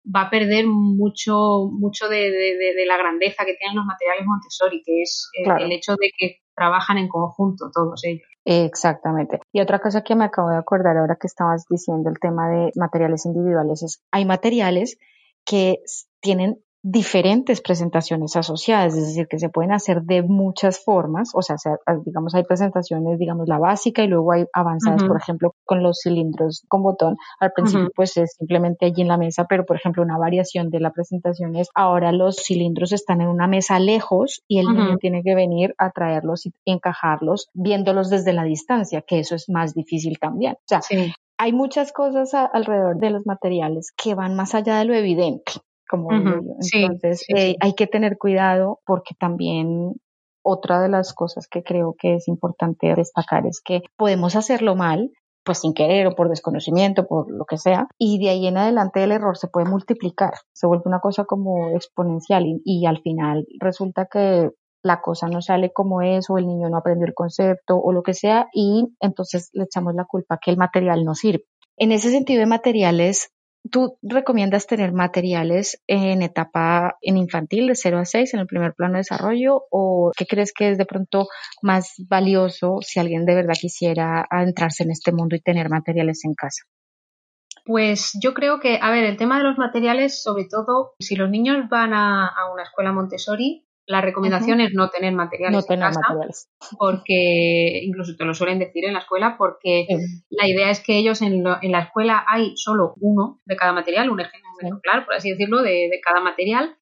va 0.04 0.24
a 0.24 0.30
perder 0.30 0.66
mucho, 0.68 1.70
mucho 1.72 2.10
de, 2.10 2.32
de, 2.32 2.86
la 2.86 2.98
grandeza 2.98 3.46
que 3.46 3.56
tienen 3.56 3.78
los 3.78 3.86
materiales 3.86 4.26
Montessori, 4.26 4.82
que 4.84 5.02
es 5.02 5.30
el, 5.34 5.72
hecho 5.72 5.94
de 5.94 6.12
que 6.18 6.40
trabajan 6.56 6.98
en 6.98 7.08
conjunto 7.08 7.72
todos 7.74 8.04
ellos. 8.04 8.28
Exactamente. 8.46 9.40
Y 9.54 9.62
otra 9.62 9.80
cosa 9.80 10.04
que 10.04 10.16
me 10.16 10.26
acabo 10.26 10.50
de 10.50 10.58
acordar 10.58 10.98
ahora 10.98 11.18
que 11.20 11.28
estabas 11.28 11.66
diciendo 11.70 12.10
el 12.10 12.20
tema 12.20 12.50
de 12.50 12.72
materiales 12.76 13.26
individuales 13.26 13.84
es, 13.84 14.04
hay 14.12 14.26
materiales 14.26 14.98
que 15.46 15.78
tienen 16.20 16.62
diferentes 16.86 17.62
presentaciones 17.62 18.36
asociadas, 18.36 18.94
es 18.94 19.08
decir, 19.08 19.28
que 19.30 19.40
se 19.40 19.48
pueden 19.48 19.72
hacer 19.72 20.02
de 20.02 20.22
muchas 20.22 20.84
formas, 20.84 21.32
o 21.34 21.42
sea, 21.42 21.56
digamos, 22.06 22.36
hay 22.36 22.44
presentaciones, 22.44 23.18
digamos, 23.18 23.48
la 23.48 23.58
básica 23.58 24.04
y 24.04 24.08
luego 24.08 24.34
hay 24.34 24.46
avanzadas, 24.52 25.06
por 25.06 25.16
ejemplo, 25.16 25.56
con 25.64 25.82
los 25.82 26.02
cilindros 26.04 26.66
con 26.68 26.84
botón. 26.84 27.16
Al 27.40 27.54
principio, 27.54 27.90
pues 27.96 28.18
es 28.18 28.36
simplemente 28.38 28.86
allí 28.86 29.02
en 29.02 29.08
la 29.08 29.18
mesa, 29.18 29.46
pero, 29.48 29.66
por 29.66 29.78
ejemplo, 29.78 30.04
una 30.04 30.18
variación 30.18 30.70
de 30.70 30.82
la 30.82 30.92
presentación 30.92 31.56
es 31.56 31.70
ahora 31.74 32.12
los 32.12 32.36
cilindros 32.36 32.92
están 32.92 33.22
en 33.22 33.30
una 33.30 33.48
mesa 33.48 33.80
lejos 33.80 34.44
y 34.50 34.60
el 34.60 34.68
niño 34.68 34.98
tiene 34.98 35.24
que 35.24 35.36
venir 35.36 35.74
a 35.78 35.92
traerlos 35.92 36.46
y 36.46 36.54
encajarlos 36.66 37.50
viéndolos 37.54 38.10
desde 38.10 38.34
la 38.34 38.44
distancia, 38.44 39.02
que 39.02 39.20
eso 39.20 39.36
es 39.36 39.48
más 39.48 39.74
difícil 39.74 40.20
también. 40.20 40.56
O 40.56 40.68
sea, 40.68 40.82
hay 41.38 41.54
muchas 41.54 41.94
cosas 41.94 42.34
alrededor 42.34 42.98
de 42.98 43.10
los 43.10 43.26
materiales 43.26 43.94
que 43.96 44.16
van 44.16 44.36
más 44.36 44.54
allá 44.54 44.80
de 44.80 44.86
lo 44.86 44.94
evidente 44.94 45.54
como 45.88 46.12
Entonces 46.12 47.26
eh, 47.36 47.56
hay 47.60 47.74
que 47.74 47.88
tener 47.88 48.18
cuidado 48.18 48.80
porque 48.86 49.16
también 49.20 49.94
otra 50.44 50.82
de 50.82 50.90
las 50.90 51.14
cosas 51.14 51.48
que 51.48 51.64
creo 51.64 51.96
que 51.98 52.16
es 52.16 52.28
importante 52.28 52.94
destacar 52.96 53.46
es 53.46 53.62
que 53.64 53.82
podemos 53.96 54.36
hacerlo 54.36 54.76
mal, 54.76 55.12
pues 55.46 55.60
sin 55.60 55.74
querer 55.74 56.08
o 56.08 56.16
por 56.16 56.30
desconocimiento, 56.30 57.06
por 57.08 57.32
lo 57.32 57.46
que 57.46 57.58
sea, 57.58 57.88
y 57.98 58.20
de 58.20 58.30
ahí 58.30 58.48
en 58.48 58.58
adelante 58.58 59.04
el 59.04 59.12
error 59.12 59.38
se 59.38 59.48
puede 59.48 59.70
multiplicar, 59.70 60.34
se 60.54 60.68
vuelve 60.68 60.84
una 60.86 61.00
cosa 61.00 61.26
como 61.26 61.70
exponencial 61.70 62.46
y, 62.46 62.62
y 62.66 62.86
al 62.86 63.02
final 63.02 63.46
resulta 63.60 64.08
que 64.12 64.50
la 64.84 65.02
cosa 65.02 65.28
no 65.28 65.42
sale 65.42 65.72
como 65.72 66.02
es 66.02 66.30
o 66.30 66.38
el 66.38 66.48
niño 66.48 66.70
no 66.70 66.78
aprendió 66.78 67.08
el 67.08 67.14
concepto 67.14 67.78
o 67.78 67.94
lo 67.94 68.04
que 68.04 68.14
sea 68.14 68.48
y 68.54 68.94
entonces 69.00 69.50
le 69.54 69.64
echamos 69.64 69.96
la 69.96 70.06
culpa 70.06 70.40
que 70.44 70.52
el 70.52 70.58
material 70.58 71.06
no 71.06 71.16
sirve. 71.16 71.46
En 71.78 71.92
ese 71.92 72.12
sentido 72.12 72.42
de 72.42 72.46
materiales, 72.46 73.32
¿Tú 73.72 73.98
recomiendas 74.02 74.68
tener 74.68 74.92
materiales 74.92 75.82
en 75.88 76.22
etapa 76.22 76.98
en 77.02 77.18
infantil 77.18 77.68
de 77.68 77.76
0 77.76 78.00
a 78.00 78.06
6 78.06 78.34
en 78.34 78.42
el 78.42 78.48
primer 78.48 78.74
plano 78.74 78.94
de 78.94 79.00
desarrollo 79.00 79.64
o 79.72 80.12
qué 80.18 80.26
crees 80.26 80.52
que 80.54 80.72
es 80.72 80.78
de 80.78 80.86
pronto 80.86 81.28
más 81.62 81.94
valioso 82.10 82.80
si 82.82 83.00
alguien 83.00 83.26
de 83.26 83.36
verdad 83.36 83.56
quisiera 83.60 84.26
adentrarse 84.30 84.84
en 84.84 84.92
este 84.92 85.14
mundo 85.14 85.36
y 85.36 85.42
tener 85.42 85.70
materiales 85.70 86.26
en 86.26 86.34
casa? 86.34 86.64
Pues 87.66 88.12
yo 88.22 88.34
creo 88.34 88.60
que, 88.60 88.80
a 88.82 88.92
ver, 88.92 89.06
el 89.06 89.16
tema 89.16 89.38
de 89.38 89.46
los 89.46 89.58
materiales, 89.58 90.22
sobre 90.22 90.46
todo 90.50 90.96
si 91.00 91.16
los 91.16 91.30
niños 91.30 91.70
van 91.70 91.94
a, 91.94 92.28
a 92.28 92.52
una 92.52 92.64
escuela 92.64 92.92
Montessori, 92.92 93.66
la 93.86 94.02
recomendación 94.02 94.62
es 94.62 94.74
no 94.74 94.90
tener 94.90 95.14
materiales 95.14 95.70
en 95.70 95.80
casa, 95.80 96.00
porque 96.78 97.82
incluso 97.84 98.16
te 98.16 98.24
lo 98.24 98.34
suelen 98.34 98.60
decir 98.60 98.86
en 98.86 98.94
la 98.94 99.00
escuela, 99.00 99.36
porque 99.38 99.88
la 100.30 100.48
idea 100.48 100.70
es 100.70 100.82
que 100.82 100.98
ellos 100.98 101.22
en, 101.22 101.44
la 101.44 101.80
escuela 101.82 102.24
hay 102.28 102.54
solo 102.56 102.94
uno 103.02 103.42
de 103.46 103.56
cada 103.56 103.74
material, 103.74 104.10
un 104.10 104.22
ejemplo 104.22 104.80
claro, 104.82 105.06
por 105.06 105.16
así 105.16 105.32
decirlo, 105.32 105.62
de, 105.62 105.90
cada 106.04 106.22
material, 106.22 106.78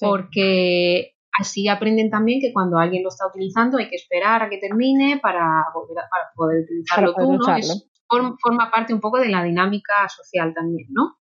porque 0.00 1.16
así 1.38 1.68
aprenden 1.68 2.10
también 2.10 2.40
que 2.40 2.52
cuando 2.52 2.78
alguien 2.78 3.02
lo 3.02 3.10
está 3.10 3.26
utilizando 3.26 3.78
hay 3.78 3.88
que 3.88 3.96
esperar 3.96 4.42
a 4.42 4.48
que 4.48 4.58
termine 4.58 5.18
para, 5.22 5.66
volver 5.74 5.96
para 6.10 6.24
poder 6.34 6.62
utilizarlo 6.62 7.14
tú, 7.14 7.32
¿no? 7.34 8.36
forma 8.40 8.70
parte 8.70 8.94
un 8.94 9.00
poco 9.00 9.18
de 9.18 9.28
la 9.28 9.44
dinámica 9.44 10.08
social 10.08 10.54
también, 10.54 10.88
¿no? 10.90 11.18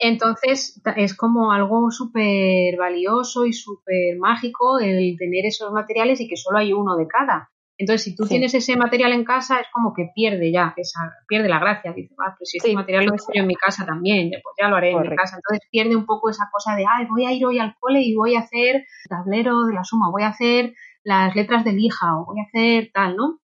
Entonces 0.00 0.80
es 0.96 1.14
como 1.14 1.52
algo 1.52 1.90
súper 1.90 2.76
valioso 2.78 3.44
y 3.44 3.52
súper 3.52 4.16
mágico 4.18 4.78
el 4.78 5.14
tener 5.18 5.44
esos 5.44 5.70
materiales 5.72 6.20
y 6.20 6.26
que 6.26 6.36
solo 6.36 6.58
hay 6.58 6.72
uno 6.72 6.96
de 6.96 7.06
cada. 7.06 7.50
Entonces, 7.76 8.04
si 8.04 8.14
tú 8.14 8.26
tienes 8.26 8.52
ese 8.52 8.76
material 8.76 9.12
en 9.12 9.24
casa, 9.24 9.58
es 9.58 9.66
como 9.72 9.94
que 9.94 10.10
pierde 10.14 10.52
ya, 10.52 10.74
esa, 10.76 11.00
pierde 11.26 11.48
la 11.48 11.58
gracia. 11.58 11.94
Dice, 11.94 12.14
ah, 12.18 12.34
pues 12.36 12.50
si 12.50 12.58
ese 12.58 12.74
material 12.74 13.06
lo 13.06 13.12
tengo 13.12 13.32
yo 13.32 13.40
en 13.40 13.46
mi 13.46 13.54
casa 13.54 13.86
también, 13.86 14.30
pues 14.30 14.54
ya 14.60 14.68
lo 14.68 14.76
haré 14.76 14.90
en 14.90 15.00
mi 15.00 15.16
casa. 15.16 15.36
Entonces 15.36 15.66
pierde 15.70 15.96
un 15.96 16.04
poco 16.04 16.28
esa 16.28 16.50
cosa 16.52 16.76
de, 16.76 16.84
ay, 16.86 17.06
voy 17.08 17.24
a 17.24 17.32
ir 17.32 17.46
hoy 17.46 17.58
al 17.58 17.74
cole 17.80 18.02
y 18.02 18.14
voy 18.14 18.34
a 18.34 18.40
hacer 18.40 18.84
tablero 19.08 19.64
de 19.64 19.72
la 19.72 19.82
suma, 19.82 20.10
voy 20.10 20.24
a 20.24 20.28
hacer 20.28 20.74
las 21.04 21.34
letras 21.34 21.64
de 21.64 21.72
lija 21.72 22.18
o 22.18 22.26
voy 22.26 22.40
a 22.40 22.48
hacer 22.48 22.90
tal, 22.92 23.16
¿no? 23.16 23.38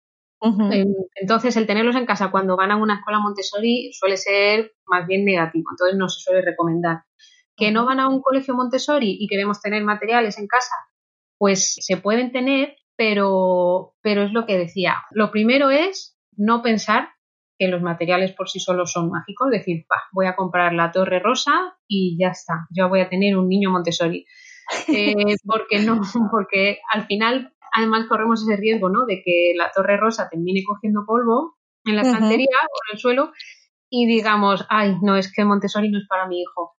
Entonces, 1.14 1.56
el 1.56 1.66
tenerlos 1.66 1.96
en 1.96 2.06
casa 2.06 2.30
cuando 2.30 2.56
van 2.56 2.72
a 2.72 2.76
una 2.76 2.96
escuela 2.96 3.20
Montessori 3.20 3.92
suele 3.92 4.16
ser 4.16 4.72
más 4.86 5.06
bien 5.06 5.24
negativo, 5.24 5.70
entonces 5.70 5.96
no 5.96 6.08
se 6.08 6.20
suele 6.20 6.42
recomendar. 6.42 7.04
Que 7.56 7.70
no 7.70 7.84
van 7.84 8.00
a 8.00 8.08
un 8.08 8.20
colegio 8.20 8.54
Montessori 8.54 9.16
y 9.20 9.28
queremos 9.28 9.60
tener 9.60 9.84
materiales 9.84 10.38
en 10.38 10.48
casa, 10.48 10.74
pues 11.38 11.76
se 11.80 11.96
pueden 11.96 12.32
tener, 12.32 12.76
pero, 12.96 13.94
pero 14.02 14.22
es 14.22 14.32
lo 14.32 14.46
que 14.46 14.58
decía. 14.58 14.96
Lo 15.12 15.30
primero 15.30 15.70
es 15.70 16.18
no 16.36 16.62
pensar 16.62 17.10
que 17.58 17.68
los 17.68 17.82
materiales 17.82 18.32
por 18.32 18.48
sí 18.48 18.58
solos 18.58 18.90
son 18.92 19.10
mágicos, 19.10 19.50
decir, 19.50 19.86
voy 20.12 20.26
a 20.26 20.34
comprar 20.34 20.72
la 20.72 20.90
torre 20.90 21.20
rosa 21.20 21.76
y 21.86 22.16
ya 22.18 22.28
está, 22.28 22.66
yo 22.70 22.88
voy 22.88 23.00
a 23.00 23.08
tener 23.08 23.36
un 23.36 23.48
niño 23.48 23.70
Montessori. 23.70 24.26
Eh, 24.88 25.36
porque 25.44 25.80
no, 25.80 26.00
porque 26.30 26.78
al 26.90 27.04
final 27.06 27.52
además 27.72 28.06
corremos 28.08 28.42
ese 28.42 28.56
riesgo, 28.56 28.88
¿no? 28.88 29.06
De 29.06 29.22
que 29.24 29.54
la 29.56 29.70
torre 29.70 29.96
rosa 29.96 30.28
termine 30.30 30.62
cogiendo 30.66 31.04
polvo 31.06 31.56
en 31.84 31.96
la 31.96 32.02
estantería 32.02 32.56
o 32.62 32.76
en 32.88 32.94
el 32.94 32.98
suelo 32.98 33.32
y 33.90 34.06
digamos, 34.06 34.64
ay, 34.70 34.96
no, 35.02 35.16
es 35.16 35.32
que 35.32 35.44
Montessori 35.44 35.90
no 35.90 35.98
es 35.98 36.06
para 36.08 36.26
mi 36.26 36.40
hijo. 36.40 36.76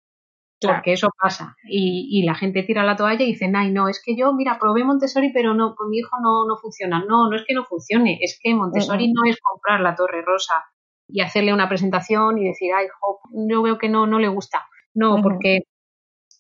Porque 0.62 0.92
eso 0.92 1.10
pasa. 1.20 1.56
Y, 1.64 2.22
la 2.24 2.34
gente 2.34 2.62
tira 2.62 2.84
la 2.84 2.96
toalla 2.96 3.24
y 3.24 3.32
dice, 3.32 3.50
ay, 3.54 3.70
no, 3.70 3.88
es 3.88 4.00
que 4.02 4.16
yo, 4.16 4.32
mira, 4.32 4.58
probé 4.60 4.84
Montessori, 4.84 5.32
pero 5.32 5.54
no, 5.54 5.74
con 5.74 5.90
mi 5.90 5.98
hijo 5.98 6.16
no, 6.22 6.46
no 6.46 6.56
funciona. 6.56 7.04
No, 7.06 7.28
no 7.28 7.36
es 7.36 7.44
que 7.46 7.54
no 7.54 7.64
funcione, 7.64 8.18
es 8.20 8.38
que 8.40 8.54
Montessori 8.54 9.12
no 9.12 9.24
es 9.24 9.38
comprar 9.40 9.80
la 9.80 9.94
torre 9.94 10.22
rosa 10.22 10.64
y 11.08 11.20
hacerle 11.20 11.52
una 11.52 11.68
presentación 11.68 12.38
y 12.38 12.44
decir, 12.44 12.70
ay, 12.74 12.86
jo, 13.00 13.20
yo 13.48 13.62
veo 13.62 13.76
que 13.76 13.88
no, 13.88 14.06
no 14.06 14.18
le 14.18 14.28
gusta. 14.28 14.66
No, 14.94 15.20
porque, 15.22 15.64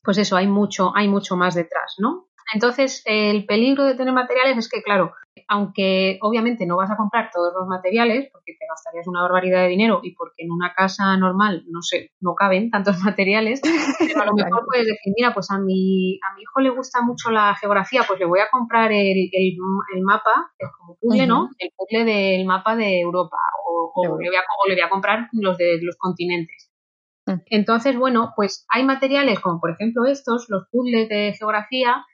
pues 0.02 0.18
eso, 0.18 0.36
hay 0.36 0.46
mucho, 0.46 0.92
hay 0.94 1.08
mucho 1.08 1.36
más 1.36 1.54
detrás, 1.54 1.96
¿no? 1.98 2.28
Entonces, 2.54 3.02
el 3.04 3.46
peligro 3.46 3.84
de 3.84 3.94
tener 3.94 4.12
materiales 4.12 4.56
es 4.58 4.68
que, 4.68 4.82
claro, 4.82 5.12
aunque 5.48 6.18
obviamente 6.20 6.66
no 6.66 6.76
vas 6.76 6.90
a 6.90 6.96
comprar 6.96 7.30
todos 7.32 7.52
los 7.58 7.66
materiales, 7.66 8.28
porque 8.32 8.52
te 8.52 8.66
gastarías 8.68 9.06
una 9.06 9.22
barbaridad 9.22 9.62
de 9.62 9.68
dinero 9.68 10.00
y 10.02 10.14
porque 10.14 10.44
en 10.44 10.50
una 10.50 10.74
casa 10.74 11.16
normal, 11.16 11.64
no 11.68 11.82
sé, 11.82 12.10
no 12.20 12.34
caben 12.34 12.70
tantos 12.70 12.96
materiales, 13.04 13.60
pero 13.98 14.22
a 14.22 14.26
lo 14.26 14.34
mejor 14.34 14.64
puedes 14.66 14.86
decir, 14.86 15.12
mira, 15.16 15.32
pues 15.32 15.50
a 15.50 15.58
mi, 15.58 16.18
a 16.22 16.34
mi 16.34 16.42
hijo 16.42 16.60
le 16.60 16.70
gusta 16.70 17.02
mucho 17.02 17.30
la 17.30 17.54
geografía, 17.54 18.02
pues 18.06 18.18
le 18.18 18.26
voy 18.26 18.40
a 18.40 18.50
comprar 18.50 18.92
el, 18.92 19.30
el, 19.32 20.02
mapa, 20.02 20.52
es 20.58 20.68
como 20.78 20.96
puzzle, 21.00 21.26
¿no? 21.26 21.48
El 21.58 21.70
puzzle 21.76 22.04
del 22.04 22.46
mapa 22.46 22.76
de 22.76 23.00
Europa, 23.00 23.36
o, 23.94 24.18
le 24.18 24.28
voy 24.28 24.36
a, 24.36 24.40
o 24.40 24.68
le 24.68 24.74
voy 24.74 24.82
a 24.82 24.90
comprar 24.90 25.28
los 25.32 25.56
de 25.56 25.78
los 25.82 25.96
continentes. 25.96 26.70
Mm. 27.26 27.40
Entonces, 27.46 27.96
bueno, 27.96 28.32
pues 28.36 28.66
hay 28.68 28.84
materiales 28.84 29.40
como 29.40 29.60
por 29.60 29.70
ejemplo 29.70 30.04
estos, 30.06 30.46
los 30.48 30.64
puzzles 30.70 31.08
de 31.08 31.34
geografía, 31.38 32.04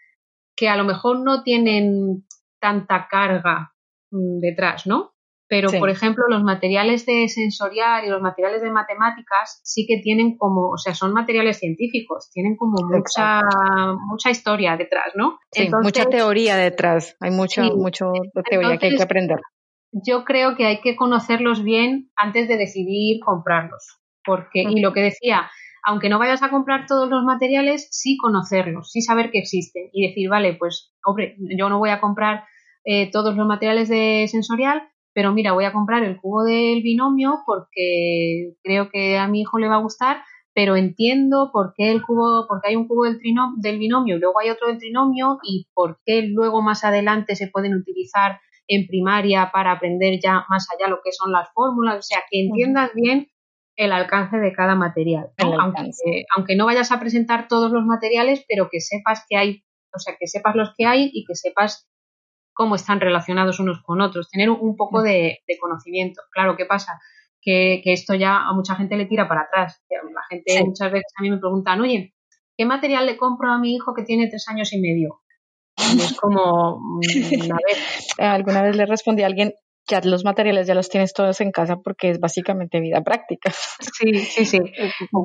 que 0.59 0.69
a 0.69 0.77
lo 0.77 0.85
mejor 0.85 1.21
no 1.21 1.45
tienen 1.45 2.27
tanta 2.61 3.07
carga 3.09 3.73
mm, 4.11 4.41
detrás, 4.41 4.87
¿no? 4.87 5.13
Pero, 5.51 5.71
por 5.79 5.89
ejemplo, 5.89 6.25
los 6.29 6.43
materiales 6.43 7.07
de 7.07 7.27
sensorial 7.29 8.05
y 8.05 8.11
los 8.11 8.21
materiales 8.21 8.61
de 8.61 8.71
matemáticas 8.71 9.63
sí 9.65 9.87
que 9.87 9.97
tienen 10.03 10.37
como, 10.37 10.69
o 10.69 10.77
sea, 10.77 10.95
son 10.95 11.15
materiales 11.15 11.59
científicos, 11.59 12.29
tienen 12.35 12.55
como 12.55 12.77
mucha, 12.87 13.41
mucha 14.11 14.31
historia 14.31 14.77
detrás, 14.77 15.13
¿no? 15.15 15.39
Sí, 15.51 15.71
mucha 15.83 16.05
teoría 16.05 16.57
detrás, 16.59 17.17
hay 17.21 17.31
mucha, 17.31 17.63
mucho 17.63 18.13
teoría 18.51 18.77
que 18.77 18.89
hay 18.89 18.97
que 18.97 19.03
aprender. 19.03 19.41
Yo 19.91 20.25
creo 20.25 20.55
que 20.55 20.67
hay 20.67 20.81
que 20.83 20.97
conocerlos 20.97 21.65
bien 21.65 22.11
antes 22.15 22.47
de 22.47 22.59
decidir 22.59 23.19
comprarlos, 23.25 24.01
porque, 24.27 24.65
y 24.69 24.83
lo 24.83 24.93
que 24.93 25.01
decía, 25.01 25.49
aunque 25.89 26.11
no 26.11 26.19
vayas 26.19 26.43
a 26.43 26.51
comprar 26.51 26.85
todos 26.87 27.09
los 27.09 27.25
materiales, 27.25 27.89
sí 27.91 28.19
conocerlos, 28.19 28.91
sí 28.91 29.01
saber 29.01 29.31
que 29.31 29.39
existen 29.39 29.89
y 29.95 30.07
decir, 30.07 30.29
vale, 30.29 30.53
pues, 30.53 30.93
hombre, 31.03 31.35
yo 31.39 31.71
no 31.71 31.79
voy 31.79 31.89
a 31.89 31.99
comprar 31.99 32.45
eh, 32.85 33.11
todos 33.11 33.35
los 33.35 33.47
materiales 33.47 33.89
de 33.89 34.27
sensorial, 34.31 34.83
pero 35.15 35.33
mira, 35.33 35.53
voy 35.53 35.65
a 35.65 35.73
comprar 35.73 36.05
el 36.05 36.21
cubo 36.21 36.45
del 36.45 36.83
binomio 36.83 37.39
porque 37.47 38.53
creo 38.63 38.91
que 38.91 39.17
a 39.17 39.29
mi 39.29 39.41
hijo 39.41 39.59
le 39.59 39.69
va 39.69 39.77
a 39.77 39.83
gustar, 39.83 40.19
pero 40.53 40.77
entiendo 40.77 41.49
por 41.55 41.73
qué 41.75 41.91
el 41.91 42.03
cubo, 42.03 42.45
porque 42.47 42.69
hay 42.69 42.77
un 42.77 42.87
cubo 42.87 43.05
del, 43.05 43.19
del 43.57 43.79
binomio 43.79 44.17
y 44.17 44.21
luego 44.21 44.41
hay 44.41 44.51
otro 44.51 44.69
del 44.69 44.77
trinomio 44.77 45.39
y 45.43 45.69
por 45.73 46.01
qué 46.05 46.21
luego 46.21 46.61
más 46.61 46.85
adelante 46.85 47.35
se 47.35 47.49
pueden 47.49 47.75
utilizar 47.75 48.41
en 48.67 48.87
primaria 48.87 49.51
para 49.55 49.73
aprender 49.73 50.21
ya 50.23 50.45
más 50.51 50.67
allá 50.71 50.91
lo 50.91 51.01
que 51.03 51.13
son 51.13 51.33
las 51.33 51.49
fórmulas, 51.55 51.97
o 51.97 52.03
sea, 52.03 52.19
que 52.31 52.43
entiendas 52.43 52.91
bien 52.95 53.31
el 53.79 53.93
alcance 53.93 54.39
de 54.39 54.53
cada 54.53 54.75
material, 54.75 55.31
aunque, 55.39 56.25
aunque 56.37 56.57
no 56.57 56.67
vayas 56.67 56.91
a 56.91 56.99
presentar 56.99 57.47
todos 57.47 57.71
los 57.71 57.85
materiales, 57.85 58.45
pero 58.49 58.69
que 58.71 58.81
sepas 58.81 59.25
que 59.29 59.37
hay, 59.37 59.65
o 59.95 60.01
sea, 60.01 60.17
que 60.19 60.27
sepas 60.27 60.57
los 60.57 60.75
que 60.77 60.85
hay 60.85 61.09
y 61.13 61.25
que 61.25 61.37
sepas 61.37 61.89
cómo 62.53 62.75
están 62.75 62.99
relacionados 62.99 63.61
unos 63.61 63.81
con 63.85 64.01
otros, 64.01 64.31
tener 64.31 64.51
un, 64.51 64.75
poco 64.77 65.01
de, 65.01 65.39
conocimiento. 65.61 66.23
Claro, 66.33 66.57
¿qué 66.57 66.67
pasa? 66.67 67.01
Que, 67.41 67.81
esto 67.85 68.15
ya 68.15 68.49
a 68.49 68.53
mucha 68.53 68.75
gente 68.75 68.97
le 68.97 69.07
tira 69.07 69.29
para 69.29 69.43
atrás. 69.43 69.81
La 69.89 70.23
gente 70.29 70.65
muchas 70.65 70.91
veces 70.91 71.13
a 71.17 71.23
mí 71.23 71.31
me 71.31 71.39
preguntan, 71.39 71.81
oye, 71.81 72.15
¿qué 72.57 72.65
material 72.65 73.07
le 73.07 73.17
compro 73.17 73.53
a 73.53 73.61
mi 73.61 73.77
hijo 73.77 73.95
que 73.95 74.03
tiene 74.03 74.27
tres 74.27 74.49
años 74.49 74.73
y 74.73 74.81
medio? 74.81 75.21
Y 75.77 76.01
es 76.01 76.15
como, 76.21 76.81
mm, 76.81 77.53
a 77.53 77.59
ver. 77.65 77.77
Alguna 78.19 78.63
vez 78.63 78.75
le 78.75 78.87
respondí 78.87 79.23
a 79.23 79.27
alguien, 79.27 79.55
que 79.89 79.99
los 80.05 80.25
materiales 80.25 80.67
ya 80.67 80.75
los 80.75 80.89
tienes 80.89 81.13
todos 81.13 81.41
en 81.41 81.51
casa 81.51 81.77
porque 81.83 82.11
es 82.11 82.21
básicamente 82.21 82.79
vida 82.79 83.03
práctica. 83.03 83.51
Sí, 83.51 84.15
sí, 84.19 84.45
sí. 84.45 84.59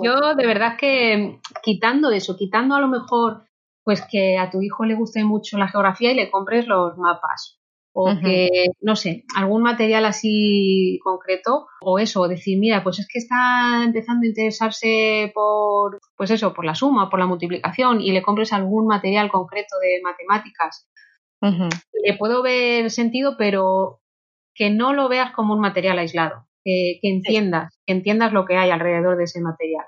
Yo 0.03 0.34
de 0.36 0.47
verdad 0.47 0.78
que 0.80 1.39
quitando 1.61 2.09
eso, 2.09 2.36
quitando 2.38 2.76
a 2.76 2.82
lo 2.82 2.88
mejor 2.88 3.43
pues 3.84 4.01
que 4.09 4.38
a 4.38 4.49
tu 4.49 4.61
hijo 4.61 4.86
le 4.86 4.95
guste 4.95 5.24
mucho 5.26 5.57
la 5.57 5.68
geografía 5.68 6.11
y 6.11 6.16
le 6.16 6.32
compres 6.32 6.68
los 6.68 6.97
mapas 6.97 7.59
o 7.95 8.09
que, 8.20 8.47
no 8.82 8.95
sé, 8.95 9.24
algún 9.36 9.61
material 9.61 10.05
así 10.05 10.99
concreto, 11.03 11.68
o 11.82 11.99
eso, 11.99 12.28
decir, 12.28 12.57
mira, 12.59 12.84
pues 12.84 12.97
es 12.97 13.07
que 13.07 13.20
está 13.20 13.84
empezando 13.84 14.24
a 14.24 14.30
interesarse 14.30 15.32
por, 15.34 15.99
pues 16.18 16.32
eso, 16.32 16.55
por 16.55 16.66
la 16.66 16.74
suma, 16.74 17.11
por 17.11 17.20
la 17.20 17.28
multiplicación, 17.28 18.01
y 18.01 18.11
le 18.11 18.24
compres 18.24 18.51
algún 18.51 18.88
material 18.88 19.30
concreto 19.30 19.76
de 19.80 20.01
matemáticas. 20.03 20.89
Le 22.03 22.18
puedo 22.18 22.41
ver 22.41 22.89
sentido, 22.89 23.36
pero 23.38 23.99
que 24.56 24.70
no 24.70 24.93
lo 24.93 25.10
veas 25.10 25.32
como 25.32 25.54
un 25.54 25.60
material 25.60 25.99
aislado, 25.99 26.47
que, 26.64 26.99
entiendas, 27.01 27.80
que 27.86 27.93
entiendas 27.93 28.34
lo 28.34 28.45
que 28.45 28.58
hay 28.58 28.70
alrededor 28.70 29.18
de 29.18 29.26
ese 29.26 29.41
material. 29.41 29.86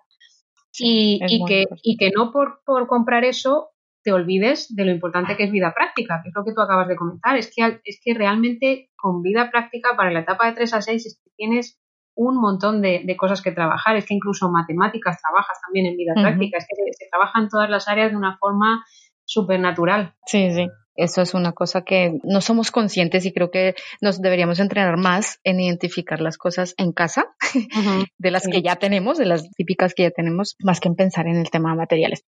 y, 0.78 1.20
que, 1.47 1.66
y 1.84 1.97
que 1.97 2.11
no 2.11 2.32
por, 2.32 2.61
por 2.66 2.88
comprar 2.88 3.24
eso 3.24 3.70
te 4.05 4.13
olvides 4.13 4.74
de 4.74 4.86
lo 4.86 4.91
importante 4.91 5.36
que 5.36 5.45
es 5.45 5.51
vida 5.51 5.74
práctica, 5.74 6.22
que 6.22 6.30
es 6.30 6.36
lo 6.36 6.45
que 6.45 6.53
tú 6.53 6.61
acabas 6.61 6.88
de 6.88 6.95
comentar. 6.95 7.36
Es 7.38 7.51
que, 7.53 7.82
es 7.84 7.99
que 8.03 8.13
realmente 8.13 8.91
con 8.95 9.24
vida 9.24 9.49
práctica 9.49 9.95
para 9.97 10.11
la 10.11 10.20
etapa 10.20 10.45
de 10.45 10.53
3 10.53 10.74
a 10.76 10.82
6 10.82 11.05
es 11.07 11.20
que 11.24 11.32
tienes 11.36 11.82
un 12.13 12.39
montón 12.39 12.84
de, 12.84 13.03
cosas 13.18 13.41
que 13.41 13.51
trabajar. 13.51 13.95
Es 13.95 14.05
que 14.05 14.13
incluso 14.13 14.51
matemáticas 14.51 15.20
trabajas 15.20 15.59
también 15.66 15.88
en 15.88 15.97
vida 15.97 16.13
práctica. 16.13 16.59
Es 16.59 16.68
que 16.68 16.76
se, 16.93 17.09
trabaja 17.09 17.39
en 17.39 17.49
todas 17.49 17.68
las 17.68 17.88
áreas 17.88 18.11
de 18.11 18.18
una 18.18 18.38
forma 18.38 18.86
súper 19.26 19.59
natural. 19.59 20.13
Sí, 20.28 20.51
sí. 20.51 20.68
Eso 20.96 21.22
es 21.22 21.34
una 21.34 21.52
cosa 21.52 21.84
que 21.84 22.20
no 22.24 22.41
somos 22.41 22.72
conscientes 22.72 23.26
y 23.26 23.34
creo 23.34 23.52
que 23.52 23.76
nos 24.02 24.22
deberíamos 24.22 24.60
entrenar 24.60 24.98
más 24.98 25.39
en 25.43 25.60
identificar 25.60 26.22
las 26.22 26.38
cosas 26.38 26.74
en 26.78 26.93
casa, 26.93 27.36
de 28.18 28.32
las 28.32 28.48
que 28.48 28.62
ya 28.62 28.78
tenemos, 28.78 29.18
de 29.18 29.26
las 29.26 29.50
típicas 29.52 29.93
que 29.93 30.04
ya 30.04 30.12
tenemos, 30.12 30.56
más 30.64 30.80
que 30.80 30.88
en 30.88 30.96
pensar 30.96 31.28
en 31.28 31.36
el 31.36 31.50
tema 31.50 31.72
de 31.72 31.78
materiales. 31.78 32.24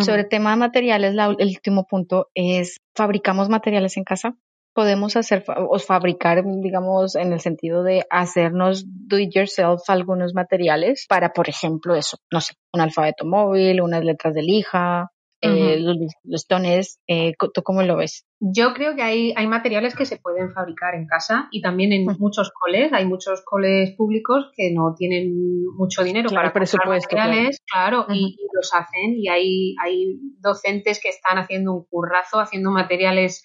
Sobre 0.00 0.22
el 0.22 0.28
tema 0.28 0.50
de 0.52 0.56
materiales, 0.56 1.14
el 1.38 1.48
último 1.48 1.86
punto 1.86 2.28
es, 2.34 2.80
¿fabricamos 2.94 3.50
materiales 3.50 3.96
en 3.98 4.04
casa? 4.04 4.34
Podemos 4.74 5.16
hacer 5.16 5.44
o 5.48 5.78
fabricar, 5.78 6.42
digamos, 6.46 7.14
en 7.14 7.34
el 7.34 7.40
sentido 7.40 7.82
de 7.82 8.06
hacernos 8.08 8.86
do 8.86 9.18
it 9.18 9.34
yourself 9.34 9.82
algunos 9.88 10.32
materiales 10.32 11.04
para, 11.06 11.34
por 11.34 11.50
ejemplo, 11.50 11.94
eso, 11.94 12.16
no 12.30 12.40
sé, 12.40 12.54
un 12.72 12.80
alfabeto 12.80 13.26
móvil, 13.26 13.82
unas 13.82 14.02
letras 14.02 14.32
de 14.32 14.42
lija, 14.42 15.10
eh, 15.42 15.80
los 15.80 15.96
listones, 16.22 17.00
eh, 17.08 17.32
¿tú 17.36 17.62
cómo 17.64 17.82
lo 17.82 17.96
ves? 17.96 18.24
Yo 18.38 18.72
creo 18.74 18.94
que 18.94 19.02
hay, 19.02 19.32
hay 19.36 19.48
materiales 19.48 19.96
que 19.96 20.06
se 20.06 20.16
pueden 20.16 20.52
fabricar 20.52 20.94
en 20.94 21.06
casa 21.06 21.48
y 21.50 21.60
también 21.60 21.92
en 21.92 22.06
muchos 22.18 22.52
coles. 22.52 22.92
Hay 22.92 23.06
muchos 23.06 23.42
coles 23.44 23.94
públicos 23.96 24.52
que 24.56 24.72
no 24.72 24.94
tienen 24.96 25.64
mucho 25.76 26.04
dinero 26.04 26.30
para 26.30 26.52
comprar 26.52 26.88
materiales, 26.88 27.58
claro, 27.70 28.06
y, 28.08 28.36
los 28.54 28.72
hacen. 28.72 29.16
Y 29.16 29.28
hay, 29.28 29.74
hay 29.82 30.18
docentes 30.38 31.00
que 31.02 31.08
están 31.08 31.38
haciendo 31.38 31.72
un 31.72 31.84
currazo, 31.90 32.38
haciendo 32.38 32.70
materiales 32.70 33.42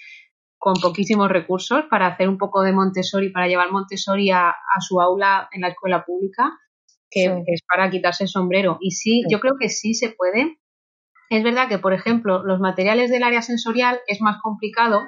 con 0.60 0.76
poquísimos 0.76 1.30
recursos 1.30 1.86
para 1.89 2.08
hacer 2.08 2.30
un 2.30 2.38
poco 2.38 2.62
de 2.62 2.74
Montessori, 2.74 3.32
para 3.32 3.48
llevar 3.48 3.72
Montessori 3.72 4.30
a, 4.30 4.54
su 4.88 5.02
aula 5.02 5.50
en 5.52 5.62
la 5.62 5.70
escuela 5.70 6.06
pública, 6.06 6.52
que, 7.10 7.26
es 7.48 7.62
para 7.68 7.89
quitarse 7.89 8.26
el 8.26 8.30
sombrero. 8.30 8.78
Y 8.82 8.91
sí, 8.91 9.24
yo 9.30 9.39
creo 9.39 9.56
que 9.60 9.70
sí 9.70 9.95
se 9.95 10.10
puede 10.10 10.60
es 11.30 11.44
verdad 11.44 11.68
que, 11.68 11.80
por 11.80 11.94
ejemplo, 11.94 12.44
los 12.44 12.60
materiales 12.60 13.10
del 13.10 13.24
área 13.24 13.42
sensorial 13.42 14.00
es 14.08 14.22
más 14.22 14.42
complicado 14.42 15.02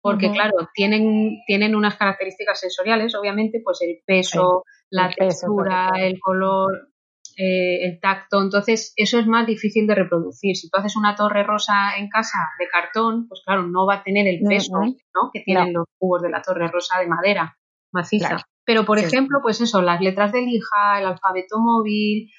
porque, 0.00 0.32
claro, 0.32 0.68
tienen, 0.74 1.38
tienen 1.46 1.76
unas 1.76 1.96
características 1.96 2.58
sensoriales, 2.58 3.14
obviamente, 3.14 3.60
pues 3.62 3.82
el 3.82 4.00
peso, 4.04 4.64
la 4.90 5.08
textura, 5.10 5.92
el 5.96 6.18
color, 6.18 6.88
eh, 7.36 7.84
el 7.84 8.00
tacto. 8.00 8.42
Entonces, 8.42 8.92
eso 8.96 9.20
es 9.20 9.28
más 9.28 9.46
difícil 9.46 9.86
de 9.86 9.94
reproducir. 9.94 10.56
Si 10.56 10.68
tú 10.68 10.78
haces 10.78 10.96
una 10.96 11.14
torre 11.14 11.44
rosa 11.44 11.96
en 11.96 12.08
casa 12.08 12.38
de 12.58 12.66
cartón, 12.66 13.28
pues 13.28 13.42
claro, 13.46 13.62
no 13.62 13.86
va 13.86 13.96
a 13.96 14.02
tener 14.02 14.26
el 14.26 14.40
peso 14.46 14.72
¿no? 14.80 15.30
que 15.32 15.40
tienen 15.40 15.72
los 15.72 15.86
cubos 15.96 16.20
de 16.20 16.30
la 16.30 16.42
torre 16.42 16.66
rosa 16.66 16.98
de 16.98 17.06
madera 17.06 17.56
maciza. 17.92 18.38
Pero, 18.64 18.84
por 18.84 18.98
ejemplo, 18.98 19.38
pues 19.40 19.60
eso, 19.60 19.82
las 19.82 20.00
letras 20.00 20.32
de 20.32 20.42
lija, 20.42 20.98
el 20.98 21.06
alfabeto 21.06 21.58
móvil, 21.58 22.30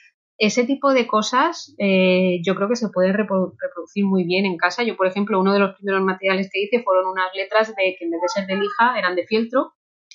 ese 0.46 0.66
tipo 0.66 0.94
de 0.94 1.08
cosas 1.08 1.74
eh, 1.78 2.40
yo 2.46 2.56
creo 2.56 2.68
que 2.68 2.76
se 2.76 2.90
puede 2.90 3.14
reproducir 3.14 4.06
muy 4.06 4.24
bien 4.26 4.46
en 4.46 4.58
casa. 4.58 4.84
Yo, 4.84 4.96
por 4.98 5.08
ejemplo, 5.08 5.40
uno 5.40 5.54
de 5.54 5.60
los 5.60 5.76
primeros 5.76 6.02
materiales 6.02 6.50
que 6.52 6.62
hice 6.62 6.84
fueron 6.84 7.08
unas 7.08 7.34
letras 7.34 7.70
de 7.76 7.96
que 7.98 8.06
en 8.06 8.12
vez 8.12 8.22
de 8.22 8.30
ser 8.30 8.48
de 8.48 8.56
lija 8.56 8.98
eran 8.98 9.16
de 9.16 9.26
fieltro, 9.26 9.74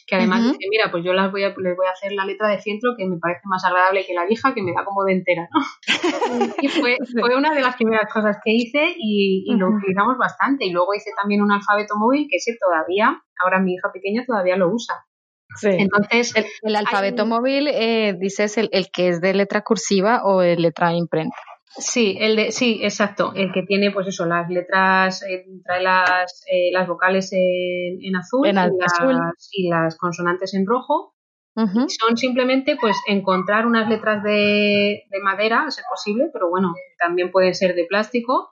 que 0.09 0.16
además 0.16 0.43
dije, 0.43 0.66
mira, 0.70 0.91
pues 0.91 1.05
yo 1.05 1.12
las 1.12 1.31
voy 1.31 1.45
a, 1.45 1.49
les 1.49 1.76
voy 1.76 1.87
a 1.87 1.91
hacer 1.91 2.12
la 2.12 2.24
letra 2.24 2.49
de 2.49 2.59
fieltro 2.59 2.95
que 2.97 3.07
me 3.07 3.18
parece 3.18 3.43
más 3.45 3.62
agradable 3.64 4.07
que 4.07 4.14
la 4.14 4.24
lija, 4.24 4.55
que 4.55 4.62
me 4.62 4.72
da 4.72 4.83
como 4.85 5.05
de 5.05 5.12
entera, 5.12 5.49
¿no? 5.53 5.61
y 6.62 6.68
fue, 6.68 6.97
fue 7.20 7.37
una 7.37 7.53
de 7.53 7.61
las 7.61 7.76
primeras 7.76 8.11
cosas 8.11 8.39
que 8.43 8.53
hice 8.53 8.95
y, 8.97 9.45
lo 9.57 9.68
utilizamos 9.68 10.16
bastante. 10.16 10.64
Y 10.64 10.70
luego 10.70 10.95
hice 10.95 11.11
también 11.14 11.43
un 11.43 11.53
alfabeto 11.53 11.97
móvil 11.99 12.26
que 12.31 12.37
ese 12.37 12.57
todavía, 12.59 13.22
ahora 13.43 13.61
mi 13.61 13.74
hija 13.74 13.93
pequeña 13.93 14.24
todavía 14.26 14.57
lo 14.57 14.72
usa. 14.72 14.95
Entonces, 15.63 16.35
el, 16.63 16.77
alfabeto 16.77 17.27
móvil, 17.27 17.69
eh, 17.69 18.15
dices 18.19 18.59
el, 18.59 18.71
que 18.93 19.09
es 19.09 19.21
de 19.21 19.35
letra 19.35 19.63
cursiva 19.63 20.23
o 20.25 20.41
de 20.41 20.57
letra 20.57 20.93
imprenta. 20.93 21.37
Sí, 21.77 22.17
el 22.21 22.37
de, 22.37 22.53
sí, 22.53 22.81
exacto. 22.83 23.33
El 23.35 23.53
que 23.53 23.63
tiene, 23.63 23.91
pues 23.91 24.07
eso, 24.09 24.27
las 24.27 24.49
letras, 24.49 25.23
eh, 25.23 25.45
trae 25.65 25.83
las, 25.83 26.45
eh, 26.51 26.71
las 26.73 26.89
vocales 26.89 27.31
en, 27.33 28.17
azul, 28.17 28.47
y, 28.47 28.53
Las, 28.53 28.71
y, 29.53 29.69
Las, 29.69 29.97
consonantes 29.97 30.55
en 30.55 30.67
rojo. 30.67 31.15
Son 31.55 32.17
simplemente, 32.17 32.77
pues, 32.81 32.97
encontrar 33.09 33.67
unas 33.67 33.89
letras 33.89 34.23
de, 34.23 35.03
de 35.11 35.21
madera, 35.21 35.65
a 35.65 35.71
ser 35.73 35.83
posible, 35.91 36.31
pero 36.33 36.49
bueno, 36.49 36.73
también 37.01 37.33
pueden 37.33 37.53
ser 37.53 37.75
de 37.75 37.85
plástico, 37.85 38.51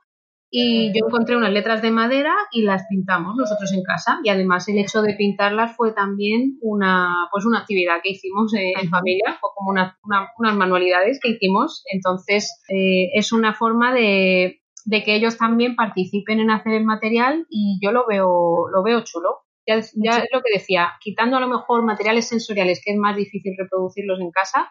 y 0.59 0.89
yo 0.89 1.07
encontré 1.07 1.37
unas 1.37 1.53
letras 1.53 1.83
de 1.83 1.91
madera 1.91 2.35
y 2.51 2.63
las 2.63 2.87
pintamos 2.89 3.37
nosotros 3.37 3.71
en 3.75 3.83
casa. 3.83 4.21
Y 4.25 4.31
además 4.31 4.67
el 4.69 4.79
hecho 4.79 5.03
de 5.03 5.13
pintarlas 5.13 5.77
fue 5.77 5.93
también 5.93 6.57
una 6.63 7.29
pues 7.31 7.45
una 7.45 7.59
actividad 7.59 7.97
que 8.03 8.13
hicimos 8.13 8.55
en 8.55 8.89
familia. 8.89 9.37
Fue 9.39 9.51
como 9.55 9.71
una, 9.71 9.99
unas 10.39 10.57
manualidades 10.57 11.21
que 11.23 11.29
hicimos. 11.29 11.85
Entonces 11.93 12.59
eh, 12.71 13.11
es 13.13 13.33
una 13.33 13.53
forma 13.53 13.93
de, 13.93 14.63
de, 14.87 15.05
que 15.05 15.15
ellos 15.15 15.37
también 15.37 15.77
participen 15.77 16.41
en 16.41 16.51
hacer 16.51 16.73
el 16.73 16.87
material 16.87 17.47
y 17.51 17.79
yo 17.83 17.93
lo 17.93 18.07
veo 18.07 18.69
lo 18.73 18.83
veo 18.83 19.05
chulo. 19.05 19.41
Ya, 19.67 19.81
ya 19.81 20.19
es 20.21 20.29
lo 20.33 20.41
que 20.41 20.55
decía 20.55 20.93
quitando 21.01 21.37
a 21.37 21.41
lo 21.41 21.49
mejor 21.49 21.83
materiales 21.83 22.29
sensoriales 22.29 22.81
que 22.83 22.93
es 22.93 22.99
más 22.99 23.17
difícil 23.17 23.53
reproducirlos 23.59 24.21
en 24.21 24.31
casa 24.31 24.71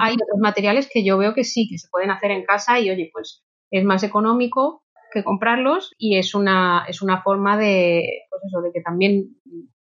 hay 0.00 0.14
otros 0.14 0.38
materiales 0.40 0.88
que 0.88 1.04
yo 1.04 1.18
veo 1.18 1.34
que 1.34 1.42
sí 1.42 1.66
que 1.68 1.78
se 1.78 1.88
pueden 1.90 2.12
hacer 2.12 2.30
en 2.30 2.44
casa 2.44 2.78
y 2.78 2.90
oye 2.90 3.10
pues 3.12 3.42
es 3.72 3.84
más 3.84 4.04
económico 4.04 4.83
que 5.14 5.24
comprarlos 5.24 5.94
y 5.96 6.18
es 6.18 6.34
una, 6.34 6.84
es 6.88 7.00
una 7.00 7.22
forma 7.22 7.56
de, 7.56 8.24
pues 8.28 8.42
eso, 8.46 8.60
de 8.60 8.72
que 8.72 8.82
también 8.82 9.36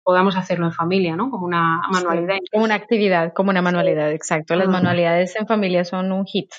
podamos 0.04 0.36
hacerlo 0.36 0.66
en 0.66 0.72
familia, 0.72 1.16
¿no? 1.16 1.30
Como 1.30 1.46
una 1.46 1.80
manualidad. 1.90 2.36
como 2.52 2.64
una 2.64 2.74
actividad, 2.74 3.32
como 3.32 3.50
una 3.50 3.62
manualidad, 3.62 4.12
exacto. 4.12 4.54
Las 4.54 4.68
manualidades 4.68 5.34
en 5.36 5.46
familia 5.46 5.84
son 5.84 6.12
un 6.12 6.24
hit. 6.26 6.50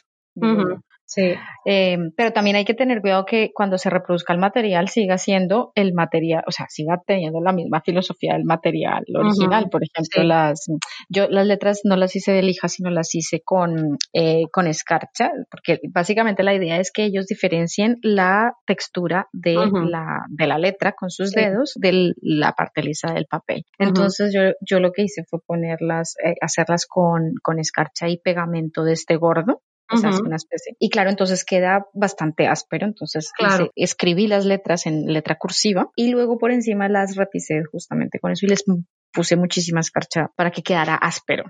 Sí. 1.05 1.33
Eh, 1.65 1.97
pero 2.15 2.31
también 2.31 2.55
hay 2.55 2.65
que 2.65 2.73
tener 2.73 3.01
cuidado 3.01 3.25
que 3.25 3.51
cuando 3.53 3.77
se 3.77 3.89
reproduzca 3.89 4.33
el 4.33 4.39
material 4.39 4.89
siga 4.89 5.17
siendo 5.17 5.71
el 5.75 5.93
material, 5.93 6.43
o 6.47 6.51
sea, 6.51 6.65
siga 6.69 7.01
teniendo 7.05 7.39
la 7.41 7.53
misma 7.53 7.81
filosofía 7.81 8.33
del 8.33 8.45
material 8.45 9.03
original. 9.15 9.69
Por 9.69 9.81
ejemplo, 9.83 10.23
las 10.23 10.65
yo 11.09 11.27
las 11.29 11.45
letras 11.45 11.81
no 11.83 11.95
las 11.95 12.15
hice 12.15 12.31
de 12.31 12.41
lija, 12.41 12.67
sino 12.67 12.89
las 12.89 13.13
hice 13.15 13.41
con, 13.43 13.97
eh, 14.13 14.43
con 14.51 14.67
escarcha, 14.67 15.31
porque 15.51 15.79
básicamente 15.93 16.43
la 16.43 16.53
idea 16.53 16.77
es 16.79 16.91
que 16.91 17.05
ellos 17.05 17.27
diferencien 17.27 17.97
la 18.01 18.53
textura 18.65 19.27
de, 19.31 19.55
la, 19.55 20.25
de 20.29 20.47
la 20.47 20.57
letra 20.57 20.93
con 20.93 21.09
sus 21.09 21.31
dedos 21.31 21.73
de 21.75 22.13
la 22.21 22.53
parte 22.53 22.81
lisa 22.81 23.13
del 23.13 23.25
papel. 23.25 23.65
Entonces 23.77 24.33
yo, 24.33 24.53
yo 24.61 24.79
lo 24.79 24.91
que 24.91 25.03
hice 25.03 25.23
fue 25.29 25.39
ponerlas, 25.45 26.15
eh, 26.23 26.35
hacerlas 26.41 26.85
con, 26.87 27.33
con 27.41 27.59
escarcha 27.59 28.07
y 28.09 28.17
pegamento 28.17 28.83
de 28.83 28.93
este 28.93 29.15
gordo 29.17 29.61
o 29.93 29.97
sea, 29.97 30.09
es 30.09 30.19
una 30.19 30.35
especie. 30.35 30.75
Y 30.79 30.89
claro, 30.89 31.09
entonces 31.09 31.45
queda 31.45 31.85
bastante 31.93 32.47
áspero, 32.47 32.85
entonces 32.85 33.31
escribí 33.75 34.27
las 34.27 34.45
letras 34.45 34.85
en 34.85 35.05
letra 35.05 35.37
cursiva 35.37 35.89
y 35.95 36.09
luego 36.09 36.37
por 36.37 36.51
encima 36.51 36.89
las 36.89 37.15
rapicé 37.15 37.63
justamente 37.71 38.19
con 38.19 38.31
eso 38.31 38.45
y 38.45 38.49
les 38.49 38.63
puse 39.11 39.35
muchísima 39.35 39.79
escarcha 39.79 40.31
para 40.35 40.51
que 40.51 40.63
quedara 40.63 40.95
áspero 40.95 41.45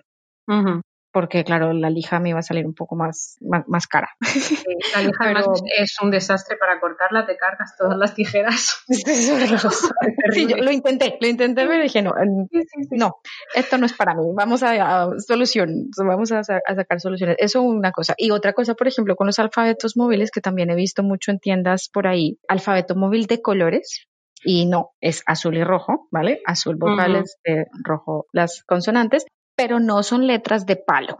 porque 1.13 1.43
claro, 1.43 1.73
la 1.73 1.91
lija 1.91 2.19
me 2.19 2.29
iba 2.29 2.39
a 2.39 2.43
salir 2.43 2.65
un 2.65 2.73
poco 2.73 2.95
más, 2.95 3.37
más, 3.67 3.87
cara. 3.87 4.09
la 4.95 5.01
lija 5.03 5.17
además 5.19 5.45
es 5.77 5.95
un 6.01 6.09
desastre 6.09 6.57
para 6.57 6.79
cortarla, 6.79 7.27
te 7.27 7.37
cargas 7.37 7.77
todas 7.77 7.97
las 7.97 8.15
tijeras. 8.15 8.83
sí, 8.87 10.47
yo 10.47 10.57
lo 10.57 10.71
intenté, 10.71 11.17
lo 11.21 11.27
intenté, 11.27 11.67
pero 11.67 11.83
dije, 11.83 12.01
no, 12.01 12.13
no, 12.89 13.17
esto 13.53 13.77
no 13.77 13.85
es 13.85 13.93
para 13.93 14.15
mí, 14.15 14.23
vamos 14.33 14.63
a, 14.63 15.09
solución, 15.19 15.89
vamos 16.03 16.31
a, 16.31 16.43
sacar 16.43 16.99
soluciones. 16.99 17.35
Eso 17.37 17.61
una 17.61 17.91
cosa. 17.91 18.15
Y 18.17 18.31
otra 18.31 18.53
cosa, 18.53 18.73
por 18.73 18.87
ejemplo, 18.87 19.15
con 19.15 19.27
los 19.27 19.37
alfabetos 19.37 19.95
móviles, 19.95 20.31
que 20.31 20.41
también 20.41 20.71
he 20.71 20.75
visto 20.75 21.03
mucho 21.03 21.29
en 21.29 21.39
tiendas 21.39 21.89
por 21.93 22.07
ahí, 22.07 22.39
alfabeto 22.47 22.95
móvil 22.95 23.27
de 23.27 23.39
colores, 23.39 24.07
y 24.43 24.65
no, 24.65 24.93
es 24.99 25.21
azul 25.27 25.55
y 25.57 25.63
rojo, 25.63 26.07
¿vale? 26.11 26.41
Azul 26.45 26.75
vocales, 26.75 27.37
rojo 27.83 28.25
las 28.33 28.63
consonantes, 28.63 29.25
pero 29.55 29.79
no 29.79 30.03
son 30.03 30.27
letras 30.27 30.65
de 30.65 30.75
palo, 30.75 31.19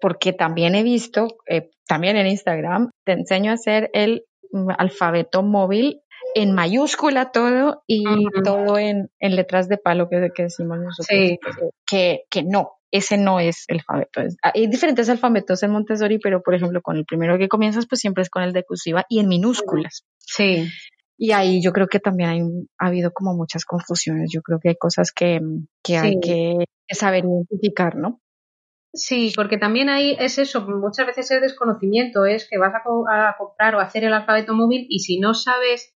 porque 0.00 0.32
también 0.32 0.74
he 0.74 0.82
visto, 0.82 1.38
eh, 1.48 1.70
también 1.86 2.16
en 2.16 2.26
Instagram, 2.26 2.90
te 3.04 3.12
enseño 3.12 3.50
a 3.50 3.54
hacer 3.54 3.90
el 3.92 4.24
mm, 4.52 4.70
alfabeto 4.78 5.42
móvil 5.42 6.00
en 6.34 6.52
mayúscula 6.52 7.30
todo 7.32 7.82
y 7.86 8.04
todo 8.44 8.78
en, 8.78 9.08
letras 9.20 9.68
de 9.68 9.78
palo 9.78 10.08
que, 10.08 10.30
que 10.34 10.44
decimos 10.44 10.78
nosotros, 10.78 11.38
que, 11.86 12.24
que 12.28 12.42
no, 12.42 12.72
ese 12.90 13.16
no 13.18 13.40
es 13.40 13.64
el 13.68 13.78
alfabeto. 13.78 14.20
Ah, 14.42 14.52
hay 14.54 14.66
diferentes 14.66 15.08
alfabetos 15.08 15.62
en 15.62 15.70
Montessori, 15.70 16.18
pero 16.18 16.42
por 16.42 16.54
ejemplo 16.54 16.80
con 16.82 16.96
el 16.96 17.04
primero 17.04 17.38
que 17.38 17.48
comienzas 17.48 17.86
pues 17.86 18.00
siempre 18.00 18.22
es 18.22 18.30
con 18.30 18.42
el 18.42 18.52
de 18.52 18.64
cursiva 18.64 19.04
y 19.08 19.20
en 19.20 19.28
minúsculas. 19.28 20.04
Sí. 20.18 20.68
Y 21.18 21.32
ahí 21.32 21.62
yo 21.62 21.72
creo 21.72 21.86
que 21.86 22.00
también 22.00 22.28
hay, 22.28 22.40
ha 22.78 22.88
habido 22.88 23.12
como 23.12 23.34
muchas 23.34 23.64
confusiones. 23.64 24.30
Yo 24.32 24.42
creo 24.42 24.58
que 24.60 24.70
hay 24.70 24.76
cosas 24.76 25.12
que, 25.12 25.40
que 25.82 25.96
hay 25.96 26.20
que 26.20 26.66
saber 26.90 27.24
identificar, 27.24 27.96
¿no? 27.96 28.20
Sí, 28.92 29.32
porque 29.36 29.58
también 29.58 29.90
ahí 29.90 30.16
es 30.18 30.38
eso, 30.38 30.62
muchas 30.62 31.06
veces 31.06 31.30
el 31.30 31.42
desconocimiento 31.42 32.24
es 32.24 32.48
que 32.48 32.56
vas 32.56 32.72
a, 32.74 33.28
a 33.28 33.36
comprar 33.36 33.74
o 33.74 33.80
hacer 33.80 34.04
el 34.04 34.14
alfabeto 34.14 34.54
móvil 34.54 34.86
y 34.88 35.00
si 35.00 35.18
no 35.18 35.34
sabes 35.34 35.96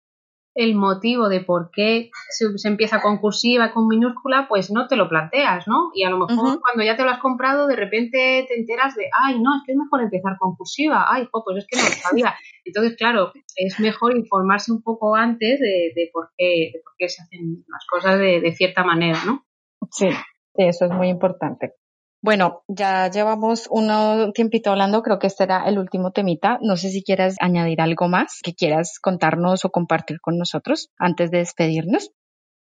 el 0.58 0.74
motivo 0.74 1.30
de 1.30 1.42
por 1.42 1.70
qué 1.72 2.10
se, 2.30 2.48
empieza 2.68 3.00
con 3.00 3.20
cursiva, 3.20 3.72
con 3.72 3.88
minúscula, 3.88 4.48
pues 4.50 4.72
no 4.72 4.88
te 4.88 4.96
lo 4.96 5.08
planteas, 5.08 5.68
¿no? 5.68 5.92
Y 5.94 6.04
a 6.04 6.10
lo 6.10 6.18
mejor 6.18 6.60
cuando 6.60 6.84
ya 6.84 6.98
te 6.98 7.04
lo 7.04 7.12
has 7.12 7.20
comprado, 7.20 7.68
de 7.68 7.76
repente 7.76 8.44
te 8.48 8.60
enteras 8.60 8.96
de, 8.96 9.08
ay, 9.16 9.40
no, 9.40 9.56
es 9.56 9.62
que 9.64 9.74
es 9.74 9.78
mejor 9.78 10.02
empezar 10.02 10.36
con 10.40 10.56
cursiva, 10.56 11.06
ay, 11.08 11.28
pues 11.32 11.58
es 11.58 11.68
que 11.68 11.78
no 11.78 11.84
lo 11.84 11.90
sabía. 11.90 12.36
Entonces, 12.66 12.98
claro, 12.98 13.32
es 13.56 13.80
mejor 13.80 14.18
informarse 14.18 14.72
un 14.72 14.82
poco 14.82 15.16
antes 15.16 15.60
de, 15.60 16.10
por, 16.12 16.32
qué, 16.36 16.72
de 16.74 16.82
por 16.84 16.94
qué 16.98 17.08
se 17.08 17.22
hacen 17.22 17.64
las 17.68 17.86
cosas 17.88 18.18
de, 18.18 18.42
de 18.42 18.52
cierta 18.56 18.84
manera, 18.84 19.20
¿no? 19.28 19.46
Sí, 19.92 20.10
eso 20.58 20.86
es 20.86 20.92
muy 20.92 21.10
importante. 21.10 21.74
Bueno, 22.22 22.64
ya 22.68 23.10
llevamos 23.10 23.68
un 23.70 24.34
tiempito 24.34 24.72
hablando, 24.72 25.04
creo 25.04 25.20
que 25.20 25.28
este 25.28 25.44
era 25.44 25.68
el 25.68 25.78
último 25.78 26.12
temita. 26.12 26.58
No 26.62 26.76
sé 26.76 26.90
si 26.90 27.04
quieras 27.04 27.36
añadir 27.40 27.80
algo 27.80 28.08
más 28.08 28.40
que 28.44 28.56
quieras 28.56 29.00
contarnos 29.00 29.66
o 29.66 29.70
compartir 29.70 30.20
con 30.20 30.38
nosotros 30.38 30.90
antes 30.98 31.30
de 31.30 31.40
despedirnos. 31.40 32.12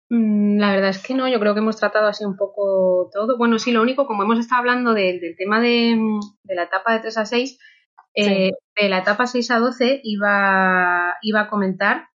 Mm, 0.09 0.57
la 0.57 0.71
verdad 0.71 0.89
es 0.89 1.03
que 1.03 1.15
no, 1.15 1.27
yo 1.27 1.39
creo 1.39 1.53
que 1.53 1.59
hemos 1.59 1.77
tratado 1.77 2.07
así 2.07 2.23
un 2.25 2.37
poco 2.37 3.09
todo. 3.13 3.37
Bueno, 3.37 3.59
sí, 3.59 3.71
lo 3.71 3.81
único, 3.81 4.07
como 4.07 4.23
hemos 4.23 4.39
estado 4.39 4.59
hablando 4.59 4.93
del 4.93 5.19
tema 5.37 5.59
de, 5.59 5.97
la 6.45 6.63
etapa 6.63 6.93
de 6.93 6.99
3 7.01 7.17
a 7.17 7.25
6, 7.25 7.59
eh, 8.15 8.51
de 8.79 8.89
la 8.89 8.99
etapa 8.99 9.27
6 9.27 9.51
a 9.51 9.59
12 9.59 10.01
iba, 10.03 11.15
iba 11.21 11.41
a 11.41 11.49
comentar 11.49 12.07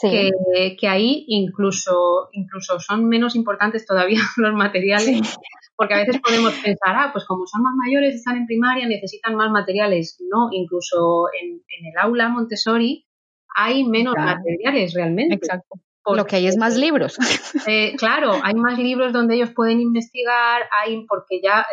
que, 0.00 0.76
que, 0.78 0.88
ahí 0.88 1.24
incluso, 1.28 2.28
incluso 2.32 2.78
son 2.78 3.08
menos 3.08 3.34
importantes 3.34 3.86
todavía 3.86 4.20
los 4.36 4.54
materiales, 4.54 5.38
porque 5.76 5.94
a 5.94 5.98
veces 5.98 6.20
podemos 6.20 6.52
pensar, 6.54 6.94
ah, 6.96 7.10
pues 7.12 7.24
como 7.24 7.46
son 7.46 7.62
más 7.62 7.74
mayores, 7.76 8.14
están 8.14 8.36
en 8.36 8.46
primaria, 8.46 8.86
necesitan 8.86 9.34
más 9.34 9.50
materiales. 9.50 10.18
No, 10.30 10.48
incluso 10.52 11.26
en, 11.40 11.62
el 11.86 11.98
aula 12.00 12.28
Montessori 12.28 13.06
hay 13.54 13.84
menos 13.84 14.14
materiales 14.16 14.94
realmente. 14.94 15.34
Exacto. 15.34 15.80
Lo 16.14 16.24
que 16.24 16.36
hay 16.36 16.46
es 16.46 16.56
más 16.56 16.76
libros. 16.78 17.18
Eh, 17.66 17.94
claro, 17.96 18.32
hay 18.42 18.54
más 18.54 18.78
libros 18.78 19.12
donde 19.12 19.34
ellos 19.34 19.50
pueden 19.50 19.80
investigar, 19.80 20.62
hay 20.82 21.04
porque 21.06 21.40
ya 21.42 21.66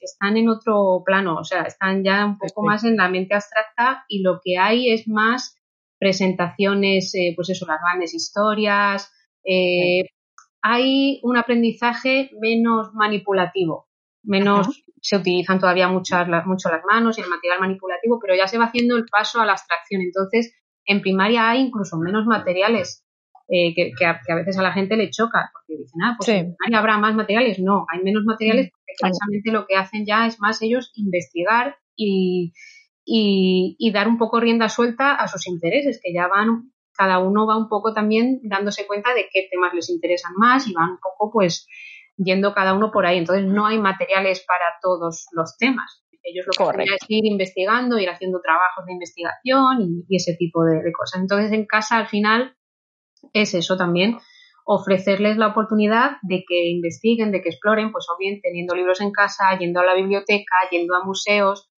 están 0.00 0.36
en 0.36 0.48
otro 0.48 1.02
plano, 1.04 1.36
o 1.36 1.44
sea, 1.44 1.62
están 1.62 2.04
ya 2.04 2.24
un 2.24 2.38
poco 2.38 2.62
más 2.62 2.84
en 2.84 2.96
la 2.96 3.08
mente 3.08 3.34
abstracta 3.34 4.04
y 4.08 4.22
lo 4.22 4.40
que 4.44 4.58
hay 4.58 4.92
es 4.92 5.08
más 5.08 5.59
presentaciones, 6.00 7.14
eh, 7.14 7.34
pues 7.36 7.50
eso, 7.50 7.66
las 7.66 7.80
grandes 7.80 8.14
historias. 8.14 9.12
Eh, 9.44 10.02
hay 10.62 11.20
un 11.22 11.36
aprendizaje 11.36 12.30
menos 12.40 12.92
manipulativo, 12.94 13.86
menos 14.22 14.82
se 15.00 15.16
utilizan 15.16 15.58
todavía 15.60 15.88
muchas, 15.88 16.26
mucho 16.46 16.70
las 16.70 16.84
manos 16.84 17.18
y 17.18 17.22
el 17.22 17.28
material 17.28 17.60
manipulativo, 17.60 18.18
pero 18.20 18.34
ya 18.34 18.46
se 18.46 18.58
va 18.58 18.66
haciendo 18.66 18.96
el 18.96 19.06
paso 19.06 19.40
a 19.40 19.46
la 19.46 19.52
abstracción. 19.52 20.02
Entonces, 20.02 20.54
en 20.84 21.00
primaria 21.00 21.48
hay 21.48 21.60
incluso 21.60 21.96
menos 21.98 22.26
materiales 22.26 23.04
eh, 23.48 23.74
que, 23.74 24.04
a, 24.04 24.20
veces 24.34 24.58
a 24.58 24.62
la 24.62 24.72
gente 24.72 24.96
le 24.96 25.10
choca, 25.10 25.50
porque 25.52 25.80
dicen, 25.80 26.02
ah, 26.02 26.14
pues 26.16 26.28
en 26.28 26.54
primaria 26.56 26.78
habrá 26.78 26.98
más 26.98 27.14
materiales. 27.14 27.58
No, 27.58 27.86
hay 27.90 28.02
menos 28.02 28.24
materiales 28.24 28.70
porque 28.70 28.92
precisamente 29.00 29.52
lo 29.52 29.66
que 29.66 29.76
hacen 29.76 30.04
ya 30.06 30.26
es 30.26 30.40
más 30.40 30.60
ellos 30.62 30.92
investigar 30.94 31.76
y, 31.96 32.52
y, 33.04 33.90
dar 33.92 34.08
un 34.08 34.18
poco 34.18 34.40
rienda 34.40 34.68
suelta 34.68 35.14
a 35.14 35.26
sus 35.28 35.46
intereses, 35.46 36.00
que 36.02 36.12
ya 36.12 36.28
van, 36.28 36.72
cada 36.92 37.18
uno 37.18 37.46
va 37.46 37.56
un 37.56 37.68
poco 37.68 37.94
también 37.94 38.40
dándose 38.42 38.86
cuenta 38.86 39.14
de 39.14 39.26
qué 39.32 39.48
temas 39.50 39.72
les 39.74 39.90
interesan 39.90 40.32
más 40.36 40.68
y 40.68 40.72
van 40.72 40.90
un 40.90 40.98
poco 40.98 41.30
pues 41.32 41.66
yendo 42.16 42.52
cada 42.54 42.74
uno 42.74 42.90
por 42.92 43.06
ahí. 43.06 43.18
Entonces 43.18 43.46
no 43.46 43.66
hay 43.66 43.78
materiales 43.78 44.44
para 44.46 44.74
todos 44.82 45.26
los 45.32 45.56
temas. 45.56 46.04
Ellos 46.22 46.46
lo 46.46 46.52
que 46.52 46.70
hacen 46.70 46.82
es 46.82 47.06
ir 47.08 47.24
investigando, 47.24 47.98
ir 47.98 48.10
haciendo 48.10 48.40
trabajos 48.42 48.84
de 48.86 48.92
investigación 48.92 50.04
y, 50.06 50.16
ese 50.16 50.34
tipo 50.36 50.64
de, 50.64 50.82
de, 50.82 50.92
cosas. 50.92 51.20
Entonces 51.22 51.50
en 51.52 51.66
casa 51.66 51.96
al 51.96 52.08
final 52.08 52.54
es 53.32 53.54
eso 53.54 53.76
también, 53.76 54.18
ofrecerles 54.64 55.36
la 55.36 55.48
oportunidad 55.48 56.18
de 56.22 56.44
que 56.46 56.68
investiguen, 56.68 57.32
de 57.32 57.40
que 57.42 57.48
exploren, 57.48 57.90
pues 57.92 58.06
o 58.08 58.16
bien 58.18 58.40
teniendo 58.42 58.74
libros 58.74 59.00
en 59.00 59.12
casa, 59.12 59.58
yendo 59.58 59.80
a 59.80 59.84
la 59.84 59.94
biblioteca, 59.94 60.56
yendo 60.70 60.94
a 60.94 61.04
museos, 61.04 61.69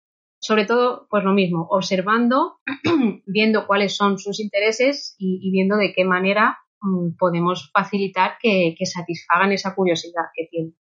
sobre 0.42 0.66
todo, 0.66 1.08
pues 1.10 1.24
lo 1.24 1.34
mismo, 1.34 1.68
observando, 1.70 2.58
viendo 3.26 3.68
cuáles 3.68 3.96
son 3.96 4.18
sus 4.18 4.40
intereses 4.40 5.16
y, 5.20 5.52
viendo 5.52 5.78
de 5.78 5.94
qué 5.94 6.04
manera 6.04 6.58
mm, 6.82 7.16
podemos 7.18 7.70
facilitar 7.72 8.34
que, 8.42 8.76
que 8.78 8.86
satisfagan 8.86 9.52
esa 9.52 9.76
curiosidad 9.76 10.26
que 10.36 10.48
tienen. 10.50 10.76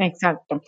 Exacto. 0.00 0.62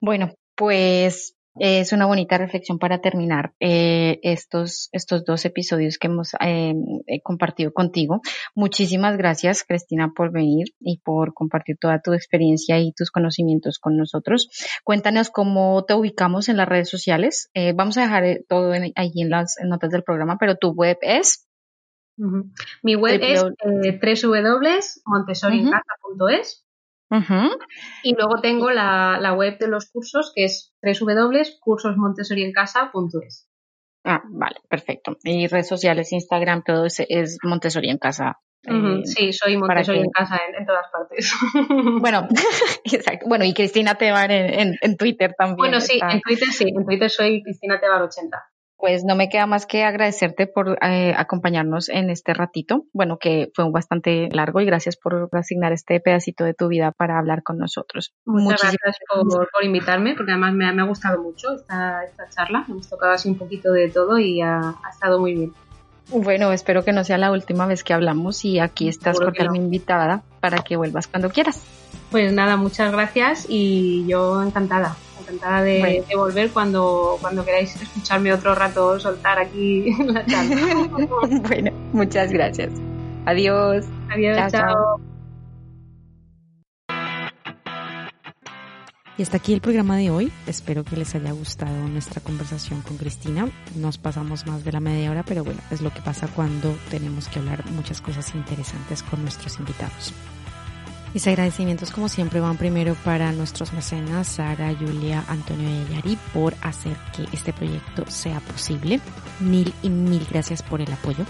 Bueno, 0.00 0.30
pues 0.54 1.36
es 1.60 1.92
una 1.92 2.06
bonita 2.06 2.38
reflexión 2.38 2.78
para 2.78 3.00
terminar 3.00 3.52
eh, 3.60 4.18
estos, 4.22 4.88
estos 4.92 5.24
dos 5.26 5.44
episodios 5.44 5.98
que 5.98 6.06
hemos 6.06 6.32
eh, 6.40 6.74
compartido 7.22 7.72
contigo. 7.72 8.22
Muchísimas 8.54 9.18
gracias, 9.18 9.62
Cristina, 9.64 10.12
por 10.16 10.32
venir 10.32 10.68
y 10.80 11.00
por 11.00 11.34
compartir 11.34 11.76
toda 11.78 12.00
tu 12.00 12.14
experiencia 12.14 12.78
y 12.78 12.92
tus 12.92 13.10
conocimientos 13.10 13.78
con 13.78 13.98
nosotros. 13.98 14.48
Cuéntanos 14.84 15.28
cómo 15.28 15.84
te 15.84 15.92
ubicamos 15.94 16.48
en 16.48 16.56
las 16.56 16.68
redes 16.68 16.88
sociales. 16.88 17.50
Eh, 17.52 17.74
vamos 17.74 17.98
a 17.98 18.02
dejar 18.02 18.24
todo 18.48 18.72
en, 18.74 18.92
allí 18.96 19.20
en 19.20 19.28
las 19.28 19.56
notas 19.62 19.90
del 19.90 20.02
programa, 20.02 20.38
pero 20.38 20.56
tu 20.56 20.72
web 20.72 20.96
es. 21.02 21.46
Mi 22.82 22.96
web 22.96 23.20
es 23.22 23.44
Y 28.02 28.14
luego 28.14 28.40
tengo 28.40 28.70
la, 28.70 29.34
web 29.36 29.58
de 29.58 29.68
los 29.68 29.90
cursos 29.90 30.32
que 30.34 30.44
es 30.44 30.72
www.cursosmontessoriencasa.es. 30.82 33.46
Ah, 34.04 34.22
vale, 34.30 34.56
perfecto. 34.68 35.18
Y 35.24 35.46
redes 35.46 35.68
sociales, 35.68 36.12
Instagram, 36.12 36.62
todo 36.64 36.86
es, 36.86 37.02
es 37.08 37.38
Montessori 37.42 37.90
en 37.90 37.98
casa. 37.98 38.38
Eh, 38.62 39.00
sí, 39.04 39.32
soy 39.32 39.56
Montessori 39.56 40.00
en 40.00 40.10
casa 40.10 40.38
en, 40.56 40.66
todas 40.66 40.86
partes. 40.92 41.34
bueno, 42.00 42.28
exacto. 42.84 43.26
Bueno, 43.28 43.44
y 43.44 43.54
Cristina 43.54 43.96
Tebar 43.96 44.30
en, 44.30 44.76
en, 44.80 44.96
Twitter 44.96 45.34
también. 45.36 45.56
Bueno, 45.56 45.80
sí, 45.80 45.98
en 46.00 46.20
Twitter 46.20 46.46
sí, 46.48 46.68
en 46.68 46.84
Twitter 46.84 47.10
soy 47.10 47.42
Cristina 47.42 47.80
Tebar 47.80 48.02
80 48.02 48.49
pues 48.80 49.04
no 49.04 49.14
me 49.14 49.28
queda 49.28 49.46
más 49.46 49.66
que 49.66 49.84
agradecerte 49.84 50.46
por 50.46 50.78
eh, 50.82 51.12
acompañarnos 51.16 51.88
en 51.88 52.10
este 52.10 52.32
ratito. 52.32 52.86
Bueno, 52.92 53.18
que 53.18 53.50
fue 53.54 53.70
bastante 53.70 54.28
largo 54.32 54.60
y 54.60 54.64
gracias 54.64 54.96
por 54.96 55.28
asignar 55.32 55.72
este 55.72 56.00
pedacito 56.00 56.44
de 56.44 56.54
tu 56.54 56.68
vida 56.68 56.92
para 56.92 57.18
hablar 57.18 57.42
con 57.42 57.58
nosotros. 57.58 58.14
Muchas 58.24 58.76
gracias 58.82 59.06
por, 59.08 59.64
invitarme, 59.64 60.14
porque 60.14 60.32
además 60.32 60.54
me, 60.54 60.66
ha 60.66 60.84
gustado 60.84 61.22
mucho 61.22 61.54
esta, 61.54 62.04
esta 62.04 62.28
charla. 62.30 62.64
Hemos 62.68 62.88
tocado 62.88 63.12
así 63.12 63.28
un 63.28 63.36
poquito 63.36 63.72
de 63.72 63.90
todo 63.90 64.18
y 64.18 64.40
ha, 64.40 64.74
estado 64.90 65.20
muy 65.20 65.34
bien. 65.34 65.52
Bueno, 66.08 66.52
espero 66.52 66.82
que 66.82 66.92
no 66.92 67.04
sea 67.04 67.18
la 67.18 67.30
última 67.30 67.66
vez 67.66 67.84
que 67.84 67.92
hablamos 67.92 68.44
y 68.44 68.58
aquí 68.58 68.88
estás 68.88 69.20
cordialmente 69.20 69.64
invitada 69.64 70.22
para 70.40 70.58
que 70.62 70.76
vuelvas 70.76 71.06
cuando 71.06 71.30
quieras. 71.30 71.62
Pues 72.10 72.32
nada, 72.32 72.56
muchas 72.56 72.90
gracias 72.90 73.46
y 73.48 74.06
yo 74.08 74.42
encantada 74.42 74.96
encantada 75.20 75.62
de, 75.62 76.04
volver 76.14 76.50
cuando, 76.50 77.18
cuando 77.20 77.44
queráis 77.44 77.74
escucharme 77.80 78.32
otro 78.32 78.54
rato 78.54 78.98
soltar 78.98 79.38
aquí 79.38 79.94
la 80.04 80.24
charla. 80.26 80.88
bueno, 81.48 81.72
muchas 81.92 82.32
gracias. 82.32 82.72
Adiós. 83.26 83.86
Adiós, 84.10 84.52
chao. 84.52 85.00
Y 89.20 89.22
hasta 89.22 89.36
aquí 89.36 89.52
el 89.52 89.60
programa 89.60 89.98
de 89.98 90.10
hoy. 90.10 90.32
Espero 90.46 90.82
que 90.82 90.96
les 90.96 91.14
haya 91.14 91.32
gustado 91.32 91.76
nuestra 91.88 92.22
conversación 92.22 92.80
con 92.80 92.96
Cristina. 92.96 93.50
Nos 93.76 93.98
pasamos 93.98 94.46
más 94.46 94.64
de 94.64 94.72
la 94.72 94.80
media 94.80 95.10
hora, 95.10 95.24
pero 95.24 95.44
bueno, 95.44 95.60
es 95.70 95.82
lo 95.82 95.92
que 95.92 96.00
pasa 96.00 96.26
cuando 96.28 96.74
tenemos 96.90 97.28
que 97.28 97.38
hablar 97.38 97.70
muchas 97.72 98.00
cosas 98.00 98.34
interesantes 98.34 99.02
con 99.02 99.20
nuestros 99.20 99.58
invitados. 99.58 100.14
Mis 101.12 101.26
agradecimientos 101.26 101.90
como 101.90 102.08
siempre 102.08 102.38
van 102.38 102.56
primero 102.56 102.94
para 103.04 103.32
nuestros 103.32 103.72
mecenas 103.72 104.28
Sara, 104.28 104.72
Julia, 104.78 105.24
Antonio 105.26 105.68
y 105.68 105.92
Ayari 105.92 106.16
por 106.32 106.54
hacer 106.62 106.96
que 107.14 107.24
este 107.32 107.52
proyecto 107.52 108.04
sea 108.08 108.38
posible. 108.40 109.00
Mil 109.40 109.74
y 109.82 109.90
mil 109.90 110.24
gracias 110.30 110.62
por 110.62 110.80
el 110.80 110.92
apoyo. 110.92 111.24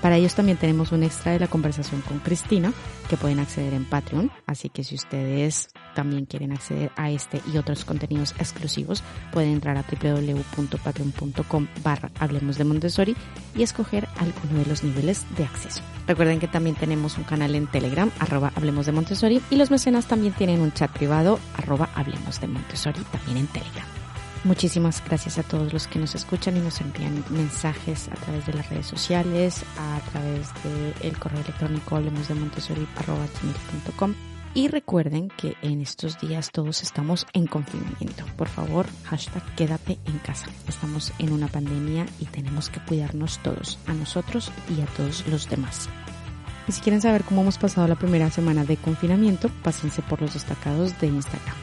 Para 0.00 0.16
ellos 0.16 0.34
también 0.34 0.56
tenemos 0.56 0.92
un 0.92 1.02
extra 1.02 1.32
de 1.32 1.40
la 1.40 1.48
conversación 1.48 2.00
con 2.02 2.20
Cristina 2.20 2.72
que 3.10 3.16
pueden 3.16 3.40
acceder 3.40 3.74
en 3.74 3.84
Patreon, 3.84 4.30
así 4.46 4.70
que 4.70 4.84
si 4.84 4.94
ustedes 4.94 5.68
también 5.98 6.26
quieren 6.26 6.52
acceder 6.52 6.92
a 6.94 7.10
este 7.10 7.42
y 7.52 7.56
otros 7.56 7.84
contenidos 7.84 8.32
exclusivos, 8.38 9.02
pueden 9.32 9.50
entrar 9.50 9.76
a 9.76 9.82
www.patreon.com 9.82 11.66
barra 11.82 12.12
Hablemos 12.20 12.56
de 12.56 12.62
Montessori 12.62 13.16
y 13.56 13.64
escoger 13.64 14.06
alguno 14.16 14.60
de 14.60 14.66
los 14.66 14.84
niveles 14.84 15.26
de 15.36 15.42
acceso. 15.42 15.82
Recuerden 16.06 16.38
que 16.38 16.46
también 16.46 16.76
tenemos 16.76 17.18
un 17.18 17.24
canal 17.24 17.56
en 17.56 17.66
Telegram, 17.66 18.12
arroba 18.20 18.52
Hablemos 18.54 18.86
de 18.86 18.92
Montessori, 18.92 19.42
y 19.50 19.56
los 19.56 19.72
mecenas 19.72 20.06
también 20.06 20.34
tienen 20.34 20.60
un 20.60 20.70
chat 20.70 20.88
privado, 20.92 21.40
arroba 21.56 21.88
Hablemos 21.96 22.40
de 22.40 22.46
Montessori, 22.46 23.00
también 23.10 23.38
en 23.38 23.48
Telegram. 23.48 23.86
Muchísimas 24.44 25.02
gracias 25.04 25.38
a 25.38 25.42
todos 25.42 25.72
los 25.72 25.88
que 25.88 25.98
nos 25.98 26.14
escuchan 26.14 26.56
y 26.56 26.60
nos 26.60 26.80
envían 26.80 27.24
mensajes 27.30 28.06
a 28.06 28.14
través 28.14 28.46
de 28.46 28.52
las 28.52 28.70
redes 28.70 28.86
sociales, 28.86 29.64
a 29.76 29.98
través 30.12 30.46
del 31.02 31.18
correo 31.18 31.40
electrónico 31.40 31.96
hablemos 31.96 32.28
de 32.28 32.36
Y 34.54 34.68
recuerden 34.68 35.28
que 35.28 35.56
en 35.62 35.80
estos 35.80 36.18
días 36.20 36.50
todos 36.50 36.82
estamos 36.82 37.26
en 37.32 37.46
confinamiento. 37.46 38.24
Por 38.36 38.48
favor, 38.48 38.86
hashtag 39.04 39.42
quédate 39.54 39.98
en 40.06 40.18
casa. 40.18 40.48
Estamos 40.66 41.12
en 41.18 41.32
una 41.32 41.48
pandemia 41.48 42.06
y 42.18 42.24
tenemos 42.24 42.70
que 42.70 42.80
cuidarnos 42.80 43.38
todos, 43.42 43.78
a 43.86 43.92
nosotros 43.92 44.50
y 44.76 44.80
a 44.80 44.86
todos 44.86 45.26
los 45.28 45.48
demás. 45.48 45.88
Y 46.66 46.72
si 46.72 46.80
quieren 46.80 47.00
saber 47.00 47.24
cómo 47.24 47.42
hemos 47.42 47.58
pasado 47.58 47.86
la 47.88 47.94
primera 47.94 48.30
semana 48.30 48.64
de 48.64 48.76
confinamiento, 48.76 49.48
pásense 49.62 50.02
por 50.02 50.20
los 50.20 50.34
destacados 50.34 50.98
de 51.00 51.06
Instagram. 51.06 51.56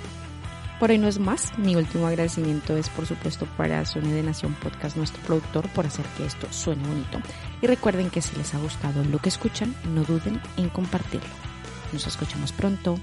Por 0.79 0.89
ahí 0.91 0.97
no 0.97 1.07
es 1.07 1.19
más. 1.19 1.57
Mi 1.57 1.75
último 1.75 2.07
agradecimiento 2.07 2.75
es, 2.75 2.89
por 2.89 3.05
supuesto, 3.05 3.47
para 3.57 3.85
Suene 3.85 4.13
de 4.13 4.23
Nación 4.23 4.53
Podcast, 4.55 4.97
nuestro 4.97 5.21
productor, 5.23 5.69
por 5.69 5.85
hacer 5.85 6.05
que 6.17 6.25
esto 6.25 6.47
suene 6.51 6.85
bonito. 6.87 7.19
Y 7.61 7.67
recuerden 7.67 8.09
que 8.09 8.21
si 8.21 8.35
les 8.35 8.53
ha 8.53 8.59
gustado 8.59 9.03
lo 9.03 9.19
que 9.19 9.29
escuchan, 9.29 9.73
no 9.93 10.03
duden 10.03 10.41
en 10.57 10.69
compartirlo. 10.69 11.54
Nos 11.95 12.07
escuchamos 12.07 12.51
pronto. 12.51 12.99